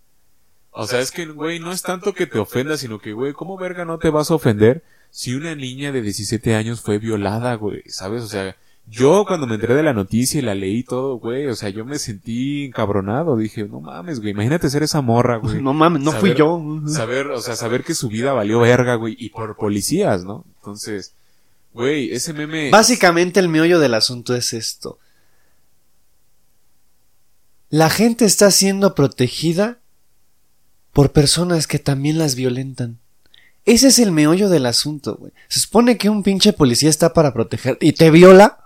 O 0.72 0.86
sea, 0.88 1.00
es 1.00 1.12
que, 1.12 1.26
güey, 1.26 1.60
no 1.60 1.72
es 1.72 1.82
tanto 1.82 2.14
que 2.14 2.28
te 2.28 2.38
ofenda, 2.38 2.78
sino 2.78 3.00
que, 3.00 3.14
güey, 3.14 3.34
¿cómo 3.34 3.58
verga 3.58 3.84
no 3.84 3.98
te 3.98 4.10
vas 4.10 4.30
a 4.30 4.36
ofender 4.36 4.84
si 5.10 5.34
una 5.34 5.56
niña 5.56 5.92
de 5.92 6.02
17 6.02 6.54
años 6.56 6.82
fue 6.82 7.00
violada, 7.00 7.56
güey? 7.56 7.84
¿Sabes? 7.88 8.24
O 8.24 8.28
sea, 8.28 8.56
yo 8.88 9.26
cuando 9.28 9.48
me 9.48 9.56
enteré 9.56 9.74
de 9.74 9.84
la 9.84 9.94
noticia 9.94 10.40
y 10.40 10.44
la 10.44 10.54
leí 10.54 10.84
todo, 10.84 11.18
güey, 11.18 11.48
o 11.48 11.56
sea, 11.56 11.70
yo 11.70 11.86
me 11.86 11.98
sentí 11.98 12.66
encabronado. 12.66 13.36
Dije, 13.36 13.66
no 13.66 13.82
mames, 13.82 14.20
güey, 14.20 14.32
imagínate 14.32 14.70
ser 14.70 14.84
esa 14.84 15.02
morra, 15.02 15.38
güey. 15.42 15.62
No 15.62 15.74
mames, 15.74 16.02
no 16.04 16.12
fui 16.12 16.36
yo. 16.36 16.62
Saber, 16.88 17.28
o 17.28 17.42
sea, 17.42 17.56
saber 17.56 17.84
que 17.84 17.96
su 17.96 18.10
vida 18.10 18.34
valió 18.34 18.60
verga, 18.60 18.96
güey, 18.96 19.16
y 19.18 19.30
por 19.30 19.56
policías, 19.56 20.24
¿no? 20.24 20.46
Entonces, 20.58 21.14
güey, 21.74 22.12
ese 22.12 22.34
meme... 22.34 22.70
Básicamente 22.70 23.40
el 23.40 23.50
meollo 23.50 23.80
del 23.80 23.96
asunto 23.96 24.36
es 24.36 24.54
esto. 24.54 25.00
La 27.70 27.90
gente 27.90 28.26
está 28.26 28.52
siendo 28.52 28.96
protegida 28.96 29.80
por 30.94 31.12
personas 31.12 31.68
que 31.68 31.80
también 31.80 32.18
las 32.18 32.36
violentan. 32.36 33.00
Ese 33.66 33.88
es 33.88 34.00
el 34.00 34.12
meollo 34.12 34.48
del 34.48 34.68
asunto, 34.68 35.18
güey. 35.20 35.34
Se 35.50 35.60
supone 35.60 35.98
que 35.98 36.10
un 36.10 36.22
pinche 36.22 36.54
policía 36.54 36.90
está 36.90 37.14
para 37.14 37.34
proteger 37.34 37.78
y 37.82 37.94
te 37.94 38.12
viola. 38.12 38.65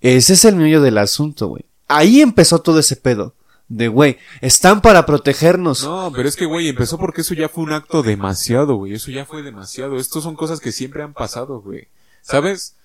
Ese 0.00 0.34
es 0.34 0.44
el 0.44 0.56
meollo 0.56 0.80
del 0.80 0.98
asunto, 0.98 1.48
güey. 1.48 1.64
Ahí 1.88 2.20
empezó 2.20 2.60
todo 2.60 2.78
ese 2.78 2.96
pedo. 2.96 3.34
De, 3.68 3.88
güey, 3.88 4.16
están 4.40 4.80
para 4.80 5.04
protegernos. 5.04 5.84
No, 5.84 6.10
pero 6.14 6.28
es 6.28 6.36
que, 6.36 6.46
güey, 6.46 6.68
empezó 6.68 6.98
porque 6.98 7.20
eso 7.20 7.34
ya 7.34 7.48
fue 7.48 7.64
un 7.64 7.72
acto 7.72 8.02
demasiado, 8.02 8.76
güey. 8.76 8.94
Eso 8.94 9.10
ya 9.10 9.26
fue 9.26 9.42
demasiado. 9.42 9.98
Estos 9.98 10.22
son 10.22 10.36
cosas 10.36 10.60
que 10.60 10.72
siempre 10.72 11.02
han 11.02 11.12
pasado, 11.12 11.60
güey. 11.60 11.88
¿Sabes? 12.22 12.76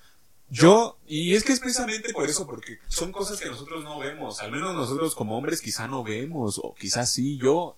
Yo, 0.50 0.98
y 1.06 1.34
es 1.34 1.42
que 1.42 1.52
es 1.52 1.60
precisamente 1.60 2.12
por 2.12 2.28
eso, 2.28 2.46
porque 2.46 2.78
son 2.88 3.12
cosas 3.12 3.40
que 3.40 3.48
nosotros 3.48 3.82
no 3.82 3.98
vemos. 3.98 4.40
Al 4.40 4.52
menos 4.52 4.74
nosotros 4.74 5.14
como 5.14 5.38
hombres 5.38 5.62
quizá 5.62 5.88
no 5.88 6.04
vemos, 6.04 6.60
o 6.62 6.74
quizás 6.74 7.10
sí, 7.10 7.38
yo 7.38 7.76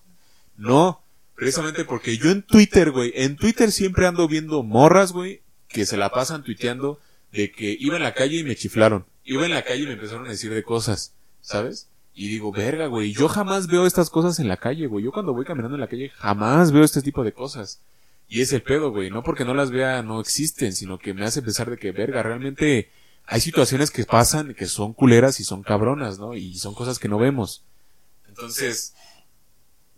no. 0.57 1.01
Precisamente 1.35 1.85
porque 1.85 2.17
yo 2.17 2.29
en 2.29 2.41
Twitter, 2.41 2.91
güey, 2.91 3.13
en 3.15 3.37
Twitter 3.37 3.71
siempre 3.71 4.05
ando 4.05 4.27
viendo 4.27 4.63
morras, 4.63 5.11
güey, 5.11 5.41
que 5.67 5.85
se 5.85 5.95
la 5.95 6.09
pasan 6.09 6.43
tuiteando 6.43 6.99
de 7.31 7.51
que 7.51 7.75
iba 7.79 7.95
en 7.95 8.03
la 8.03 8.13
calle 8.13 8.37
y 8.37 8.43
me 8.43 8.55
chiflaron. 8.55 9.05
Iba 9.29 9.45
en 9.45 9.53
la 9.53 9.61
calle 9.61 9.83
y 9.83 9.87
me 9.87 9.93
empezaron 9.93 10.25
a 10.25 10.29
decir 10.29 10.53
de 10.53 10.63
cosas, 10.63 11.13
¿sabes? 11.41 11.89
Y 12.13 12.29
digo, 12.29 12.53
verga, 12.53 12.87
güey, 12.87 13.11
yo 13.11 13.27
jamás 13.27 13.67
veo 13.67 13.85
estas 13.85 14.09
cosas 14.09 14.39
en 14.39 14.47
la 14.47 14.55
calle, 14.55 14.87
güey. 14.87 15.03
Yo 15.03 15.11
cuando 15.11 15.33
voy 15.33 15.43
caminando 15.43 15.75
en 15.75 15.81
la 15.81 15.89
calle 15.89 16.09
jamás 16.15 16.71
veo 16.71 16.85
este 16.85 17.01
tipo 17.01 17.25
de 17.25 17.33
cosas. 17.33 17.81
Y 18.29 18.39
es 18.39 18.53
el 18.53 18.63
pedo, 18.63 18.89
güey. 18.91 19.09
No 19.09 19.23
porque 19.23 19.43
no 19.43 19.53
las 19.53 19.69
vea 19.69 20.01
no 20.01 20.21
existen, 20.21 20.73
sino 20.73 20.97
que 20.97 21.13
me 21.13 21.25
hace 21.25 21.41
pensar 21.41 21.69
de 21.69 21.77
que, 21.77 21.91
verga, 21.91 22.23
realmente 22.23 22.89
hay 23.25 23.41
situaciones 23.41 23.91
que 23.91 24.05
pasan 24.05 24.53
que 24.53 24.65
son 24.65 24.93
culeras 24.93 25.41
y 25.41 25.43
son 25.43 25.61
cabronas, 25.61 26.19
¿no? 26.19 26.33
Y 26.33 26.57
son 26.57 26.73
cosas 26.73 26.97
que 26.97 27.09
no 27.09 27.19
vemos. 27.19 27.65
Entonces, 28.29 28.95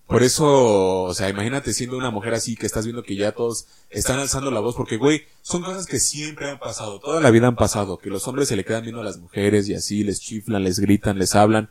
por 0.09 0.23
eso, 0.23 1.03
o 1.03 1.13
sea, 1.13 1.29
imagínate 1.29 1.71
siendo 1.71 1.95
una 1.95 2.09
mujer 2.09 2.33
así 2.33 2.55
que 2.55 2.65
estás 2.65 2.83
viendo 2.83 3.03
que 3.03 3.15
ya 3.15 3.31
todos 3.31 3.67
están 3.91 4.17
alzando 4.17 4.49
la 4.49 4.59
voz 4.59 4.75
porque, 4.75 4.97
güey, 4.97 5.27
son 5.43 5.61
cosas 5.61 5.85
que 5.85 5.99
siempre 5.99 6.49
han 6.49 6.57
pasado, 6.57 6.99
toda 6.99 7.21
la 7.21 7.29
vida 7.29 7.45
han 7.45 7.55
pasado, 7.55 7.99
que 7.99 8.09
los 8.09 8.27
hombres 8.27 8.47
se 8.47 8.55
le 8.55 8.65
quedan 8.65 8.81
viendo 8.81 9.01
a 9.01 9.03
las 9.03 9.19
mujeres 9.19 9.69
y 9.69 9.75
así 9.75 10.03
les 10.03 10.19
chiflan, 10.19 10.63
les 10.63 10.79
gritan, 10.79 11.19
les 11.19 11.35
hablan. 11.35 11.69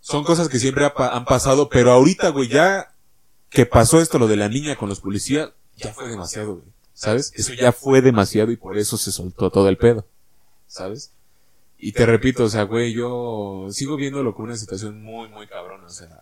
Son 0.00 0.22
cosas 0.22 0.50
que 0.50 0.58
siempre 0.58 0.84
ha 0.84 0.92
han 1.16 1.24
pasado, 1.24 1.70
pero 1.70 1.92
ahorita, 1.92 2.28
güey, 2.28 2.50
ya 2.50 2.92
que 3.48 3.64
pasó 3.64 4.02
esto, 4.02 4.18
lo 4.18 4.28
de 4.28 4.36
la 4.36 4.50
niña 4.50 4.76
con 4.76 4.90
los 4.90 5.00
policías, 5.00 5.48
ya 5.78 5.94
fue 5.94 6.10
demasiado, 6.10 6.56
güey. 6.56 6.68
¿Sabes? 6.92 7.32
Eso 7.34 7.54
ya 7.54 7.72
fue 7.72 8.02
demasiado 8.02 8.52
y 8.52 8.56
por 8.58 8.76
eso 8.76 8.98
se 8.98 9.12
soltó 9.12 9.48
todo 9.48 9.70
el 9.70 9.78
pedo. 9.78 10.06
¿Sabes? 10.66 11.12
Y 11.78 11.92
te 11.92 12.04
repito, 12.04 12.44
o 12.44 12.50
sea, 12.50 12.64
güey, 12.64 12.92
yo 12.92 13.68
sigo 13.70 13.96
viéndolo 13.96 14.34
como 14.34 14.48
una 14.48 14.58
situación 14.58 15.02
muy, 15.02 15.30
muy 15.30 15.46
cabrona, 15.46 15.86
o 15.86 15.90
sea, 15.90 16.20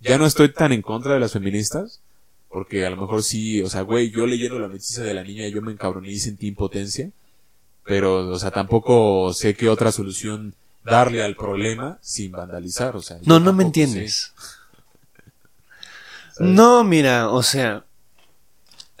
ya 0.00 0.18
no 0.18 0.26
estoy 0.26 0.52
tan 0.52 0.72
en 0.72 0.82
contra 0.82 1.14
de 1.14 1.20
las 1.20 1.32
feministas, 1.32 2.00
porque 2.48 2.84
a 2.86 2.90
lo 2.90 2.96
mejor 2.96 3.22
sí, 3.22 3.62
o 3.62 3.68
sea, 3.70 3.82
güey, 3.82 4.10
yo 4.10 4.26
leyendo 4.26 4.58
la 4.58 4.68
noticia 4.68 5.02
de 5.04 5.14
la 5.14 5.22
niña 5.22 5.46
yo 5.48 5.62
me 5.62 5.72
encabroné 5.72 6.10
y 6.10 6.18
sentí 6.18 6.46
impotencia, 6.48 7.10
pero, 7.84 8.28
o 8.28 8.38
sea, 8.38 8.50
tampoco 8.50 9.32
sé 9.32 9.54
qué 9.54 9.68
otra 9.68 9.92
solución 9.92 10.54
darle 10.84 11.22
al 11.22 11.36
problema 11.36 11.98
sin 12.00 12.32
vandalizar, 12.32 12.96
o 12.96 13.02
sea. 13.02 13.18
No, 13.24 13.38
no 13.40 13.52
me 13.52 13.64
entiendes. 13.64 14.32
No, 16.38 16.84
mira, 16.84 17.28
o 17.28 17.42
sea, 17.42 17.84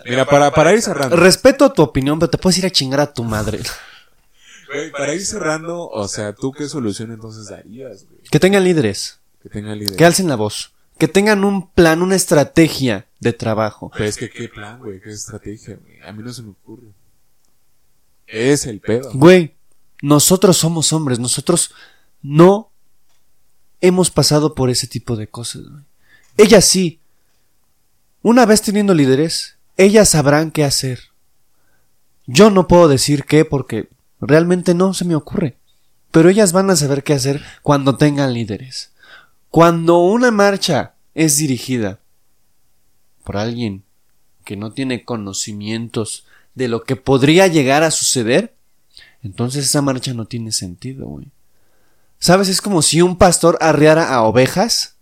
Mira, 0.04 0.26
para, 0.26 0.50
para 0.52 0.72
ir 0.74 0.82
cerrando. 0.82 1.16
respeto 1.16 1.72
tu 1.72 1.80
opinión, 1.82 2.18
pero 2.18 2.28
te 2.28 2.36
puedes 2.38 2.58
ir 2.58 2.66
a 2.66 2.70
chingar 2.70 3.00
a 3.00 3.12
tu 3.12 3.24
madre. 3.24 3.60
Güey, 4.72 4.92
para 4.92 5.12
ir 5.14 5.26
cerrando, 5.26 5.88
o 5.88 6.06
sea, 6.06 6.32
¿tú 6.32 6.52
qué 6.52 6.68
solución 6.68 7.10
entonces 7.10 7.48
darías, 7.48 8.04
güey? 8.08 8.20
Que 8.30 8.38
tengan 8.38 8.62
líderes, 8.62 9.18
Que 9.42 9.48
tenga 9.48 9.74
líder. 9.74 9.96
que 9.96 10.04
alcen 10.04 10.28
la 10.28 10.36
voz, 10.36 10.70
que 11.00 11.08
tengan 11.08 11.44
un 11.44 11.68
plan, 11.70 12.02
una 12.02 12.14
estrategia 12.14 13.08
de 13.18 13.32
trabajo. 13.32 13.90
Pero 13.92 14.04
es 14.04 14.16
que 14.16 14.30
qué 14.30 14.48
plan, 14.48 14.78
güey, 14.78 15.00
qué 15.00 15.10
estrategia, 15.10 15.76
güey. 15.82 16.00
A 16.02 16.12
mí 16.12 16.22
no 16.22 16.32
se 16.32 16.42
me 16.42 16.50
ocurre. 16.50 16.88
Es 18.26 18.66
el 18.66 18.80
pedo. 18.80 19.10
Güey, 19.14 19.56
nosotros 20.02 20.58
somos 20.58 20.92
hombres, 20.92 21.18
nosotros 21.18 21.74
no 22.22 22.70
hemos 23.80 24.10
pasado 24.10 24.54
por 24.54 24.70
ese 24.70 24.86
tipo 24.86 25.16
de 25.16 25.26
cosas. 25.26 25.62
güey. 25.62 25.84
Ellas 26.36 26.66
sí. 26.66 27.00
Una 28.22 28.44
vez 28.44 28.60
teniendo 28.60 28.92
líderes, 28.92 29.56
ellas 29.78 30.10
sabrán 30.10 30.50
qué 30.50 30.64
hacer. 30.64 31.00
Yo 32.26 32.50
no 32.50 32.68
puedo 32.68 32.88
decir 32.88 33.24
qué 33.24 33.46
porque 33.46 33.88
realmente 34.20 34.74
no 34.74 34.92
se 34.92 35.06
me 35.06 35.16
ocurre. 35.16 35.56
Pero 36.10 36.28
ellas 36.28 36.52
van 36.52 36.68
a 36.68 36.76
saber 36.76 37.02
qué 37.02 37.14
hacer 37.14 37.42
cuando 37.62 37.96
tengan 37.96 38.34
líderes. 38.34 38.90
Cuando 39.50 39.98
una 39.98 40.30
marcha 40.30 40.94
es 41.14 41.36
dirigida 41.36 41.98
por 43.24 43.36
alguien 43.36 43.82
que 44.44 44.56
no 44.56 44.72
tiene 44.72 45.04
conocimientos 45.04 46.24
de 46.54 46.68
lo 46.68 46.84
que 46.84 46.96
podría 46.96 47.46
llegar 47.48 47.82
a 47.82 47.90
suceder, 47.90 48.54
entonces 49.22 49.66
esa 49.66 49.82
marcha 49.82 50.14
no 50.14 50.24
tiene 50.24 50.52
sentido, 50.52 51.06
güey. 51.06 51.26
¿Sabes? 52.18 52.48
Es 52.48 52.60
como 52.60 52.82
si 52.82 53.02
un 53.02 53.16
pastor 53.16 53.58
arriara 53.60 54.14
a 54.14 54.22
ovejas 54.22 54.96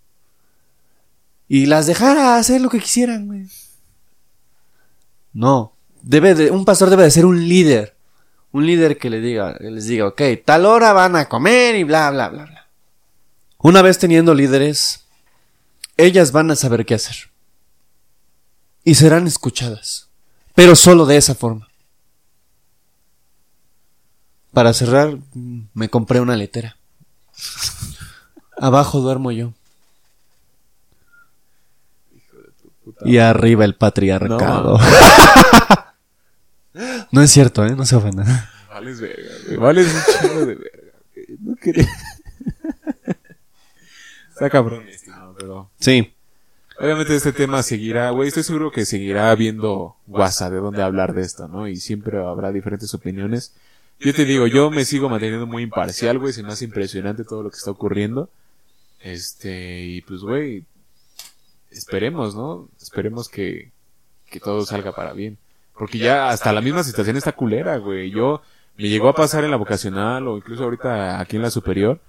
y 1.48 1.66
las 1.66 1.86
dejara 1.86 2.36
hacer 2.36 2.60
lo 2.60 2.70
que 2.70 2.80
quisieran, 2.80 3.26
güey. 3.26 3.46
No. 5.32 5.72
Debe 6.02 6.34
de, 6.34 6.50
un 6.50 6.64
pastor 6.64 6.90
debe 6.90 7.02
de 7.02 7.10
ser 7.10 7.26
un 7.26 7.48
líder. 7.48 7.96
Un 8.52 8.66
líder 8.66 8.98
que 8.98 9.10
le 9.10 9.20
diga, 9.20 9.58
que 9.58 9.70
les 9.70 9.86
diga, 9.86 10.06
ok, 10.06 10.22
tal 10.44 10.64
hora 10.64 10.92
van 10.92 11.16
a 11.16 11.28
comer 11.28 11.76
y 11.76 11.84
bla, 11.84 12.10
bla, 12.10 12.28
bla, 12.28 12.46
bla. 12.46 12.57
Una 13.58 13.82
vez 13.82 13.98
teniendo 13.98 14.34
líderes, 14.34 15.04
ellas 15.96 16.32
van 16.32 16.50
a 16.50 16.56
saber 16.56 16.86
qué 16.86 16.94
hacer. 16.94 17.16
Y 18.84 18.94
serán 18.94 19.26
escuchadas. 19.26 20.08
Pero 20.54 20.74
solo 20.76 21.06
de 21.06 21.16
esa 21.16 21.34
forma. 21.34 21.68
Para 24.52 24.72
cerrar, 24.72 25.18
me 25.74 25.88
compré 25.88 26.20
una 26.20 26.36
letera. 26.36 26.76
Abajo 28.56 29.00
duermo 29.00 29.30
yo. 29.32 29.52
Y 33.04 33.18
arriba 33.18 33.64
el 33.64 33.74
patriarcado. 33.74 34.78
No, 37.10 37.22
es 37.22 37.30
cierto, 37.32 37.66
¿eh? 37.66 37.74
No 37.74 37.84
se 37.84 37.96
ofendan. 37.96 38.26
Vales 38.68 39.00
verga, 39.00 39.32
güey. 39.46 39.56
Vales 39.56 39.92
un 39.92 40.28
chingo 40.28 40.46
de 40.46 40.54
verga. 40.54 40.92
güey. 41.12 41.26
No 41.40 41.56
quería. 41.56 41.88
Está 44.38 44.50
cabrón, 44.50 44.86
pero. 45.36 45.68
Sí. 45.80 46.14
Obviamente 46.78 47.16
este 47.16 47.32
tema 47.32 47.60
seguirá, 47.64 48.10
güey. 48.10 48.28
Estoy 48.28 48.44
seguro 48.44 48.70
que 48.70 48.84
seguirá 48.84 49.32
habiendo 49.32 49.96
guasa 50.06 50.48
de 50.48 50.58
dónde 50.58 50.80
hablar 50.80 51.12
de 51.12 51.22
esto, 51.22 51.48
¿no? 51.48 51.66
Y 51.66 51.74
siempre 51.74 52.24
habrá 52.24 52.52
diferentes 52.52 52.94
opiniones. 52.94 53.52
Yo 53.98 54.14
te 54.14 54.24
digo, 54.24 54.46
yo 54.46 54.70
me 54.70 54.84
sigo 54.84 55.08
manteniendo 55.08 55.48
muy 55.48 55.64
imparcial, 55.64 56.20
güey. 56.20 56.32
Se 56.32 56.44
me 56.44 56.52
hace 56.52 56.66
impresionante 56.66 57.24
todo 57.24 57.42
lo 57.42 57.50
que 57.50 57.56
está 57.56 57.72
ocurriendo. 57.72 58.30
Este, 59.00 59.82
y 59.82 60.02
pues, 60.02 60.20
güey. 60.20 60.64
Esperemos, 61.72 62.36
¿no? 62.36 62.68
Esperemos 62.80 63.28
que, 63.28 63.72
que 64.30 64.38
todo 64.38 64.64
salga 64.64 64.92
para 64.92 65.14
bien. 65.14 65.36
Porque 65.76 65.98
ya 65.98 66.28
hasta 66.28 66.52
la 66.52 66.60
misma 66.60 66.84
situación 66.84 67.16
está 67.16 67.32
culera, 67.32 67.76
güey. 67.78 68.10
Yo 68.12 68.40
me 68.76 68.88
llegó 68.88 69.08
a 69.08 69.16
pasar 69.16 69.42
en 69.42 69.50
la 69.50 69.56
vocacional 69.56 70.28
o 70.28 70.36
incluso 70.36 70.62
ahorita 70.62 71.18
aquí 71.18 71.34
en 71.34 71.42
la 71.42 71.50
superior. 71.50 72.00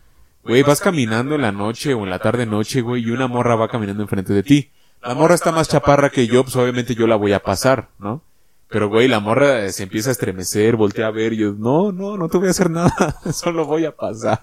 Güey, 0.44 0.64
vas 0.64 0.80
caminando 0.80 1.36
en 1.36 1.42
la 1.42 1.52
noche 1.52 1.94
o 1.94 2.04
en 2.04 2.10
la 2.10 2.20
tarde 2.20 2.46
noche, 2.46 2.82
güey, 2.82 3.04
y 3.04 3.12
una 3.12 3.28
morra 3.28 3.56
va 3.56 3.68
caminando 3.68 4.04
enfrente 4.04 4.34
de 4.34 4.44
ti. 4.44 4.72
La 5.02 5.14
morra 5.14 5.36
está 5.36 5.52
más 5.52 5.70
chaparra 5.70 6.10
que 6.10 6.28
yo, 6.28 6.44
pues 6.44 6.56
obviamente 6.56 6.96
yo 6.96 7.08
la 7.08 7.16
voy 7.16 7.34
a 7.34 7.40
pasar, 7.40 7.90
¿no? 8.00 8.22
Pero, 8.68 8.88
güey, 8.90 9.08
la 9.08 9.20
morra 9.20 9.70
se 9.72 9.84
empieza 9.84 10.10
a 10.10 10.12
estremecer, 10.12 10.76
voltea 10.76 11.08
a 11.08 11.12
ver, 11.12 11.34
y 11.34 11.38
yo, 11.38 11.54
no, 11.58 11.92
no, 11.92 12.18
no 12.18 12.30
te 12.30 12.38
voy 12.38 12.48
a 12.48 12.52
hacer 12.52 12.70
nada, 12.70 13.20
solo 13.34 13.66
voy 13.66 13.86
a 13.86 13.96
pasar. 13.96 14.40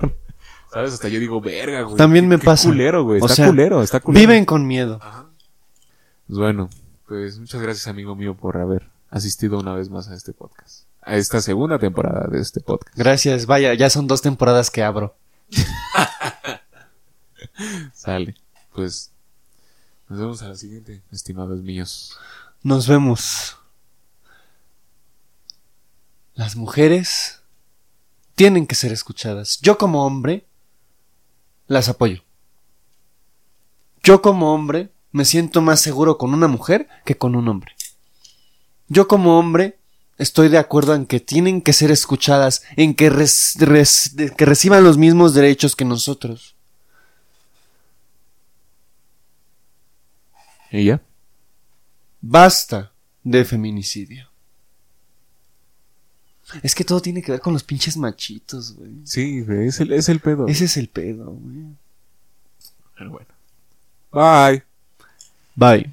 ¿Sabes? 0.72 0.94
Hasta 0.94 1.09
yo 1.09 1.20
digo, 1.20 1.40
verga, 1.40 1.82
güey. 1.82 1.97
También 1.97 2.26
me 2.26 2.38
qué 2.38 2.44
pasa. 2.44 2.68
culero, 2.68 3.05
güey. 3.05 3.18
Está 3.20 3.34
sea, 3.34 3.47
culero, 3.47 3.82
está 3.82 4.01
culero. 4.01 4.20
Viven 4.20 4.44
con 4.44 4.66
miedo. 4.66 4.99
Pues 6.26 6.38
bueno, 6.38 6.68
pues 7.07 7.38
muchas 7.38 7.62
gracias, 7.62 7.86
amigo 7.86 8.16
mío, 8.16 8.34
por 8.34 8.57
haber 8.57 8.90
asistido 9.11 9.59
una 9.61 9.74
vez 9.74 9.90
más 9.90 10.09
a 10.09 10.14
este 10.14 10.32
podcast. 10.32 10.86
A 11.03 11.16
esta 11.16 11.40
segunda 11.40 11.78
temporada 11.78 12.26
de 12.28 12.40
este 12.40 12.61
podcast. 12.61 12.97
Gracias, 12.99 13.47
vaya, 13.47 13.72
ya 13.74 13.90
son 13.90 14.09
dos 14.09 14.22
temporadas 14.22 14.70
que 14.70 14.82
abro. 14.82 15.14
Sale. 17.94 18.34
Pues 18.74 19.12
nos 20.09 20.18
vemos 20.18 20.42
a 20.42 20.49
la 20.49 20.57
siguiente, 20.57 21.03
estimados 21.11 21.62
míos. 21.62 22.16
Nos 22.62 22.86
vemos. 22.86 23.57
Las 26.34 26.57
mujeres 26.57 27.42
tienen 28.34 28.66
que 28.66 28.74
ser 28.74 28.92
escuchadas. 28.92 29.61
Yo 29.61 29.78
como 29.78 30.05
hombre 30.05 30.47
las 31.66 31.88
apoyo. 31.88 32.22
Yo 34.03 34.22
como 34.22 34.55
hombre 34.55 34.92
me 35.11 35.24
siento 35.24 35.62
más 35.62 35.80
seguro 35.80 36.18
con 36.18 36.34
una 36.34 36.47
mujer 36.47 36.88
que 37.05 37.16
con 37.16 37.34
un 37.34 37.49
hombre. 37.49 37.74
Yo 38.88 39.09
como 39.09 39.38
hombre 39.38 39.80
estoy 40.18 40.48
de 40.48 40.58
acuerdo 40.58 40.94
en 40.94 41.06
que 41.06 41.20
tienen 41.20 41.60
que 41.62 41.72
ser 41.72 41.90
escuchadas, 41.90 42.62
en 42.76 42.94
que, 42.94 43.10
res- 43.10 43.56
res- 43.58 44.12
de- 44.16 44.30
que 44.30 44.44
reciban 44.44 44.82
los 44.84 44.96
mismos 44.98 45.34
derechos 45.34 45.76
que 45.76 45.84
nosotros. 45.84 46.54
¿Y 50.70 50.84
ya? 50.86 51.00
Basta 52.20 52.92
de 53.22 53.44
feminicidio. 53.44 54.28
Es 56.62 56.74
que 56.74 56.84
todo 56.84 57.00
tiene 57.00 57.22
que 57.22 57.32
ver 57.32 57.40
con 57.40 57.52
los 57.52 57.64
pinches 57.64 57.96
machitos, 57.96 58.74
güey. 58.74 58.92
Sí, 59.04 59.40
güey, 59.42 59.68
es 59.68 59.80
el, 59.80 59.92
es 59.92 60.08
el 60.08 60.20
pedo. 60.20 60.46
Ese 60.46 60.66
es 60.66 60.76
el 60.76 60.88
pedo, 60.88 61.30
güey. 61.32 61.66
Pero 62.96 63.10
bueno. 63.10 63.28
Bye. 64.12 64.62
Bye. 65.56 65.92